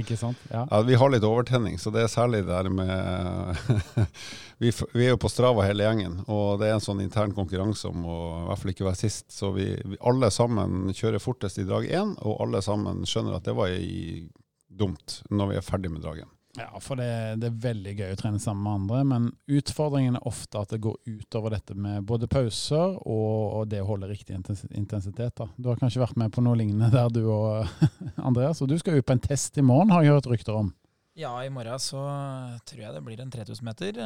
Ja. 0.51 0.63
ja. 0.71 0.81
Vi 0.89 0.99
har 0.99 1.13
litt 1.13 1.27
overtenning, 1.27 1.79
så 1.79 1.93
det 1.95 2.03
er 2.03 2.11
særlig 2.11 2.43
det 2.47 2.51
der 2.51 2.71
med 2.73 3.61
vi, 4.63 4.73
vi, 4.95 5.05
er 5.05 5.13
jo 5.13 5.21
på 5.23 5.31
Strava 5.31 5.67
hele 5.67 5.87
gjengen, 5.87 6.19
og 6.27 6.59
det 6.63 6.71
er 6.71 6.79
en 6.79 6.85
sånn 6.85 7.05
intern 7.05 7.35
konkurranse 7.37 7.91
om 7.93 8.07
å 8.09 8.19
i 8.41 8.49
hvert 8.49 8.63
fall 8.63 8.75
ikke 8.75 8.89
være 8.89 9.03
sist. 9.05 9.29
Så 9.35 9.53
vi, 9.55 9.69
vi 9.85 10.01
alle 10.01 10.33
sammen 10.35 10.91
kjører 10.97 11.23
fortest 11.23 11.63
i 11.63 11.69
drag 11.69 11.87
én, 11.91 12.17
og 12.23 12.43
alle 12.47 12.65
sammen 12.65 13.05
skjønner 13.07 13.39
at 13.39 13.47
det 13.47 13.57
var 13.57 13.71
i, 13.75 14.27
dumt 14.77 15.21
når 15.31 15.53
vi 15.53 15.61
er 15.61 15.65
ferdig 15.65 15.93
med 15.93 16.03
dragen. 16.05 16.29
Ja, 16.57 16.81
for 16.81 16.97
det, 16.97 17.09
det, 17.43 17.51
er 17.51 17.59
veldig 17.67 17.93
gøy 17.99 18.15
å 18.15 18.17
trene 18.19 18.41
sammen 18.41 18.65
med 18.65 18.79
andre, 18.81 19.01
men 19.05 19.27
utfordringen 19.59 20.17
er 20.17 20.29
ofte 20.29 20.63
at 20.63 20.73
det 20.73 20.81
går 20.85 20.97
utover 21.05 21.53
dette 21.53 21.77
med 21.77 22.07
både 22.09 22.29
pauser 22.33 22.97
og, 22.97 23.37
og 23.61 23.69
det 23.69 23.83
å 23.85 23.91
holde 23.91 24.09
riktig 24.09 24.39
intensitet. 24.39 25.37
Da. 25.37 25.51
Du 25.57 25.69
har 25.69 25.81
kanskje 25.81 26.01
vært 26.01 26.17
med 26.21 26.33
på 26.33 26.45
noe 26.45 26.57
lignende 26.57 26.89
der 26.95 27.13
du 27.13 27.27
og 27.29 27.69
Andreas, 28.29 28.63
og 28.65 28.73
du 28.73 28.79
skal 28.81 28.97
ut 28.97 29.07
på 29.07 29.17
en 29.17 29.23
test 29.23 29.61
i 29.61 29.65
morgen, 29.67 29.93
har 29.93 30.07
jeg 30.07 30.17
hørt 30.17 30.31
rykter 30.33 30.57
om? 30.57 30.73
Ja, 31.17 31.33
i 31.45 31.49
morgen 31.53 31.81
så 31.81 32.01
tror 32.69 32.81
jeg 32.83 32.93
det 32.93 33.05
blir 33.05 33.21
en 33.25 33.31
3000 33.33 33.65
meter. 33.65 34.01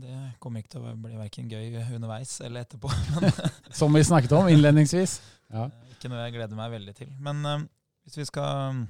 Det 0.00 0.20
kommer 0.40 0.62
ikke 0.62 0.78
til 0.78 0.86
å 0.88 0.94
bli 0.96 1.18
verken 1.18 1.50
gøy 1.52 1.76
underveis 1.98 2.38
eller 2.40 2.64
etterpå. 2.64 2.88
Som 3.80 3.92
vi 3.96 4.00
snakket 4.08 4.32
om 4.32 4.48
innledningsvis. 4.48 5.18
Ja. 5.52 5.66
Ikke 5.92 6.08
noe 6.08 6.22
jeg 6.24 6.38
gleder 6.38 6.56
meg 6.56 6.72
veldig 6.72 6.94
til. 6.96 7.10
Men 7.20 7.44
uh, 7.44 7.66
hvis 8.08 8.16
vi 8.22 8.24
skal 8.30 8.80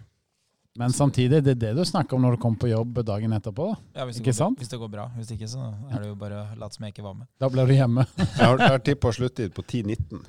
men 0.79 0.93
samtidig, 0.95 1.41
det 1.43 1.57
er 1.57 1.59
det 1.59 1.71
du 1.75 1.83
snakker 1.85 2.15
om 2.15 2.23
når 2.23 2.37
du 2.37 2.43
kommer 2.43 2.61
på 2.63 2.69
jobb 2.71 3.01
dagen 3.03 3.33
etterpå. 3.35 3.73
Ja, 3.99 4.05
hvis 4.07 4.21
ikke 4.21 4.31
går, 4.31 4.37
sant? 4.39 4.61
hvis 4.63 4.71
det 4.71 4.79
går 4.79 4.91
bra. 4.93 5.09
Hvis 5.17 5.33
ikke, 5.35 5.49
så 5.51 5.73
er 5.91 6.05
det 6.05 6.13
jo 6.13 6.19
bare 6.21 6.43
å 6.45 6.59
late 6.61 6.79
som 6.79 6.85
jeg 6.87 6.95
ikke 6.95 7.03
var 7.03 7.17
med. 7.19 7.27
Da 7.43 7.49
blir 7.51 7.67
du 7.67 7.75
hjemme. 7.75 8.05
jeg 8.21 8.45
har, 8.45 8.61
jeg 8.63 8.75
har 8.77 8.85
tippa 8.87 9.11
sluttid 9.17 9.57
på 9.57 9.65
10.19. 9.67 10.21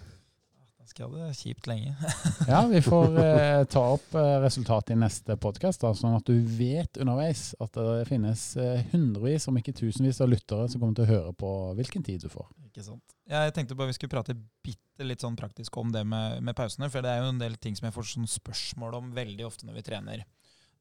Da 0.79 0.87
skal 0.89 1.11
ha 1.11 1.27
det 1.27 1.35
kjipt 1.37 1.69
lenge. 1.69 1.93
ja, 2.49 2.63
vi 2.71 2.81
får 2.81 3.19
eh, 3.21 3.59
ta 3.69 3.83
opp 3.93 4.17
eh, 4.17 4.31
resultatet 4.41 4.95
i 4.95 4.97
neste 5.03 5.37
podkast, 5.37 5.85
sånn 5.85 6.17
at 6.17 6.25
du 6.25 6.41
vet 6.57 6.97
underveis 6.97 7.51
at 7.61 7.77
det 7.77 8.09
finnes 8.09 8.47
eh, 8.57 8.81
hundrevis, 8.95 9.45
om 9.53 9.61
ikke 9.61 9.75
tusenvis, 9.77 10.23
av 10.25 10.33
lyttere 10.33 10.65
som 10.65 10.81
kommer 10.81 10.97
til 10.97 11.05
å 11.05 11.11
høre 11.11 11.35
på 11.37 11.53
hvilken 11.77 12.09
tid 12.09 12.25
du 12.25 12.33
får. 12.33 12.49
Ikke 12.71 12.87
sant. 12.89 13.05
Jeg 13.29 13.53
tenkte 13.53 13.77
bare 13.77 13.93
vi 13.93 13.99
skulle 13.99 14.15
prate 14.17 14.33
bitte 14.65 15.05
litt 15.05 15.21
sånn 15.21 15.37
praktisk 15.37 15.77
om 15.77 15.93
det 15.93 16.01
med, 16.09 16.41
med 16.41 16.57
pausene, 16.57 16.89
for 16.89 17.05
det 17.05 17.13
er 17.13 17.21
jo 17.21 17.29
en 17.35 17.45
del 17.45 17.61
ting 17.61 17.77
som 17.77 17.85
jeg 17.85 17.93
får 17.93 18.09
sånn 18.15 18.33
spørsmål 18.33 18.97
om 19.03 19.13
veldig 19.13 19.45
ofte 19.45 19.69
når 19.69 19.77
vi 19.83 19.87
trener. 19.93 20.25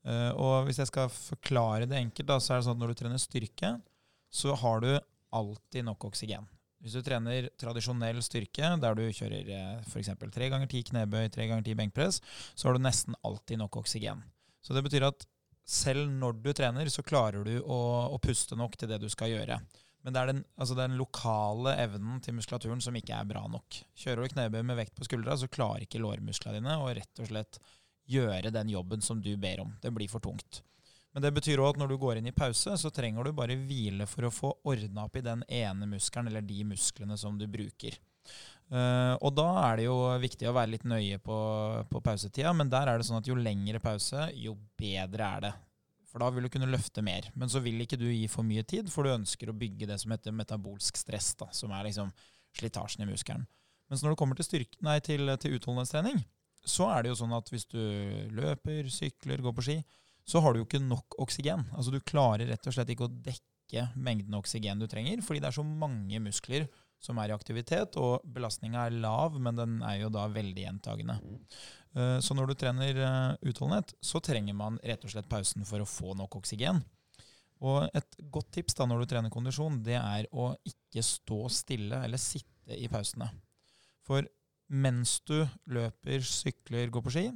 Uh, 0.07 0.31
og 0.39 0.69
hvis 0.69 0.81
jeg 0.83 0.91
skal 0.91 1.11
forklare 1.13 1.89
det 1.89 1.99
enkelt, 1.99 2.29
da, 2.29 2.39
så 2.41 2.55
er 2.55 2.61
det 2.61 2.69
sånn 2.69 2.79
at 2.79 2.83
når 2.83 2.93
du 2.93 3.01
trener 3.01 3.23
styrke, 3.23 3.73
så 4.29 4.55
har 4.61 4.85
du 4.85 4.93
alltid 5.35 5.87
nok 5.89 6.09
oksygen. 6.11 6.47
Hvis 6.79 6.95
du 6.95 7.03
trener 7.03 7.49
tradisjonell 7.59 8.21
styrke, 8.23 8.71
der 8.83 8.99
du 8.99 9.03
kjører 9.09 9.51
uh, 9.51 9.89
f.eks. 9.89 10.13
tre 10.35 10.53
ganger 10.53 10.71
ti 10.71 10.85
knebøy, 10.91 11.27
tre 11.35 11.49
ganger 11.51 11.67
ti 11.67 11.75
benkpress, 11.79 12.23
så 12.55 12.69
har 12.69 12.79
du 12.79 12.85
nesten 12.85 13.19
alltid 13.27 13.61
nok 13.61 13.81
oksygen. 13.83 14.23
Så 14.63 14.77
det 14.77 14.85
betyr 14.87 15.09
at 15.11 15.27
selv 15.69 16.09
når 16.09 16.39
du 16.41 16.53
trener, 16.57 16.89
så 16.89 17.05
klarer 17.05 17.45
du 17.45 17.59
å, 17.61 17.81
å 18.15 18.17
puste 18.23 18.57
nok 18.57 18.79
til 18.79 18.89
det 18.89 19.03
du 19.03 19.09
skal 19.13 19.35
gjøre. 19.35 19.59
Men 20.07 20.15
det 20.15 20.21
er 20.21 20.31
den, 20.31 20.39
altså 20.57 20.77
den, 20.79 20.95
lokale 20.97 21.75
evnen 21.83 22.23
til 22.25 22.37
muskulaturen 22.39 22.81
som 22.81 22.97
ikke 22.97 23.17
er 23.19 23.27
bra 23.29 23.43
nok. 23.51 23.81
Kjører 23.99 24.25
du 24.25 24.33
knebøy 24.33 24.63
med 24.65 24.79
vekt 24.79 24.95
på 24.97 25.05
skuldra, 25.09 25.37
så 25.37 25.51
klarer 25.53 25.85
ikke 25.85 26.01
lårmusklene 26.01 26.61
dine 26.61 26.79
å 26.81 26.89
rett 26.97 27.21
og 27.21 27.29
slett 27.29 27.59
gjøre 28.09 28.53
den 28.55 28.73
jobben 28.73 29.05
som 29.05 29.21
du 29.23 29.35
ber 29.41 29.63
om. 29.65 29.75
Det 29.83 29.93
blir 29.95 30.11
for 30.11 30.25
tungt. 30.25 30.63
Men 31.13 31.25
det 31.25 31.33
betyr 31.35 31.61
òg 31.63 31.75
at 31.75 31.81
når 31.81 31.93
du 31.93 31.97
går 32.01 32.21
inn 32.21 32.29
i 32.31 32.37
pause, 32.37 32.75
så 32.79 32.91
trenger 32.95 33.25
du 33.25 33.37
bare 33.37 33.57
hvile 33.59 34.07
for 34.07 34.29
å 34.29 34.35
få 34.35 34.53
ordna 34.69 35.07
opp 35.09 35.17
i 35.19 35.25
den 35.25 35.45
ene 35.49 35.89
muskelen 35.89 36.29
eller 36.31 36.45
de 36.47 36.61
musklene 36.69 37.17
som 37.19 37.39
du 37.41 37.47
bruker. 37.51 37.97
Uh, 38.69 39.17
og 39.25 39.33
da 39.33 39.47
er 39.71 39.79
det 39.81 39.87
jo 39.87 39.97
viktig 40.21 40.49
å 40.51 40.53
være 40.53 40.75
litt 40.75 40.85
nøye 40.85 41.17
på, 41.25 41.39
på 41.89 42.03
pausetida, 42.05 42.53
men 42.53 42.69
der 42.69 42.91
er 42.91 43.01
det 43.01 43.09
sånn 43.09 43.23
at 43.23 43.31
jo 43.31 43.39
lengre 43.39 43.81
pause, 43.81 44.29
jo 44.37 44.53
bedre 44.79 45.31
er 45.39 45.47
det. 45.47 45.55
For 46.09 46.23
da 46.23 46.29
vil 46.33 46.47
du 46.47 46.53
kunne 46.53 46.69
løfte 46.71 47.05
mer. 47.05 47.29
Men 47.37 47.51
så 47.53 47.61
vil 47.65 47.81
ikke 47.85 47.99
du 48.01 48.07
gi 48.09 48.29
for 48.33 48.45
mye 48.47 48.65
tid, 48.69 48.89
for 48.93 49.05
du 49.05 49.13
ønsker 49.13 49.51
å 49.51 49.57
bygge 49.57 49.89
det 49.91 49.99
som 50.01 50.13
heter 50.13 50.37
metabolsk 50.37 51.01
stress, 51.01 51.35
da, 51.41 51.49
som 51.57 51.73
er 51.77 51.89
liksom 51.89 52.13
slitasjen 52.57 53.05
i 53.05 53.11
muskelen. 53.11 53.45
Mens 53.89 54.05
når 54.05 54.13
det 54.13 54.21
kommer 54.21 54.37
til, 54.37 54.47
styrke, 54.49 54.79
nei, 54.85 54.99
til, 55.05 55.29
til 55.41 55.57
utholdenhetstrening, 55.57 56.23
så 56.67 56.89
er 56.93 57.05
det 57.05 57.13
jo 57.13 57.21
sånn 57.21 57.37
at 57.37 57.51
hvis 57.53 57.69
du 57.71 57.81
løper, 58.35 58.89
sykler, 58.93 59.43
går 59.45 59.55
på 59.57 59.65
ski, 59.69 59.79
så 60.29 60.43
har 60.45 60.53
du 60.53 60.61
jo 60.61 60.67
ikke 60.69 60.83
nok 60.85 61.17
oksygen. 61.23 61.65
Altså 61.73 61.95
Du 61.95 62.01
klarer 62.05 62.51
rett 62.51 62.67
og 62.69 62.77
slett 62.77 62.91
ikke 62.93 63.09
å 63.09 63.13
dekke 63.13 63.87
mengden 63.97 64.37
oksygen 64.39 64.81
du 64.81 64.89
trenger, 64.91 65.23
fordi 65.25 65.43
det 65.45 65.51
er 65.51 65.59
så 65.59 65.65
mange 65.65 66.21
muskler 66.25 66.69
som 67.01 67.19
er 67.23 67.31
i 67.31 67.37
aktivitet, 67.37 67.97
og 68.01 68.25
belastninga 68.27 68.89
er 68.89 69.01
lav, 69.05 69.37
men 69.41 69.59
den 69.59 69.77
er 69.87 70.01
jo 70.03 70.13
da 70.13 70.27
veldig 70.33 70.65
gjentagende. 70.65 71.19
Eh, 71.95 72.19
så 72.25 72.35
når 72.35 72.51
du 72.51 72.59
trener 72.59 73.03
eh, 73.07 73.51
utholdenhet, 73.51 73.95
så 74.03 74.21
trenger 74.25 74.57
man 74.59 74.81
rett 74.83 75.05
og 75.07 75.13
slett 75.13 75.31
pausen 75.31 75.67
for 75.69 75.83
å 75.83 75.89
få 75.89 76.17
nok 76.19 76.41
oksygen. 76.41 76.83
Og 77.65 77.89
et 77.97 78.19
godt 78.31 78.53
tips 78.55 78.77
da 78.79 78.87
når 78.87 79.03
du 79.03 79.13
trener 79.13 79.35
kondisjon, 79.35 79.81
det 79.87 79.99
er 79.99 80.29
å 80.31 80.53
ikke 80.67 81.03
stå 81.07 81.41
stille 81.51 82.03
eller 82.07 82.21
sitte 82.23 82.77
i 82.77 82.91
pausene. 82.91 83.31
For 84.07 84.27
mens 84.69 85.19
du 85.29 85.39
løper, 85.73 86.25
sykler, 86.25 86.91
går 86.93 87.05
på 87.05 87.15
ski, 87.15 87.29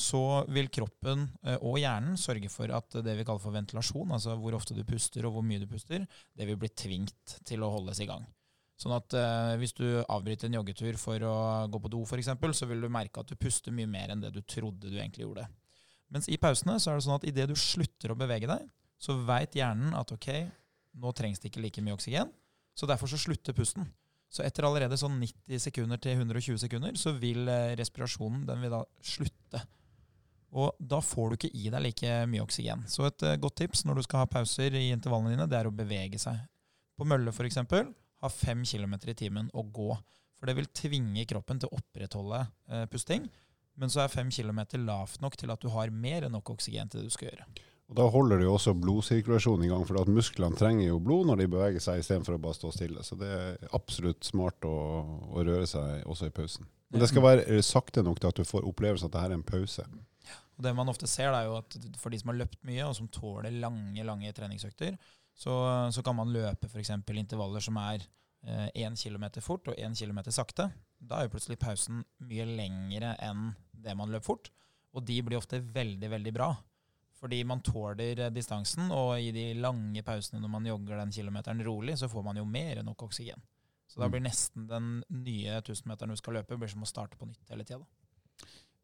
så 0.00 0.22
vil 0.54 0.70
kroppen 0.72 1.26
eh, 1.44 1.58
og 1.58 1.78
hjernen 1.80 2.18
sørge 2.18 2.50
for 2.52 2.70
at 2.74 3.00
det 3.04 3.14
vi 3.18 3.24
kaller 3.26 3.42
for 3.42 3.54
ventilasjon, 3.54 4.12
altså 4.14 4.36
hvor 4.38 4.56
ofte 4.56 4.76
du 4.76 4.84
puster 4.86 5.26
og 5.26 5.34
hvor 5.34 5.46
mye 5.46 5.62
du 5.62 5.68
puster, 5.70 6.06
det 6.06 6.46
vil 6.48 6.58
bli 6.60 6.70
tvingt 6.72 7.40
til 7.46 7.64
å 7.66 7.72
holdes 7.74 8.00
i 8.02 8.08
gang. 8.08 8.24
Sånn 8.80 8.94
at 8.96 9.12
eh, 9.18 9.54
hvis 9.60 9.74
du 9.76 9.86
avbryter 10.00 10.48
en 10.48 10.60
joggetur 10.60 10.96
for 11.00 11.26
å 11.26 11.36
gå 11.68 11.82
på 11.84 11.92
do 11.92 12.04
f.eks., 12.06 12.30
så 12.56 12.68
vil 12.70 12.86
du 12.86 12.88
merke 12.92 13.20
at 13.20 13.28
du 13.28 13.36
puster 13.36 13.74
mye 13.76 13.90
mer 13.90 14.14
enn 14.14 14.22
det 14.22 14.32
du 14.32 14.40
trodde 14.40 14.88
du 14.88 14.96
egentlig 14.96 15.26
gjorde. 15.26 15.44
Mens 16.10 16.30
i 16.32 16.38
pausene 16.40 16.78
så 16.80 16.90
er 16.90 16.98
det 16.98 17.06
sånn 17.06 17.18
at 17.18 17.26
idet 17.28 17.50
du 17.50 17.58
slutter 17.58 18.14
å 18.14 18.18
bevege 18.18 18.48
deg, 18.50 18.64
så 19.00 19.18
veit 19.26 19.56
hjernen 19.56 19.92
at 19.96 20.10
ok, 20.14 20.30
nå 21.00 21.12
trengs 21.16 21.42
det 21.42 21.50
ikke 21.50 21.62
like 21.62 21.84
mye 21.84 21.96
oksygen, 21.96 22.32
så 22.76 22.88
derfor 22.88 23.10
så 23.10 23.20
slutter 23.20 23.56
pusten. 23.56 23.84
Så 24.30 24.44
etter 24.46 24.66
allerede 24.66 24.98
sånn 24.98 25.18
90 25.18 25.62
sekunder 25.66 25.98
til 26.02 26.14
120 26.14 26.60
sekunder 26.62 26.98
så 26.98 27.12
vil 27.18 27.48
eh, 27.50 27.74
respirasjonen 27.80 28.44
den 28.46 28.62
vil 28.62 28.74
da 28.76 28.84
slutte. 29.02 29.64
Og 30.50 30.74
da 30.78 30.98
får 31.02 31.30
du 31.30 31.38
ikke 31.38 31.52
i 31.54 31.70
deg 31.70 31.82
like 31.82 32.14
mye 32.30 32.42
oksygen. 32.42 32.82
Så 32.90 33.06
et 33.06 33.22
uh, 33.26 33.36
godt 33.38 33.60
tips 33.62 33.84
når 33.86 34.00
du 34.00 34.06
skal 34.06 34.24
ha 34.24 34.30
pauser 34.30 34.74
i 34.74 34.88
intervallene 34.90 35.36
dine, 35.36 35.46
det 35.50 35.58
er 35.60 35.68
å 35.70 35.74
bevege 35.74 36.18
seg. 36.18 36.40
På 36.98 37.06
mølle 37.06 37.30
f.eks 37.34 37.60
ha 38.20 38.28
fem 38.28 38.64
km 38.66 38.96
i 39.08 39.16
timen 39.16 39.50
og 39.56 39.70
gå. 39.74 39.90
For 40.38 40.48
det 40.48 40.56
vil 40.58 40.70
tvinge 40.76 41.26
kroppen 41.28 41.60
til 41.60 41.70
å 41.70 41.78
opprettholde 41.80 42.42
eh, 42.70 42.86
pusting. 42.92 43.28
Men 43.80 43.92
så 43.92 44.04
er 44.04 44.12
fem 44.12 44.30
km 44.32 44.62
lavt 44.84 45.20
nok 45.24 45.36
til 45.40 45.52
at 45.52 45.62
du 45.62 45.70
har 45.72 45.92
mer 45.92 46.26
enn 46.26 46.34
nok 46.36 46.52
oksygen 46.56 46.90
til 46.90 47.00
det 47.00 47.10
du 47.10 47.14
skal 47.14 47.30
gjøre. 47.30 47.46
Og 47.90 47.96
Da 47.98 48.06
holder 48.06 48.38
det 48.38 48.46
jo 48.46 48.52
også 48.54 48.76
blodsirkulasjonen 48.78 49.66
i 49.66 49.70
gang, 49.72 49.82
for 49.86 49.98
at 49.98 50.10
musklene 50.10 50.58
trenger 50.58 50.86
jo 50.86 51.00
blod 51.02 51.26
når 51.26 51.40
de 51.40 51.48
beveger 51.50 51.82
seg 51.82 52.02
istedenfor 52.02 52.36
å 52.36 52.42
bare 52.42 52.54
stå 52.54 52.70
stille. 52.74 53.02
Så 53.02 53.18
det 53.18 53.30
er 53.34 53.72
absolutt 53.74 54.22
smart 54.26 54.62
å, 54.68 54.76
å, 55.26 55.42
røre 55.42 55.66
seg 55.66 56.06
også 56.06 56.28
i 56.30 56.34
pausen. 56.36 56.68
Men 56.90 57.02
det 57.02 57.10
skal 57.10 57.26
være 57.26 57.58
sakte 57.66 58.04
nok 58.06 58.22
til 58.22 58.30
at 58.30 58.38
du 58.38 58.46
får 58.46 58.68
opplevelse 58.70 59.10
at 59.10 59.16
det 59.16 59.24
her 59.24 59.34
er 59.34 59.40
en 59.40 59.46
pause. 59.46 59.86
Og 60.60 60.62
Det 60.66 60.74
man 60.76 60.92
ofte 60.92 61.10
ser, 61.10 61.34
er 61.34 61.48
jo 61.48 61.58
at 61.58 61.76
for 61.98 62.14
de 62.14 62.22
som 62.22 62.30
har 62.30 62.38
løpt 62.44 62.62
mye, 62.68 62.86
og 62.86 62.94
som 62.98 63.10
tåler 63.10 63.58
lange 63.58 64.06
lange 64.06 64.30
treningsøkter, 64.38 64.94
så, 65.34 65.54
så 65.90 66.06
kan 66.06 66.18
man 66.18 66.30
løpe 66.30 66.70
f.eks. 66.70 66.92
intervaller 66.94 67.64
som 67.64 67.78
er 67.82 68.06
én 68.46 68.94
eh, 68.94 68.98
kilometer 69.02 69.42
fort 69.42 69.66
og 69.68 69.78
én 69.78 69.96
kilometer 69.98 70.34
sakte. 70.34 70.70
Da 71.00 71.18
er 71.18 71.26
jo 71.26 71.34
plutselig 71.34 71.58
pausen 71.58 72.04
mye 72.22 72.46
lengre 72.46 73.16
enn 73.24 73.50
det 73.72 73.98
man 73.98 74.12
løp 74.12 74.26
fort. 74.26 74.50
Og 74.94 75.02
de 75.06 75.20
blir 75.22 75.38
ofte 75.38 75.58
veldig, 75.62 76.10
veldig 76.10 76.32
bra. 76.34 76.52
Fordi 77.20 77.42
man 77.44 77.60
tåler 77.60 78.18
eh, 78.26 78.32
distansen, 78.32 78.88
og 78.94 79.20
i 79.20 79.30
de 79.34 79.52
lange 79.60 80.02
pausene 80.04 80.40
når 80.40 80.52
man 80.54 80.68
jogger 80.70 81.00
den 81.02 81.12
kilometeren 81.12 81.62
rolig, 81.66 81.98
så 82.00 82.08
får 82.08 82.24
man 82.24 82.40
jo 82.40 82.46
mer 82.48 82.80
enn 82.80 82.88
nok 82.88 83.08
oksygen. 83.10 83.42
Så 83.90 84.00
da 84.00 84.06
mm. 84.06 84.12
blir 84.14 84.24
nesten 84.24 84.68
den 84.70 84.92
nye 85.24 85.58
1000-meteren 85.60 86.14
du 86.14 86.20
skal 86.20 86.38
løpe, 86.38 86.56
blir 86.56 86.70
som 86.70 86.86
å 86.86 86.88
starte 86.88 87.18
på 87.20 87.28
nytt 87.28 87.52
hele 87.52 87.66
tida. 87.66 87.82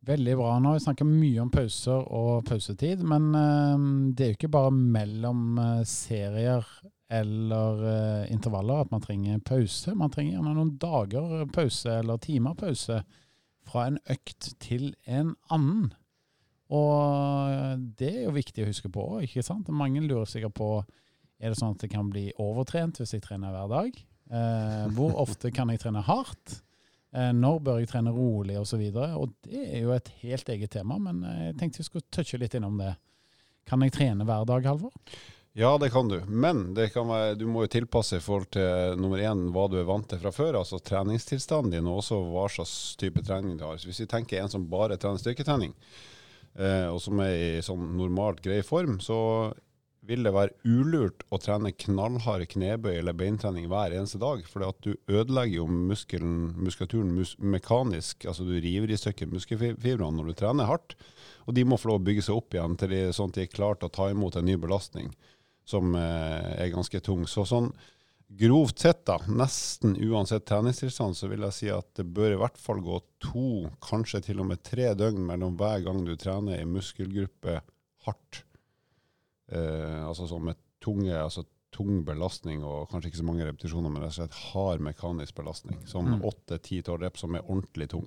Veldig 0.06 0.34
bra. 0.38 0.50
Nå 0.60 0.70
har 0.70 0.76
vi 0.76 0.84
snakka 0.84 1.06
mye 1.08 1.40
om 1.42 1.50
pauser 1.50 2.10
og 2.14 2.44
pausetid, 2.46 3.00
men 3.06 3.30
uh, 3.32 4.12
det 4.12 4.26
er 4.26 4.32
jo 4.32 4.38
ikke 4.38 4.52
bare 4.58 4.74
mellom 4.74 5.56
uh, 5.58 5.86
serier 5.88 6.66
eller 7.06 7.84
intervaller 8.34 8.82
at 8.82 8.90
man 8.90 9.02
trenger 9.04 9.38
pause. 9.46 9.92
Man 9.94 10.10
trenger 10.10 10.34
gjerne 10.34 10.54
noen 10.56 10.72
dager 10.82 11.44
pause 11.54 12.00
eller 12.00 12.18
timer 12.18 12.56
pause 12.58 12.98
fra 13.66 13.84
en 13.86 14.00
økt 14.10 14.48
til 14.62 14.88
en 15.06 15.36
annen. 15.54 15.92
Og 16.74 17.82
det 17.98 18.10
er 18.10 18.22
jo 18.24 18.34
viktig 18.34 18.64
å 18.64 18.70
huske 18.70 18.90
på 18.92 19.04
ikke 19.26 19.44
sant? 19.46 19.68
Mange 19.70 20.02
lurer 20.02 20.26
sikkert 20.26 20.56
på 20.58 20.70
er 21.36 21.52
det 21.52 21.58
sånn 21.58 21.74
at 21.76 21.82
det 21.84 21.92
kan 21.92 22.08
bli 22.10 22.30
overtrent 22.40 22.98
hvis 22.98 23.12
jeg 23.14 23.22
trener 23.26 23.52
hver 23.52 23.68
dag. 23.70 23.98
hvor 24.96 25.12
ofte 25.20 25.52
kan 25.54 25.68
jeg 25.70 25.82
trene 25.84 26.02
hardt? 26.02 26.62
Eh, 27.16 27.32
når 27.32 27.62
bør 27.64 27.80
jeg 27.80 27.90
trene 27.92 28.12
rolig 28.12 28.58
osv. 28.60 28.82
Det 28.90 29.62
er 29.62 29.80
jo 29.84 29.94
et 29.94 30.10
helt 30.24 30.50
eget 30.52 30.74
tema, 30.76 30.98
men 31.00 31.22
eh, 31.24 31.46
jeg 31.50 31.58
tenkte 31.60 31.80
vi 31.80 31.88
skulle 31.88 32.10
touche 32.12 32.40
litt 32.40 32.56
innom 32.58 32.76
det. 32.80 32.92
Kan 33.66 33.82
jeg 33.82 33.94
trene 33.96 34.26
hver 34.26 34.44
dag, 34.48 34.66
Halvor? 34.68 34.92
Ja, 35.56 35.72
det 35.80 35.88
kan 35.94 36.10
du. 36.10 36.18
Men 36.28 36.74
være, 36.76 37.38
du 37.40 37.46
må 37.48 37.64
jo 37.64 37.72
tilpasse 37.72 38.18
i 38.18 38.22
forhold 38.22 38.50
til 38.52 38.98
nummer 39.00 39.22
én 39.24 39.46
hva 39.54 39.64
du 39.72 39.78
er 39.80 39.88
vant 39.88 40.04
til 40.10 40.20
fra 40.20 40.32
før. 40.34 40.58
Altså 40.60 40.82
treningstilstanden 40.84 41.72
din, 41.78 41.88
og 41.88 42.02
også 42.02 42.20
hva 42.28 42.44
slags 42.52 42.74
type 43.00 43.24
trening 43.24 43.56
du 43.56 43.64
har. 43.64 43.80
Så 43.80 43.88
hvis 43.88 44.02
vi 44.04 44.10
tenker 44.10 44.42
en 44.42 44.52
som 44.52 44.68
bare 44.68 45.00
trener 45.00 45.22
styrketrening, 45.22 45.72
eh, 45.72 46.12
og 46.56 46.98
som 47.04 47.20
er 47.20 47.34
i 47.34 47.64
sånn 47.64 47.90
normalt 47.98 48.42
grei 48.44 48.62
form, 48.64 48.96
så 49.04 49.18
vil 50.06 50.22
det 50.26 50.32
være 50.34 50.54
ulurt 50.68 51.24
å 51.34 51.38
trene 51.42 51.72
knallhard 51.74 52.46
knebøy 52.52 52.92
eller 53.00 53.16
beintrening 53.16 53.66
hver 53.70 53.94
eneste 53.96 54.20
dag. 54.22 54.44
For 54.48 54.62
du 54.84 54.92
ødelegger 55.10 55.58
jo 55.58 55.66
muskelen, 55.66 56.52
muskulaturen 56.62 57.12
mus 57.16 57.34
mekanisk. 57.42 58.26
altså 58.26 58.46
Du 58.46 58.54
river 58.54 58.92
i 58.92 58.98
stykker 59.00 59.30
muskelfibrene 59.32 60.14
når 60.18 60.30
du 60.30 60.38
trener 60.38 60.70
hardt. 60.70 60.96
Og 61.46 61.56
de 61.58 61.66
må 61.66 61.78
få 61.78 61.90
lov 61.90 62.00
å 62.00 62.06
bygge 62.06 62.26
seg 62.28 62.38
opp 62.38 62.54
igjen 62.54 62.78
til 62.78 62.94
de, 62.94 63.02
sånn 63.14 63.32
at 63.32 63.38
de 63.40 63.46
er 63.46 63.52
klare 63.52 63.80
til 63.80 63.90
å 63.90 63.96
ta 63.98 64.08
imot 64.12 64.38
en 64.38 64.46
ny 64.46 64.56
belastning 64.60 65.10
som 65.66 65.94
eh, 65.98 66.54
er 66.62 66.74
ganske 66.74 67.02
tung. 67.02 67.26
Så 67.30 67.46
sånn 67.48 67.72
grovt 68.28 68.78
sett, 68.82 69.04
da, 69.06 69.20
nesten 69.28 69.96
uansett 70.02 70.46
treningstilstand, 70.48 71.16
så 71.16 71.30
vil 71.30 71.44
jeg 71.46 71.56
si 71.56 71.68
at 71.72 71.88
det 71.98 72.06
bør 72.16 72.34
i 72.34 72.40
hvert 72.40 72.58
fall 72.60 72.82
gå 72.84 73.00
to, 73.22 73.66
kanskje 73.84 74.24
til 74.28 74.42
og 74.42 74.50
med 74.50 74.62
tre 74.66 74.92
døgn 74.98 75.22
mellom 75.28 75.56
hver 75.60 75.84
gang 75.86 76.02
du 76.06 76.14
trener 76.18 76.60
i 76.60 76.68
muskelgruppe 76.68 77.60
hardt. 78.06 78.42
Eh, 79.52 80.02
altså 80.02 80.26
sånn 80.26 80.48
med 80.50 80.58
tunge, 80.82 81.14
altså 81.14 81.46
tung 81.76 82.00
belastning 82.06 82.62
og 82.64 82.88
kanskje 82.90 83.10
ikke 83.10 83.20
så 83.20 83.26
mange 83.28 83.46
repetisjoner, 83.46 83.92
men 83.92 84.02
rett 84.02 84.14
og 84.14 84.20
slett 84.20 84.38
hard 84.52 84.84
mekanisk 84.84 85.36
belastning. 85.36 85.78
Sånn 85.88 86.16
mm. 86.16 86.22
åtte, 86.26 86.58
ti, 86.64 86.80
tolv 86.84 87.04
rep 87.04 87.20
som 87.20 87.36
er 87.36 87.44
ordentlig 87.44 87.90
tung. 87.92 88.06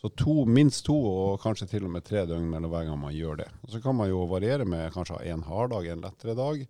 Så 0.00 0.08
to, 0.16 0.46
minst 0.48 0.86
to, 0.86 0.94
og 0.96 1.42
kanskje 1.42 1.68
til 1.74 1.84
og 1.84 1.92
med 1.92 2.06
tre 2.06 2.22
døgn 2.28 2.46
mellom 2.48 2.72
hver 2.72 2.86
gang 2.88 3.00
man 3.02 3.12
gjør 3.12 3.42
det. 3.42 3.48
Og 3.60 3.74
Så 3.74 3.82
kan 3.84 3.98
man 3.98 4.08
jo 4.08 4.22
variere 4.30 4.64
med 4.64 4.94
kanskje 4.94 5.18
en 5.28 5.44
hard 5.44 5.74
dag, 5.74 5.90
en 5.92 6.04
lettere 6.06 6.36
dag. 6.38 6.62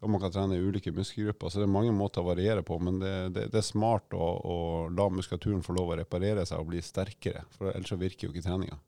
Og 0.00 0.08
man 0.08 0.20
kan 0.22 0.32
trene 0.32 0.56
i 0.56 0.62
ulike 0.64 0.92
muskelgrupper. 0.96 1.52
Så 1.52 1.60
det 1.60 1.66
er 1.66 1.72
mange 1.72 1.92
måter 1.92 2.22
å 2.22 2.30
variere 2.30 2.62
på. 2.64 2.78
Men 2.80 3.00
det, 3.02 3.14
det, 3.36 3.48
det 3.52 3.60
er 3.60 3.66
smart 3.66 4.14
å, 4.16 4.28
å, 4.40 4.56
la 4.96 5.10
muskulaturen 5.12 5.64
få 5.64 5.76
lov 5.76 5.92
å 5.92 5.98
reparere 6.00 6.46
seg 6.48 6.62
og 6.62 6.70
bli 6.72 6.80
sterkere. 6.84 7.44
For 7.56 7.74
ellers 7.74 7.92
så 7.92 8.00
virker 8.00 8.28
jo 8.28 8.32
ikke 8.32 8.46
treninga. 8.46 8.78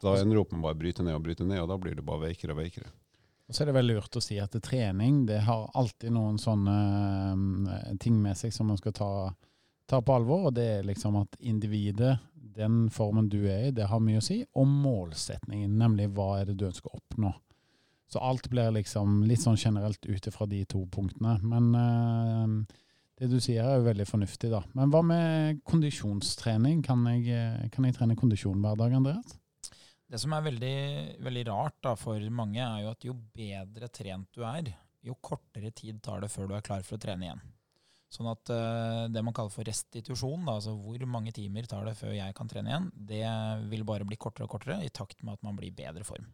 Da 0.00 0.16
ender 0.16 0.36
du 0.36 0.42
opp 0.42 0.52
med 0.52 0.64
bare 0.64 0.76
å 0.76 0.80
bryte 0.80 1.04
ned 1.04 1.16
og 1.16 1.24
bryte 1.24 1.44
ned, 1.44 1.60
og 1.62 1.68
da 1.72 1.76
blir 1.80 1.96
det 1.96 2.04
bare 2.04 2.28
veikere 2.28 2.54
og 2.54 2.60
veikere. 2.60 2.92
Og 3.50 3.56
så 3.56 3.64
er 3.64 3.70
det 3.70 3.76
veldig 3.80 3.94
lurt 3.96 4.16
å 4.16 4.22
si 4.22 4.36
at 4.38 4.54
trening 4.62 5.24
det 5.26 5.40
har 5.42 5.64
alltid 5.74 6.14
noen 6.14 6.36
sånne 6.38 6.74
uh, 7.34 7.94
ting 8.00 8.20
med 8.22 8.38
seg 8.38 8.54
som 8.54 8.68
man 8.70 8.78
skal 8.78 8.94
ta, 8.94 9.10
ta, 9.90 9.98
på 9.98 10.14
alvor. 10.14 10.46
Og 10.48 10.54
det 10.54 10.66
er 10.76 10.86
liksom 10.86 11.18
at 11.18 11.34
individet, 11.40 12.14
den 12.32 12.84
formen 12.94 13.28
du 13.32 13.40
er 13.50 13.66
i, 13.66 13.74
det 13.74 13.88
har 13.90 14.04
mye 14.04 14.22
å 14.22 14.24
si. 14.24 14.38
Og 14.54 14.70
målsetningen, 14.70 15.74
nemlig 15.82 16.12
hva 16.14 16.36
er 16.38 16.52
det 16.52 16.60
du 16.60 16.68
ønsker 16.68 16.92
å 16.92 17.00
oppnå. 17.00 17.34
Så 18.10 18.18
alt 18.26 18.48
blir 18.50 18.72
liksom 18.74 19.22
litt 19.30 19.42
sånn 19.44 19.58
generelt 19.60 20.06
ut 20.06 20.26
ifra 20.26 20.46
de 20.50 20.64
to 20.66 20.82
punktene. 20.90 21.36
Men 21.46 21.68
eh, 21.78 22.78
det 23.20 23.28
du 23.30 23.36
sier 23.42 23.62
er 23.62 23.78
jo 23.78 23.86
veldig 23.86 24.06
fornuftig, 24.08 24.50
da. 24.50 24.64
Men 24.74 24.90
hva 24.90 25.02
med 25.06 25.60
kondisjonstrening? 25.68 26.80
Kan 26.86 27.06
jeg, 27.12 27.70
kan 27.70 27.86
jeg 27.86 27.98
trene 27.98 28.18
kondisjon 28.18 28.62
hver 28.64 28.80
dag, 28.80 28.96
Andreas? 28.98 29.36
Det 30.10 30.18
som 30.18 30.32
er 30.34 30.42
veldig, 30.48 30.76
veldig 31.22 31.46
rart 31.52 31.76
da, 31.86 31.94
for 31.94 32.18
mange, 32.34 32.64
er 32.64 32.82
jo 32.82 32.90
at 32.90 33.06
jo 33.06 33.14
bedre 33.14 33.90
trent 33.94 34.26
du 34.34 34.42
er, 34.42 34.72
jo 35.06 35.14
kortere 35.22 35.70
tid 35.70 36.00
tar 36.02 36.24
det 36.24 36.32
før 36.32 36.50
du 36.50 36.56
er 36.58 36.64
klar 36.66 36.82
for 36.86 36.98
å 36.98 37.02
trene 37.04 37.28
igjen. 37.28 37.44
Sånn 38.10 38.26
at 38.26 38.50
uh, 38.50 39.04
det 39.06 39.22
man 39.22 39.34
kaller 39.36 39.52
for 39.54 39.66
restitusjon, 39.66 40.42
da, 40.42 40.56
altså 40.58 40.72
hvor 40.74 41.04
mange 41.06 41.30
timer 41.34 41.68
tar 41.70 41.84
det 41.86 41.94
før 41.94 42.10
jeg 42.16 42.34
kan 42.34 42.50
trene 42.50 42.72
igjen, 42.72 42.88
det 43.10 43.22
vil 43.70 43.84
bare 43.86 44.06
bli 44.08 44.18
kortere 44.18 44.48
og 44.48 44.56
kortere 44.56 44.80
i 44.82 44.90
takt 44.90 45.22
med 45.22 45.36
at 45.36 45.46
man 45.46 45.54
blir 45.58 45.70
i 45.70 45.76
bedre 45.76 46.02
form. 46.06 46.26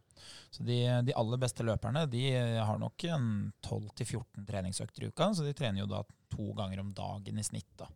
Så 0.49 0.65
de, 0.65 0.79
de 1.05 1.13
aller 1.13 1.41
beste 1.41 1.65
løperne 1.67 2.07
de 2.09 2.23
har 2.33 2.81
nok 2.81 3.05
en 3.13 3.29
12-14 3.61 4.47
treningsøkter 4.49 5.05
i 5.05 5.11
uka, 5.11 5.29
så 5.37 5.45
de 5.45 5.53
trener 5.57 5.83
jo 5.83 5.91
da 5.91 6.01
to 6.33 6.49
ganger 6.57 6.81
om 6.81 6.89
dagen 6.97 7.37
i 7.37 7.45
snitt. 7.45 7.69
da. 7.77 7.91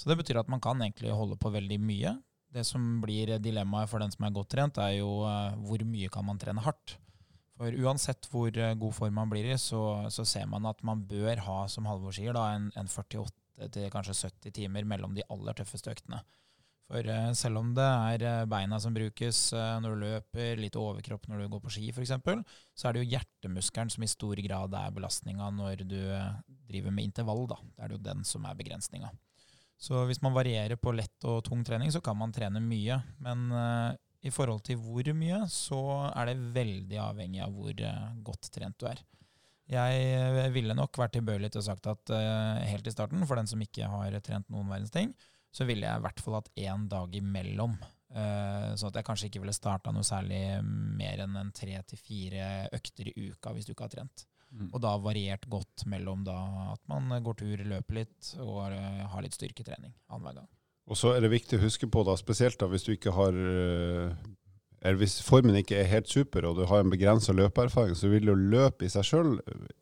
Så 0.00 0.08
det 0.08 0.16
betyr 0.22 0.40
at 0.40 0.48
man 0.48 0.64
kan 0.64 0.80
egentlig 0.80 1.12
holde 1.12 1.36
på 1.36 1.52
veldig 1.52 1.76
mye. 1.84 2.16
Det 2.50 2.64
som 2.66 2.98
blir 3.04 3.36
dilemmaet 3.38 3.90
for 3.92 4.02
den 4.02 4.10
som 4.10 4.24
er 4.26 4.34
godt 4.34 4.54
trent, 4.56 4.80
er 4.80 4.96
jo 4.96 5.20
uh, 5.28 5.52
hvor 5.60 5.84
mye 5.86 6.08
kan 6.08 6.24
man 6.26 6.40
trene 6.40 6.64
hardt. 6.64 6.96
For 7.60 7.76
uansett 7.84 8.24
hvor 8.32 8.48
uh, 8.56 8.72
god 8.80 8.96
form 8.96 9.18
man 9.20 9.30
blir 9.32 9.50
i, 9.52 9.56
så, 9.60 10.08
så, 10.08 10.24
ser 10.24 10.46
man 10.48 10.64
at 10.70 10.80
man 10.86 11.02
bør 11.08 11.42
ha, 11.44 11.62
som 11.68 11.88
Halvor 11.88 12.14
sier, 12.16 12.32
da, 12.32 12.46
en, 12.56 12.70
en 12.80 12.88
48 12.88 13.68
til 13.74 13.90
kanskje 13.92 14.16
70 14.16 14.54
timer 14.56 14.86
mellom 14.88 15.12
de 15.12 15.26
aller 15.28 15.58
tøffeste 15.58 15.92
øktene. 15.92 16.22
For 16.90 17.04
uh, 17.04 17.30
selv 17.36 17.60
om 17.60 17.74
det 17.76 17.84
er 17.84 18.48
beina 18.50 18.80
som 18.80 18.96
brukes 18.96 19.42
når 19.52 19.92
du 19.92 20.04
løper, 20.06 20.56
litt 20.58 20.78
overkropp 20.80 21.28
når 21.28 21.44
du 21.44 21.50
går 21.52 21.64
på 21.66 21.74
ski 21.76 21.90
f.eks., 21.92 22.16
så 22.16 22.88
er 22.88 22.96
det 22.96 23.04
jo 23.04 23.12
hjertemuskelen 23.12 23.92
som 23.92 24.08
i 24.08 24.10
stor 24.10 24.40
grad 24.48 24.74
er 24.80 24.96
belastninga 24.96 25.52
når 25.60 25.84
du 25.84 26.00
driver 26.64 26.96
med 26.96 27.10
intervall. 27.12 27.44
da. 27.52 27.60
Det 27.76 27.84
er 27.84 27.94
jo 27.94 28.04
den 28.08 28.24
som 28.26 28.48
er 28.48 28.56
begrensninga. 28.56 29.12
Så 29.80 30.02
hvis 30.08 30.20
man 30.20 30.34
varierer 30.36 30.76
på 30.76 30.92
lett 30.92 31.24
og 31.24 31.40
tung 31.46 31.62
trening, 31.64 31.88
så 31.92 32.02
kan 32.04 32.18
man 32.20 32.32
trene 32.36 32.60
mye. 32.60 32.98
Men 33.24 33.46
uh, 33.52 33.96
i 34.20 34.32
forhold 34.32 34.64
til 34.66 34.80
hvor 34.80 35.06
mye, 35.16 35.44
så 35.52 35.80
er 36.10 36.30
det 36.30 36.50
veldig 36.56 36.98
avhengig 37.00 37.40
av 37.44 37.54
hvor 37.56 37.72
uh, 37.72 38.10
godt 38.26 38.50
trent 38.52 38.76
du 38.80 38.86
er. 38.90 39.00
Jeg 39.70 40.00
eh, 40.18 40.48
ville 40.50 40.74
nok 40.74 40.98
vært 40.98 41.12
tilbøyelig 41.14 41.52
til 41.54 41.60
å 41.60 41.66
sagt 41.68 41.86
at 41.86 42.10
uh, 42.10 42.58
helt 42.66 42.88
i 42.90 42.92
starten, 42.92 43.22
for 43.22 43.38
den 43.38 43.46
som 43.46 43.60
ikke 43.62 43.86
har 43.86 44.16
trent 44.26 44.50
noen 44.50 44.68
verdens 44.68 44.92
ting, 44.94 45.14
så 45.54 45.66
ville 45.66 45.86
jeg 45.86 46.00
i 46.00 46.04
hvert 46.04 46.22
fall 46.22 46.40
hatt 46.40 46.50
én 46.58 46.88
dag 46.90 47.14
imellom. 47.16 47.78
Sånn 48.10 48.88
at 48.88 48.96
jeg 48.98 49.06
kanskje 49.06 49.28
ikke 49.28 49.40
ville 49.44 49.54
starta 49.54 49.92
noe 49.94 50.02
særlig 50.06 50.38
mer 50.98 51.20
enn 51.22 51.36
en 51.38 51.52
tre 51.54 51.76
til 51.86 51.98
fire 52.02 52.48
økter 52.74 53.06
i 53.06 53.28
uka 53.30 53.52
hvis 53.54 53.68
du 53.68 53.70
ikke 53.70 53.86
har 53.86 53.92
trent. 53.92 54.24
Mm. 54.50 54.66
Og 54.72 54.80
da 54.82 54.96
variert 54.98 55.46
godt 55.50 55.86
mellom 55.90 56.24
da 56.26 56.38
at 56.72 56.82
man 56.90 57.10
går 57.22 57.38
tur, 57.38 57.62
løper 57.70 58.00
litt 58.00 58.32
og 58.42 58.74
har 58.74 59.22
litt 59.22 59.38
styrketrening 59.38 59.94
annenhver 60.10 60.40
gang. 60.40 60.50
Og 60.90 60.98
så 60.98 61.14
er 61.14 61.22
det 61.22 61.30
viktig 61.30 61.58
å 61.58 61.64
huske 61.64 61.86
på, 61.86 62.02
da, 62.06 62.16
spesielt 62.18 62.58
da, 62.58 62.66
hvis 62.70 62.86
du 62.86 62.92
ikke 62.96 63.14
har 63.14 63.36
eller 64.80 64.96
hvis 65.02 65.18
formen 65.20 65.58
ikke 65.60 65.76
er 65.76 65.90
helt 65.90 66.08
super 66.08 66.46
og 66.48 66.56
du 66.56 66.62
har 66.68 66.80
en 66.80 66.92
begrensa 66.92 67.34
løpeerfaring, 67.36 67.92
så 67.96 68.08
vil 68.08 68.30
jo 68.30 68.36
løp 68.36 68.80
i 68.82 68.88
seg 68.88 69.04
sjøl 69.04 69.34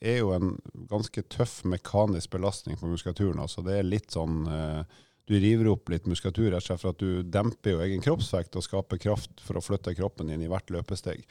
er 0.03 0.19
jo 0.25 0.33
en 0.35 0.57
ganske 0.91 1.23
tøff 1.31 1.61
mekanisk 1.71 2.33
belastning 2.35 2.79
på 2.81 2.91
muskulaturen. 2.91 3.39
Altså 3.39 3.63
det 3.67 3.77
er 3.79 3.87
litt 3.87 4.11
sånn 4.15 4.43
uh, 4.51 4.83
Du 5.29 5.37
river 5.39 5.71
opp 5.71 5.91
litt 5.93 6.09
muskulatur 6.09 6.49
rett 6.51 6.65
og 6.65 6.67
slett 6.67 6.83
for 6.83 6.97
at 6.97 7.03
du 7.03 7.23
demper 7.23 7.77
jo 7.77 7.83
egen 7.85 8.03
kroppsvekt 8.03 8.59
og 8.59 8.65
skaper 8.67 8.99
kraft 8.99 9.43
for 9.45 9.61
å 9.61 9.63
flytte 9.63 9.95
kroppen 9.95 10.33
inn 10.35 10.43
i 10.43 10.51
hvert 10.51 10.73
løpesteg. 10.73 11.23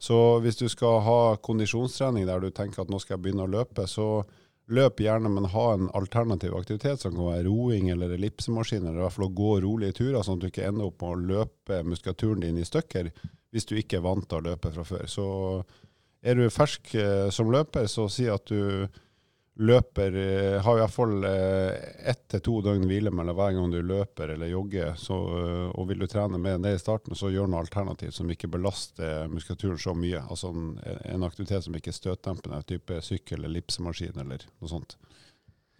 Så 0.00 0.38
hvis 0.44 0.56
du 0.60 0.68
skal 0.70 1.02
ha 1.04 1.18
kondisjonstrening 1.44 2.28
der 2.28 2.40
du 2.40 2.48
tenker 2.54 2.84
at 2.84 2.92
nå 2.92 3.00
skal 3.02 3.18
jeg 3.18 3.24
begynne 3.26 3.44
å 3.44 3.52
løpe, 3.52 3.84
så 3.90 4.24
løp 4.72 5.00
gjerne, 5.04 5.28
men 5.28 5.50
ha 5.52 5.64
en 5.74 5.90
alternativ 5.96 6.54
aktivitet 6.56 7.02
som 7.02 7.14
kan 7.14 7.28
være 7.28 7.46
roing 7.48 7.90
eller 7.92 8.14
ellipsemaskin, 8.16 8.86
eller 8.86 9.02
i 9.02 9.04
hvert 9.04 9.16
fall 9.16 9.28
å 9.28 9.36
gå 9.36 9.52
rolige 9.64 9.98
turer, 10.00 10.22
sånn 10.24 10.38
at 10.38 10.44
du 10.44 10.50
ikke 10.50 10.68
ender 10.68 10.88
opp 10.88 11.02
med 11.02 11.10
å 11.10 11.24
løpe 11.32 11.80
muskulaturen 11.84 12.44
din 12.46 12.60
i 12.60 12.68
stykker 12.68 13.10
hvis 13.54 13.68
du 13.70 13.76
ikke 13.78 14.00
er 14.00 14.06
vant 14.06 14.26
til 14.26 14.40
å 14.40 14.46
løpe 14.48 14.72
fra 14.74 14.84
før. 14.88 15.04
Så 15.10 15.26
er 16.24 16.38
du 16.38 16.48
fersk 16.50 16.94
eh, 16.98 17.28
som 17.34 17.52
løper, 17.52 17.86
så 17.90 18.08
si 18.10 18.26
at 18.30 18.48
du 18.50 18.88
løper 19.54 20.16
har 20.64 20.76
i 20.76 20.80
hvert 20.82 20.94
fall 20.94 21.24
ett 21.24 22.24
til 22.34 22.42
to 22.42 22.56
døgn 22.64 22.86
hvile 22.90 23.12
mellom 23.14 23.36
hver 23.38 23.54
gang 23.54 23.70
du 23.70 23.78
løper 23.82 24.34
eller 24.34 24.50
jogger. 24.50 24.94
Så, 24.98 25.16
eh, 25.38 25.68
og 25.70 25.88
vil 25.88 26.02
du 26.02 26.06
trene 26.10 26.40
med 26.42 26.64
det 26.66 26.74
i 26.74 26.80
starten, 26.82 27.14
så 27.14 27.30
gjør 27.30 27.50
noe 27.50 27.62
alternativt 27.62 28.16
som 28.16 28.30
ikke 28.30 28.50
belaster 28.50 29.28
muskulaturen 29.30 29.78
så 29.80 29.94
mye. 29.94 30.22
Altså 30.24 30.50
en, 30.50 30.72
en 31.14 31.26
aktivitet 31.26 31.66
som 31.66 31.76
ikke 31.76 31.92
er 31.92 32.00
støtdempende, 32.00 32.62
type 32.68 32.98
sykkel 33.04 33.40
eller 33.40 33.54
lipsemaskin 33.60 34.18
eller 34.24 34.46
noe 34.58 34.72
sånt. 34.72 34.96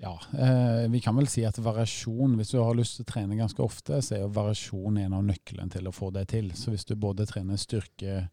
Ja, 0.03 0.15
eh, 0.39 0.87
vi 0.91 1.01
kan 1.01 1.17
vel 1.17 1.29
si 1.31 1.45
at 1.47 1.59
variasjon, 1.63 2.35
hvis 2.39 2.51
du 2.53 2.59
har 2.61 2.75
lyst 2.77 2.99
til 2.99 3.07
å 3.07 3.11
trene 3.13 3.39
ganske 3.39 3.63
ofte, 3.63 4.01
så 4.03 4.17
er 4.17 4.25
jo 4.25 4.33
variasjon 4.35 4.99
en 5.01 5.19
av 5.19 5.27
nøklene 5.27 5.71
til 5.73 5.87
å 5.89 5.95
få 5.95 6.11
det 6.15 6.27
til. 6.35 6.51
Så 6.59 6.75
hvis 6.75 6.87
du 6.89 6.97
både 6.99 7.27
trener 7.31 7.61
styrke, 7.61 8.27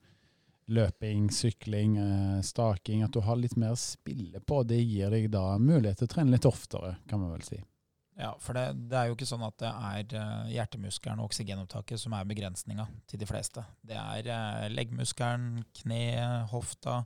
løping, 0.72 1.28
sykling, 1.34 1.97
eh, 1.97 2.41
staking, 2.45 3.03
at 3.03 3.13
du 3.13 3.22
har 3.26 3.39
litt 3.39 3.57
mer 3.59 3.76
å 3.76 3.80
spille 3.80 4.39
på. 4.39 4.61
Det 4.67 4.80
gir 4.80 5.11
deg 5.13 5.30
da 5.34 5.57
mulighet 5.59 6.01
til 6.01 6.09
å 6.09 6.13
trene 6.13 6.36
litt 6.36 6.47
oftere, 6.47 6.95
kan 7.09 7.22
vi 7.24 7.32
vel 7.34 7.45
si. 7.45 7.59
Ja, 8.19 8.34
for 8.43 8.57
det, 8.57 8.65
det 8.91 8.97
er 8.97 9.09
jo 9.09 9.15
ikke 9.15 9.30
sånn 9.30 9.45
at 9.47 9.55
det 9.61 9.69
er 9.72 10.15
uh, 10.19 10.49
hjertemuskelen 10.51 11.22
og 11.22 11.30
oksygenopptaket 11.30 11.99
som 11.99 12.13
er 12.13 12.28
begrensninga 12.28 12.86
til 13.09 13.22
de 13.22 13.28
fleste. 13.30 13.63
Det 13.88 13.97
er 13.97 14.28
uh, 14.30 14.67
leggmuskelen, 14.69 15.63
kne, 15.82 16.03
hofta. 16.51 17.01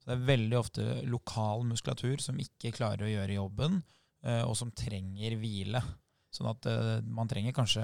Så 0.00 0.08
det 0.08 0.16
er 0.16 0.30
veldig 0.30 0.58
ofte 0.60 0.86
lokal 1.10 1.66
muskulatur 1.68 2.22
som 2.22 2.40
ikke 2.40 2.72
klarer 2.76 3.06
å 3.06 3.12
gjøre 3.12 3.38
jobben, 3.38 3.82
og 4.24 4.54
som 4.56 4.70
trenger 4.72 5.34
hvile. 5.36 5.80
Sånn 6.34 6.50
at 6.50 6.66
uh, 6.66 6.98
man 7.06 7.30
trenger 7.30 7.54
kanskje 7.54 7.82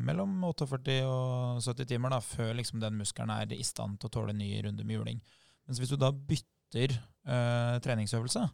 mellom 0.00 0.38
48 0.48 1.00
og 1.04 1.60
70 1.60 1.90
timer 1.90 2.14
da, 2.14 2.22
før 2.24 2.54
liksom, 2.56 2.80
den 2.80 2.96
muskelen 2.96 3.32
er 3.34 3.52
i 3.52 3.66
stand 3.66 4.00
til 4.00 4.08
å 4.08 4.14
tåle 4.14 4.34
en 4.34 4.40
ny 4.40 4.54
runde 4.64 4.86
med 4.88 4.96
juling. 4.96 5.20
Mens 5.68 5.82
hvis 5.82 5.92
du 5.92 5.98
da 6.00 6.08
bytter 6.12 6.96
uh, 7.28 7.76
treningsøvelse 7.84 8.46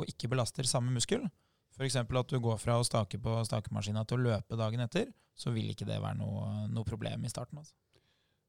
og 0.00 0.10
ikke 0.12 0.28
belaster 0.32 0.68
samme 0.68 0.92
muskel, 0.92 1.24
f.eks. 1.76 1.96
at 1.96 2.32
du 2.32 2.40
går 2.44 2.60
fra 2.60 2.76
å 2.76 2.84
stake 2.84 3.20
på 3.22 3.40
stakemaskina 3.48 4.04
til 4.04 4.20
å 4.20 4.26
løpe 4.28 4.58
dagen 4.60 4.84
etter, 4.84 5.08
så 5.32 5.52
vil 5.54 5.72
ikke 5.72 5.88
det 5.88 6.00
være 6.02 6.18
noe, 6.20 6.66
noe 6.68 6.84
problem 6.84 7.24
i 7.24 7.32
starten. 7.32 7.62
altså. 7.62 7.72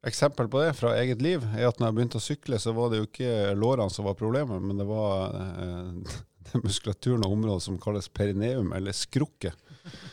Eksempel 0.08 0.50
på 0.50 0.64
det 0.64 0.74
fra 0.74 0.96
eget 0.98 1.22
liv 1.22 1.44
er 1.54 1.68
at 1.68 1.78
når 1.78 1.92
jeg 1.92 1.96
begynte 1.98 2.18
å 2.18 2.26
sykle, 2.26 2.58
så 2.60 2.74
var 2.74 2.90
det 2.90 3.00
jo 3.00 3.08
ikke 3.08 3.54
lårene 3.54 3.94
som 3.94 4.08
var 4.08 4.18
problemet, 4.18 4.64
men 4.66 4.82
det 4.82 4.88
var 4.90 5.36
eh, 5.38 6.16
den 6.50 6.64
muskulaturen 6.66 7.26
og 7.28 7.36
området 7.36 7.66
som 7.68 7.78
kalles 7.82 8.10
perineum, 8.10 8.74
eller 8.74 8.98
skrukke. 8.98 9.54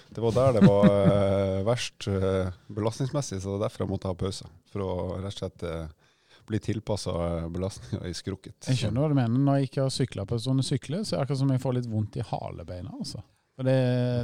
Det 0.08 0.22
var 0.24 0.34
der 0.36 0.58
det 0.58 0.64
var 0.66 0.88
uh, 0.88 1.62
verst 1.66 2.08
uh, 2.10 2.50
belastningsmessig, 2.72 3.40
så 3.42 3.54
det 3.54 3.58
er 3.58 3.64
derfor 3.66 3.84
jeg 3.84 3.92
måtte 3.92 4.10
ha 4.10 4.18
pause. 4.18 4.48
For 4.72 4.84
å 4.84 4.92
rett 5.20 5.32
og 5.32 5.38
slett 5.42 5.66
uh, 5.68 6.12
bli 6.48 6.60
tilpassa 6.64 7.14
belastninga 7.52 8.08
i 8.08 8.14
skrukket. 8.16 8.70
Jeg 8.70 8.82
skjønner 8.82 9.04
hva 9.04 9.12
du 9.12 9.18
mener. 9.18 9.42
Når 9.48 9.58
jeg 9.58 9.70
ikke 9.70 9.82
har 9.84 9.92
sykla 9.92 10.28
på 10.28 10.38
sånne 10.40 10.64
sykler, 10.64 11.02
så 11.04 11.16
er 11.16 11.20
det 11.20 11.26
akkurat 11.26 11.42
som 11.42 11.52
jeg 11.52 11.64
får 11.64 11.76
litt 11.78 11.90
vondt 11.92 12.20
i 12.20 12.24
halebeina. 12.30 12.94
altså. 12.96 13.20
For 13.58 13.66
det, 13.66 13.78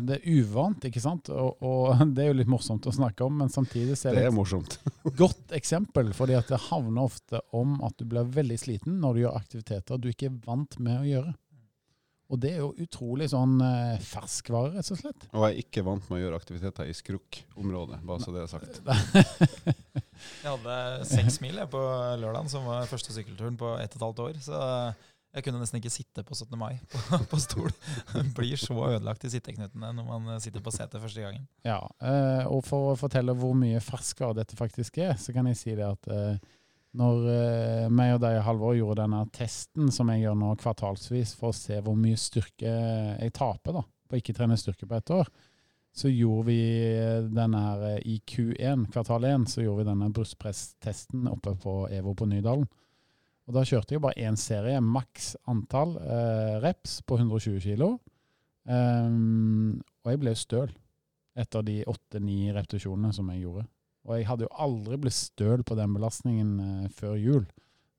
det, 0.06 0.20
er 0.20 0.34
uvant, 0.38 0.84
ikke 0.86 1.00
sant? 1.02 1.26
Og, 1.34 1.56
og, 1.66 2.02
det 2.14 2.22
er 2.22 2.28
jo 2.30 2.36
litt 2.38 2.50
morsomt 2.52 2.86
å 2.86 2.94
snakke 2.94 3.26
om, 3.26 3.40
men 3.42 3.50
samtidig 3.50 3.96
så 3.98 4.12
er 4.12 4.20
det, 4.20 4.28
er 4.28 4.34
morsomt. 4.34 4.76
godt 5.22 5.54
eksempel. 5.58 6.12
fordi 6.14 6.36
at 6.38 6.52
det 6.52 6.60
havner 6.68 7.02
ofte 7.02 7.40
om 7.50 7.80
at 7.82 7.98
du 7.98 8.06
blir 8.12 8.30
veldig 8.30 8.58
sliten 8.62 9.00
når 9.02 9.16
du 9.16 9.24
gjør 9.24 9.40
aktiviteter 9.40 9.98
du 9.98 10.12
ikke 10.12 10.30
er 10.30 10.36
vant 10.46 10.78
med 10.78 11.00
å 11.00 11.08
gjøre. 11.08 11.34
Og 12.32 12.40
det 12.40 12.54
er 12.54 12.62
jo 12.62 12.70
utrolig 12.80 13.28
sånn 13.30 13.58
eh, 13.62 14.02
ferskvare, 14.02 14.72
rett 14.78 14.92
og 14.94 15.00
slett. 15.00 15.26
Og 15.32 15.44
jeg 15.44 15.54
er 15.54 15.64
ikke 15.66 15.84
vant 15.86 16.06
med 16.08 16.18
å 16.18 16.22
gjøre 16.22 16.38
aktiviteter 16.40 16.88
i 16.88 16.96
skrukkområdet, 16.96 18.00
bare 18.08 18.24
så 18.24 18.32
det 18.34 18.44
er 18.44 18.52
sagt. 18.52 18.80
jeg 20.44 20.48
hadde 20.48 20.78
seks 21.10 21.40
mil 21.44 21.60
på 21.70 21.82
lørdagen, 22.22 22.48
som 22.52 22.64
var 22.70 22.88
første 22.90 23.12
sykkelturen 23.12 23.58
på 23.60 23.74
ett 23.76 23.92
og 23.92 24.00
et 24.00 24.06
halvt 24.06 24.24
år. 24.24 24.40
Så 24.46 24.62
jeg 25.34 25.44
kunne 25.48 25.58
nesten 25.58 25.80
ikke 25.80 25.92
sitte 25.92 26.22
på 26.26 26.36
17. 26.36 26.56
mai 26.58 26.78
på, 26.90 27.00
på 27.32 27.40
stol. 27.42 27.72
Blir 28.36 28.60
så 28.60 28.76
ødelagt 28.88 29.26
i 29.26 29.32
sitteknutene 29.32 29.92
når 29.96 30.06
man 30.08 30.42
sitter 30.42 30.62
på 30.64 30.72
setet 30.74 31.02
første 31.02 31.24
gangen. 31.26 31.48
Ja, 31.66 31.80
eh, 32.00 32.44
og 32.46 32.62
for 32.66 32.92
å 32.92 32.98
fortelle 32.98 33.34
hvor 33.36 33.56
mye 33.58 33.82
ferskvare 33.82 34.40
dette 34.40 34.56
faktisk 34.58 35.00
er, 35.02 35.16
så 35.20 35.34
kan 35.34 35.50
jeg 35.50 35.60
si 35.60 35.74
det 35.74 35.88
at 35.88 36.08
eh, 36.08 36.52
når 36.94 37.24
uh, 37.26 37.88
meg 37.90 38.14
og 38.16 38.22
deg, 38.22 38.38
Halvor, 38.46 38.76
gjorde 38.78 39.02
denne 39.02 39.24
testen 39.34 39.90
som 39.94 40.12
jeg 40.12 40.24
gjør 40.24 40.38
nå 40.38 40.52
kvartalsvis 40.60 41.34
for 41.38 41.50
å 41.50 41.56
se 41.56 41.80
hvor 41.82 41.98
mye 41.98 42.20
styrke 42.20 42.70
jeg 42.70 43.34
taper 43.34 43.80
da, 43.80 43.82
på 44.08 44.20
ikke 44.20 44.36
trene 44.36 44.58
styrke 44.60 44.86
på 44.86 44.98
ett 44.98 45.12
år, 45.14 45.32
så 45.94 46.10
gjorde 46.10 46.48
vi 46.48 46.60
denne 47.30 47.58
her 47.62 47.82
eh, 47.92 48.00
i 48.10 48.16
Q1, 48.26 48.88
kvartal 48.90 49.26
1, 49.28 49.44
så 49.50 49.62
gjorde 49.62 49.84
vi 49.84 49.90
denne 49.92 50.10
brystpresstesten 50.14 51.28
oppe 51.30 51.54
på 51.62 51.84
EVO 51.94 52.16
på 52.18 52.26
Nydalen. 52.30 52.66
Og 53.44 53.54
da 53.54 53.62
kjørte 53.68 53.94
jeg 53.94 54.02
bare 54.02 54.24
én 54.24 54.38
serie, 54.40 54.80
maks 54.80 55.34
antall 55.50 55.94
uh, 56.00 56.56
reps 56.64 56.98
på 57.06 57.18
120 57.20 57.60
kg. 57.62 57.92
Um, 58.64 59.82
og 60.02 60.14
jeg 60.14 60.22
ble 60.22 60.32
støl 60.38 60.72
etter 61.36 61.66
de 61.66 61.82
åtte-ni 61.90 62.48
repetisjonene 62.54 63.12
som 63.14 63.28
jeg 63.30 63.44
gjorde. 63.44 63.66
Og 64.04 64.18
jeg 64.18 64.28
hadde 64.28 64.46
jo 64.46 64.54
aldri 64.60 64.98
blitt 65.00 65.16
støl 65.16 65.64
på 65.64 65.76
den 65.78 65.94
belastningen 65.96 66.56
eh, 66.60 66.88
før 66.92 67.14
jul, 67.16 67.46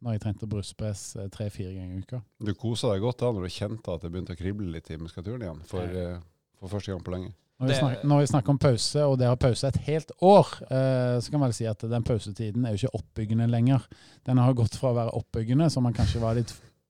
når 0.05 0.15
jeg 0.15 0.23
trente 0.25 0.49
brystpress 0.49 1.07
eh, 1.17 1.31
tre-fire 1.33 1.73
ganger 1.73 1.97
i 1.97 2.03
uka. 2.05 2.21
Du 2.45 2.53
kosa 2.57 2.93
deg 2.93 3.05
godt 3.05 3.23
da 3.23 3.31
når 3.33 3.47
du 3.47 3.55
kjente 3.55 3.95
at 3.95 4.05
det 4.05 4.11
begynte 4.13 4.35
å 4.35 4.39
krible 4.39 4.69
litt 4.75 4.91
i 4.93 4.99
muskulaturen 5.01 5.47
igjen, 5.47 5.65
for, 5.69 5.97
eh, 6.03 6.21
for 6.61 6.75
første 6.75 6.93
gang 6.93 7.01
på 7.05 7.15
lenge? 7.15 7.33
Når 7.55 7.69
vi, 7.69 7.75
snakker, 7.79 8.07
når 8.11 8.19
vi 8.19 8.27
snakker 8.27 8.51
om 8.51 8.57
pause, 8.59 9.03
og 9.07 9.13
det 9.19 9.27
har 9.29 9.37
pause 9.39 9.69
et 9.69 9.77
helt 9.85 10.09
år, 10.27 10.49
eh, 10.67 11.17
så 11.23 11.31
kan 11.31 11.39
man 11.39 11.47
vel 11.47 11.55
si 11.55 11.67
at 11.71 11.85
den 11.87 12.03
pausetiden 12.03 12.65
er 12.67 12.75
jo 12.75 12.81
ikke 12.81 12.99
oppbyggende 12.99 13.47
lenger. 13.47 13.85
Den 14.27 14.41
har 14.43 14.57
gått 14.59 14.75
fra 14.75 14.91
å 14.91 14.97
være 14.97 15.13
oppbyggende, 15.15 15.69
som 15.71 15.87
man 15.87 15.95
kanskje 15.95 16.19
var 16.19 16.35
de 16.35 16.43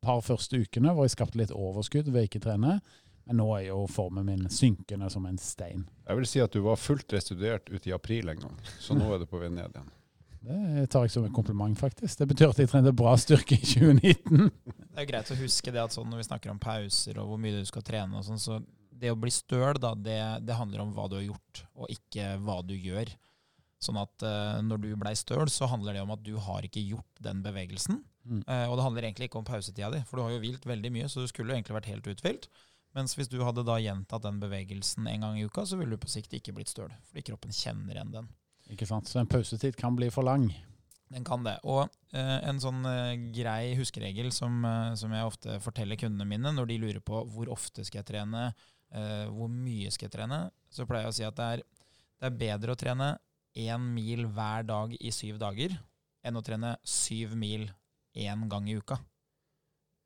par 0.05 0.23
første 0.25 0.57
ukene, 0.57 0.93
hvor 0.93 1.05
jeg 1.05 1.13
skapte 1.13 1.37
litt 1.37 1.53
overskudd 1.53 2.09
ved 2.09 2.25
ikke 2.27 2.41
trene. 2.47 2.79
Men 3.25 3.39
nå 3.41 3.47
er 3.57 3.67
jo 3.71 3.83
formen 3.89 4.27
min 4.27 4.49
synkende 4.53 5.09
som 5.09 5.25
en 5.25 5.37
stein. 5.41 5.87
Jeg 6.05 6.19
vil 6.19 6.27
si 6.29 6.41
at 6.43 6.53
du 6.53 6.61
var 6.65 6.77
fullt 6.77 7.13
restituert 7.15 7.71
ute 7.73 7.89
i 7.89 7.95
april 7.95 8.29
en 8.29 8.43
gang, 8.43 8.57
så 8.79 8.97
nå 8.97 9.07
er 9.13 9.23
du 9.23 9.29
på 9.29 9.41
vei 9.41 9.49
ned 9.49 9.73
igjen. 9.73 9.93
Det 10.45 10.85
tar 10.93 11.07
jeg 11.07 11.15
som 11.15 11.23
en 11.25 11.33
kompliment, 11.33 11.73
faktisk. 11.79 12.19
Det 12.19 12.27
betyr 12.29 12.51
at 12.51 12.59
jeg 12.61 12.69
trente 12.69 12.91
bra 12.93 13.15
styrke 13.17 13.57
i 13.57 13.65
2019. 13.65 14.51
Det 14.93 15.01
er 15.01 15.07
greit 15.09 15.31
å 15.33 15.37
huske 15.39 15.73
det 15.73 15.81
at 15.81 15.95
sånn 15.95 16.05
når 16.11 16.21
vi 16.21 16.27
snakker 16.27 16.53
om 16.53 16.61
pauser 16.61 17.17
og 17.17 17.31
hvor 17.31 17.41
mye 17.41 17.63
du 17.63 17.65
skal 17.65 17.85
trene 17.87 18.19
og 18.19 18.27
sånn, 18.27 18.41
så 18.41 18.59
det 18.95 19.11
å 19.11 19.17
bli 19.19 19.33
støl, 19.33 19.79
da, 19.81 19.95
det, 19.97 20.19
det 20.45 20.57
handler 20.57 20.85
om 20.85 20.93
hva 20.95 21.07
du 21.09 21.17
har 21.17 21.25
gjort, 21.25 21.63
og 21.75 21.89
ikke 21.91 22.35
hva 22.45 22.59
du 22.65 22.75
gjør. 22.77 23.09
Sånn 23.83 23.97
at 23.99 24.23
uh, 24.23 24.61
når 24.65 24.83
du 24.85 24.91
blei 24.99 25.15
støl, 25.17 25.49
så 25.51 25.67
handler 25.69 25.97
det 25.97 26.05
om 26.05 26.13
at 26.15 26.23
du 26.25 26.35
har 26.41 26.65
ikke 26.65 26.83
gjort 26.83 27.25
den 27.25 27.41
bevegelsen. 27.45 27.99
Mm. 28.25 28.45
Uh, 28.47 28.65
og 28.69 28.77
det 28.77 28.85
handler 28.85 29.09
egentlig 29.09 29.29
ikke 29.29 29.41
om 29.41 29.49
pausetida 29.49 29.91
di, 29.93 30.05
for 30.07 30.17
du 30.17 30.25
har 30.25 30.37
jo 30.37 30.41
hvilt 30.45 30.65
veldig 30.69 30.93
mye, 30.93 31.09
så 31.11 31.25
du 31.25 31.29
skulle 31.29 31.51
jo 31.51 31.59
egentlig 31.59 31.77
vært 31.79 31.91
helt 31.91 32.07
uthvilt. 32.13 32.47
Mens 32.95 33.17
hvis 33.17 33.27
du 33.31 33.41
hadde 33.43 33.65
da 33.67 33.75
gjentatt 33.81 34.23
den 34.23 34.39
bevegelsen 34.39 35.09
en 35.11 35.25
gang 35.25 35.39
i 35.39 35.43
uka, 35.43 35.65
så 35.67 35.77
ville 35.79 35.97
du 35.97 36.01
på 36.01 36.11
sikt 36.11 36.33
ikke 36.37 36.53
blitt 36.55 36.71
støl, 36.71 36.93
fordi 37.09 37.25
kroppen 37.27 37.51
kjenner 37.55 37.97
igjen 37.97 38.13
den. 38.13 38.29
Ikke 38.71 38.87
sant? 38.89 39.09
Så 39.11 39.19
en 39.19 39.29
pausetid 39.29 39.75
kan 39.77 39.97
bli 39.97 40.07
for 40.13 40.25
lang. 40.25 40.47
Den 41.11 41.25
kan 41.27 41.43
det. 41.45 41.57
Og 41.69 41.83
eh, 42.15 42.39
en 42.47 42.61
sånn 42.61 42.81
eh, 42.89 43.27
grei 43.35 43.75
huskeregel 43.77 44.31
som, 44.33 44.63
eh, 44.65 44.95
som 44.97 45.13
jeg 45.13 45.27
ofte 45.27 45.59
forteller 45.61 45.99
kundene 46.01 46.25
mine 46.29 46.53
når 46.55 46.71
de 46.71 46.79
lurer 46.81 47.03
på 47.05 47.21
hvor 47.33 47.51
ofte 47.53 47.85
skal 47.85 48.01
jeg 48.01 48.09
trene, 48.13 48.47
eh, 48.95 49.25
hvor 49.29 49.51
mye 49.51 49.91
skal 49.93 50.07
jeg 50.07 50.15
trene, 50.15 50.39
så 50.71 50.87
pleier 50.89 51.05
jeg 51.05 51.13
å 51.13 51.17
si 51.19 51.27
at 51.27 51.37
det 51.37 51.49
er, 51.57 51.65
det 52.23 52.31
er 52.31 52.39
bedre 52.41 52.73
å 52.73 52.79
trene 52.79 53.11
én 53.55 53.91
mil 53.95 54.25
hver 54.35 54.65
dag 54.67 54.95
i 54.97 55.11
syv 55.13 55.37
dager 55.43 55.75
enn 56.25 56.39
å 56.39 56.43
trene 56.43 56.73
syv 56.87 57.35
mil 57.37 57.67
én 58.17 58.47
gang 58.49 58.65
i 58.71 58.79
uka. 58.79 58.97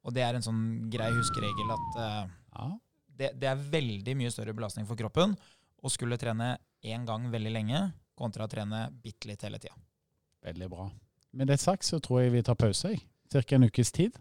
Og 0.04 0.14
det 0.16 0.24
er 0.26 0.36
en 0.36 0.44
sånn 0.44 0.62
grei 0.92 1.10
huskeregel 1.16 1.74
at 1.76 2.02
eh, 2.04 2.36
Ja. 2.60 2.80
det, 3.20 3.34
det 3.42 3.50
er 3.52 3.68
veldig 3.78 4.16
mye 4.20 4.32
større 4.34 4.56
belastning 4.58 4.88
for 4.90 5.00
kroppen 5.00 5.36
å 5.80 5.92
skulle 5.92 6.20
trene 6.20 6.58
én 6.84 7.06
gang 7.08 7.30
veldig 7.32 7.54
lenge 7.54 7.84
kontra 8.20 8.48
å 8.48 8.52
trene 8.52 8.88
bitte 9.04 9.30
litt 9.30 9.44
hele 9.48 9.60
tida. 9.62 9.76
Veldig 10.44 10.68
bra. 10.72 10.90
Med 11.32 11.48
det 11.52 11.60
sagt 11.62 11.88
så 11.88 12.00
tror 12.04 12.24
jeg 12.24 12.34
vi 12.34 12.44
tar 12.44 12.58
pause, 12.60 12.94
i 12.96 13.00
Cirka 13.30 13.60
en 13.60 13.68
ukes 13.70 13.92
tid. 13.94 14.16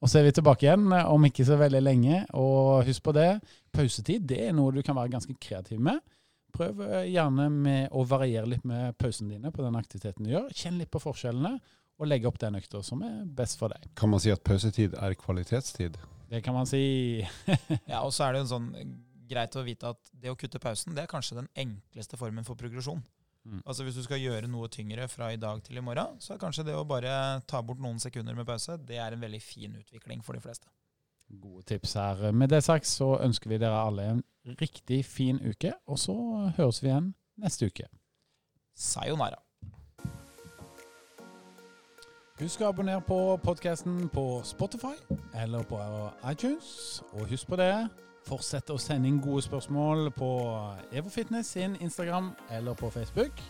Og 0.00 0.08
så 0.08 0.20
er 0.20 0.28
vi 0.28 0.36
tilbake 0.38 0.64
igjen 0.64 0.86
eh, 0.94 1.08
om 1.10 1.24
ikke 1.26 1.44
så 1.44 1.58
veldig 1.60 1.82
lenge. 1.82 2.22
Og 2.38 2.86
husk 2.86 3.02
på 3.04 3.12
det, 3.16 3.32
pausetid 3.74 4.24
det 4.30 4.38
er 4.46 4.54
noe 4.56 4.72
du 4.72 4.80
kan 4.86 4.96
være 4.96 5.12
ganske 5.12 5.34
kreativ 5.42 5.82
med. 5.84 6.00
Prøv 6.54 6.80
eh, 6.86 7.10
gjerne 7.12 7.48
med 7.52 7.92
å 7.92 8.06
variere 8.08 8.48
litt 8.54 8.64
med 8.68 8.96
pausene 8.96 9.34
dine 9.34 9.52
på 9.52 9.64
den 9.66 9.76
aktiviteten 9.76 10.24
du 10.24 10.32
gjør. 10.32 10.48
Kjenn 10.56 10.78
litt 10.80 10.92
på 10.94 11.02
forskjellene, 11.02 11.58
og 11.98 12.06
legge 12.06 12.30
opp 12.30 12.38
den 12.38 12.54
økta 12.54 12.80
som 12.86 13.02
er 13.02 13.24
best 13.36 13.58
for 13.58 13.74
deg. 13.74 13.90
Kan 13.98 14.12
man 14.12 14.22
si 14.22 14.30
at 14.30 14.44
pausetid 14.46 14.94
er 14.94 15.18
kvalitetstid? 15.18 15.98
Det 16.28 16.42
kan 16.44 16.56
man 16.56 16.68
si. 16.68 17.24
Ja, 17.90 18.02
og 18.02 18.12
så 18.12 18.26
er 18.26 18.34
det 18.34 18.42
jo 18.42 18.46
en 18.46 18.54
sånn 18.54 18.72
greit 19.28 19.56
å 19.56 19.64
vite 19.64 19.92
at 19.92 20.10
det 20.12 20.32
å 20.32 20.36
kutte 20.38 20.60
pausen, 20.62 20.94
det 20.96 21.04
er 21.04 21.10
kanskje 21.10 21.38
den 21.40 21.48
enkleste 21.58 22.18
formen 22.20 22.46
for 22.46 22.58
progresjon. 22.58 23.02
Mm. 23.48 23.60
Altså 23.64 23.84
Hvis 23.86 23.96
du 23.96 24.02
skal 24.04 24.20
gjøre 24.20 24.50
noe 24.50 24.68
tyngre 24.72 25.06
fra 25.08 25.30
i 25.32 25.40
dag 25.40 25.62
til 25.64 25.80
i 25.80 25.84
morgen, 25.84 26.18
så 26.20 26.34
er 26.34 26.42
kanskje 26.42 26.66
det 26.68 26.76
å 26.76 26.86
bare 26.88 27.40
ta 27.48 27.62
bort 27.64 27.80
noen 27.80 28.00
sekunder 28.02 28.36
med 28.36 28.48
pause, 28.48 28.76
det 28.88 29.00
er 29.00 29.14
en 29.14 29.24
veldig 29.24 29.40
fin 29.42 29.76
utvikling 29.78 30.24
for 30.24 30.36
de 30.36 30.44
fleste. 30.44 30.68
Gode 31.28 31.66
tips 31.68 31.94
her. 32.00 32.30
Med 32.32 32.52
det 32.52 32.62
sagt 32.64 32.88
så 32.88 33.14
ønsker 33.20 33.52
vi 33.52 33.60
dere 33.60 33.80
alle 33.84 34.06
en 34.14 34.22
riktig 34.60 35.02
fin 35.04 35.40
uke, 35.44 35.74
og 35.88 36.00
så 36.00 36.16
høres 36.56 36.80
vi 36.82 36.88
igjen 36.88 37.12
neste 37.40 37.68
uke. 37.68 37.88
Sayonara. 38.78 39.40
Husk 42.38 42.60
å 42.62 42.68
abonnere 42.70 43.02
på 43.02 43.16
podkasten 43.42 44.04
på 44.14 44.22
Spotify 44.46 44.92
eller 45.34 45.64
på 45.66 45.78
iTunes. 46.30 47.00
Og 47.18 47.26
husk 47.32 47.48
på 47.50 47.58
det, 47.58 47.72
fortsett 48.28 48.70
å 48.70 48.76
sende 48.78 49.10
inn 49.10 49.18
gode 49.18 49.42
spørsmål 49.42 50.12
på 50.14 50.30
Evo 50.94 51.10
Fitness 51.10 51.50
sin 51.56 51.74
Instagram 51.82 52.30
eller 52.54 52.78
på 52.78 52.92
Facebook. 52.94 53.42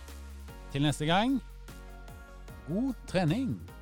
Til 0.73 0.89
neste 0.89 1.05
gang 1.05 1.37
god 2.69 2.97
trening! 3.13 3.78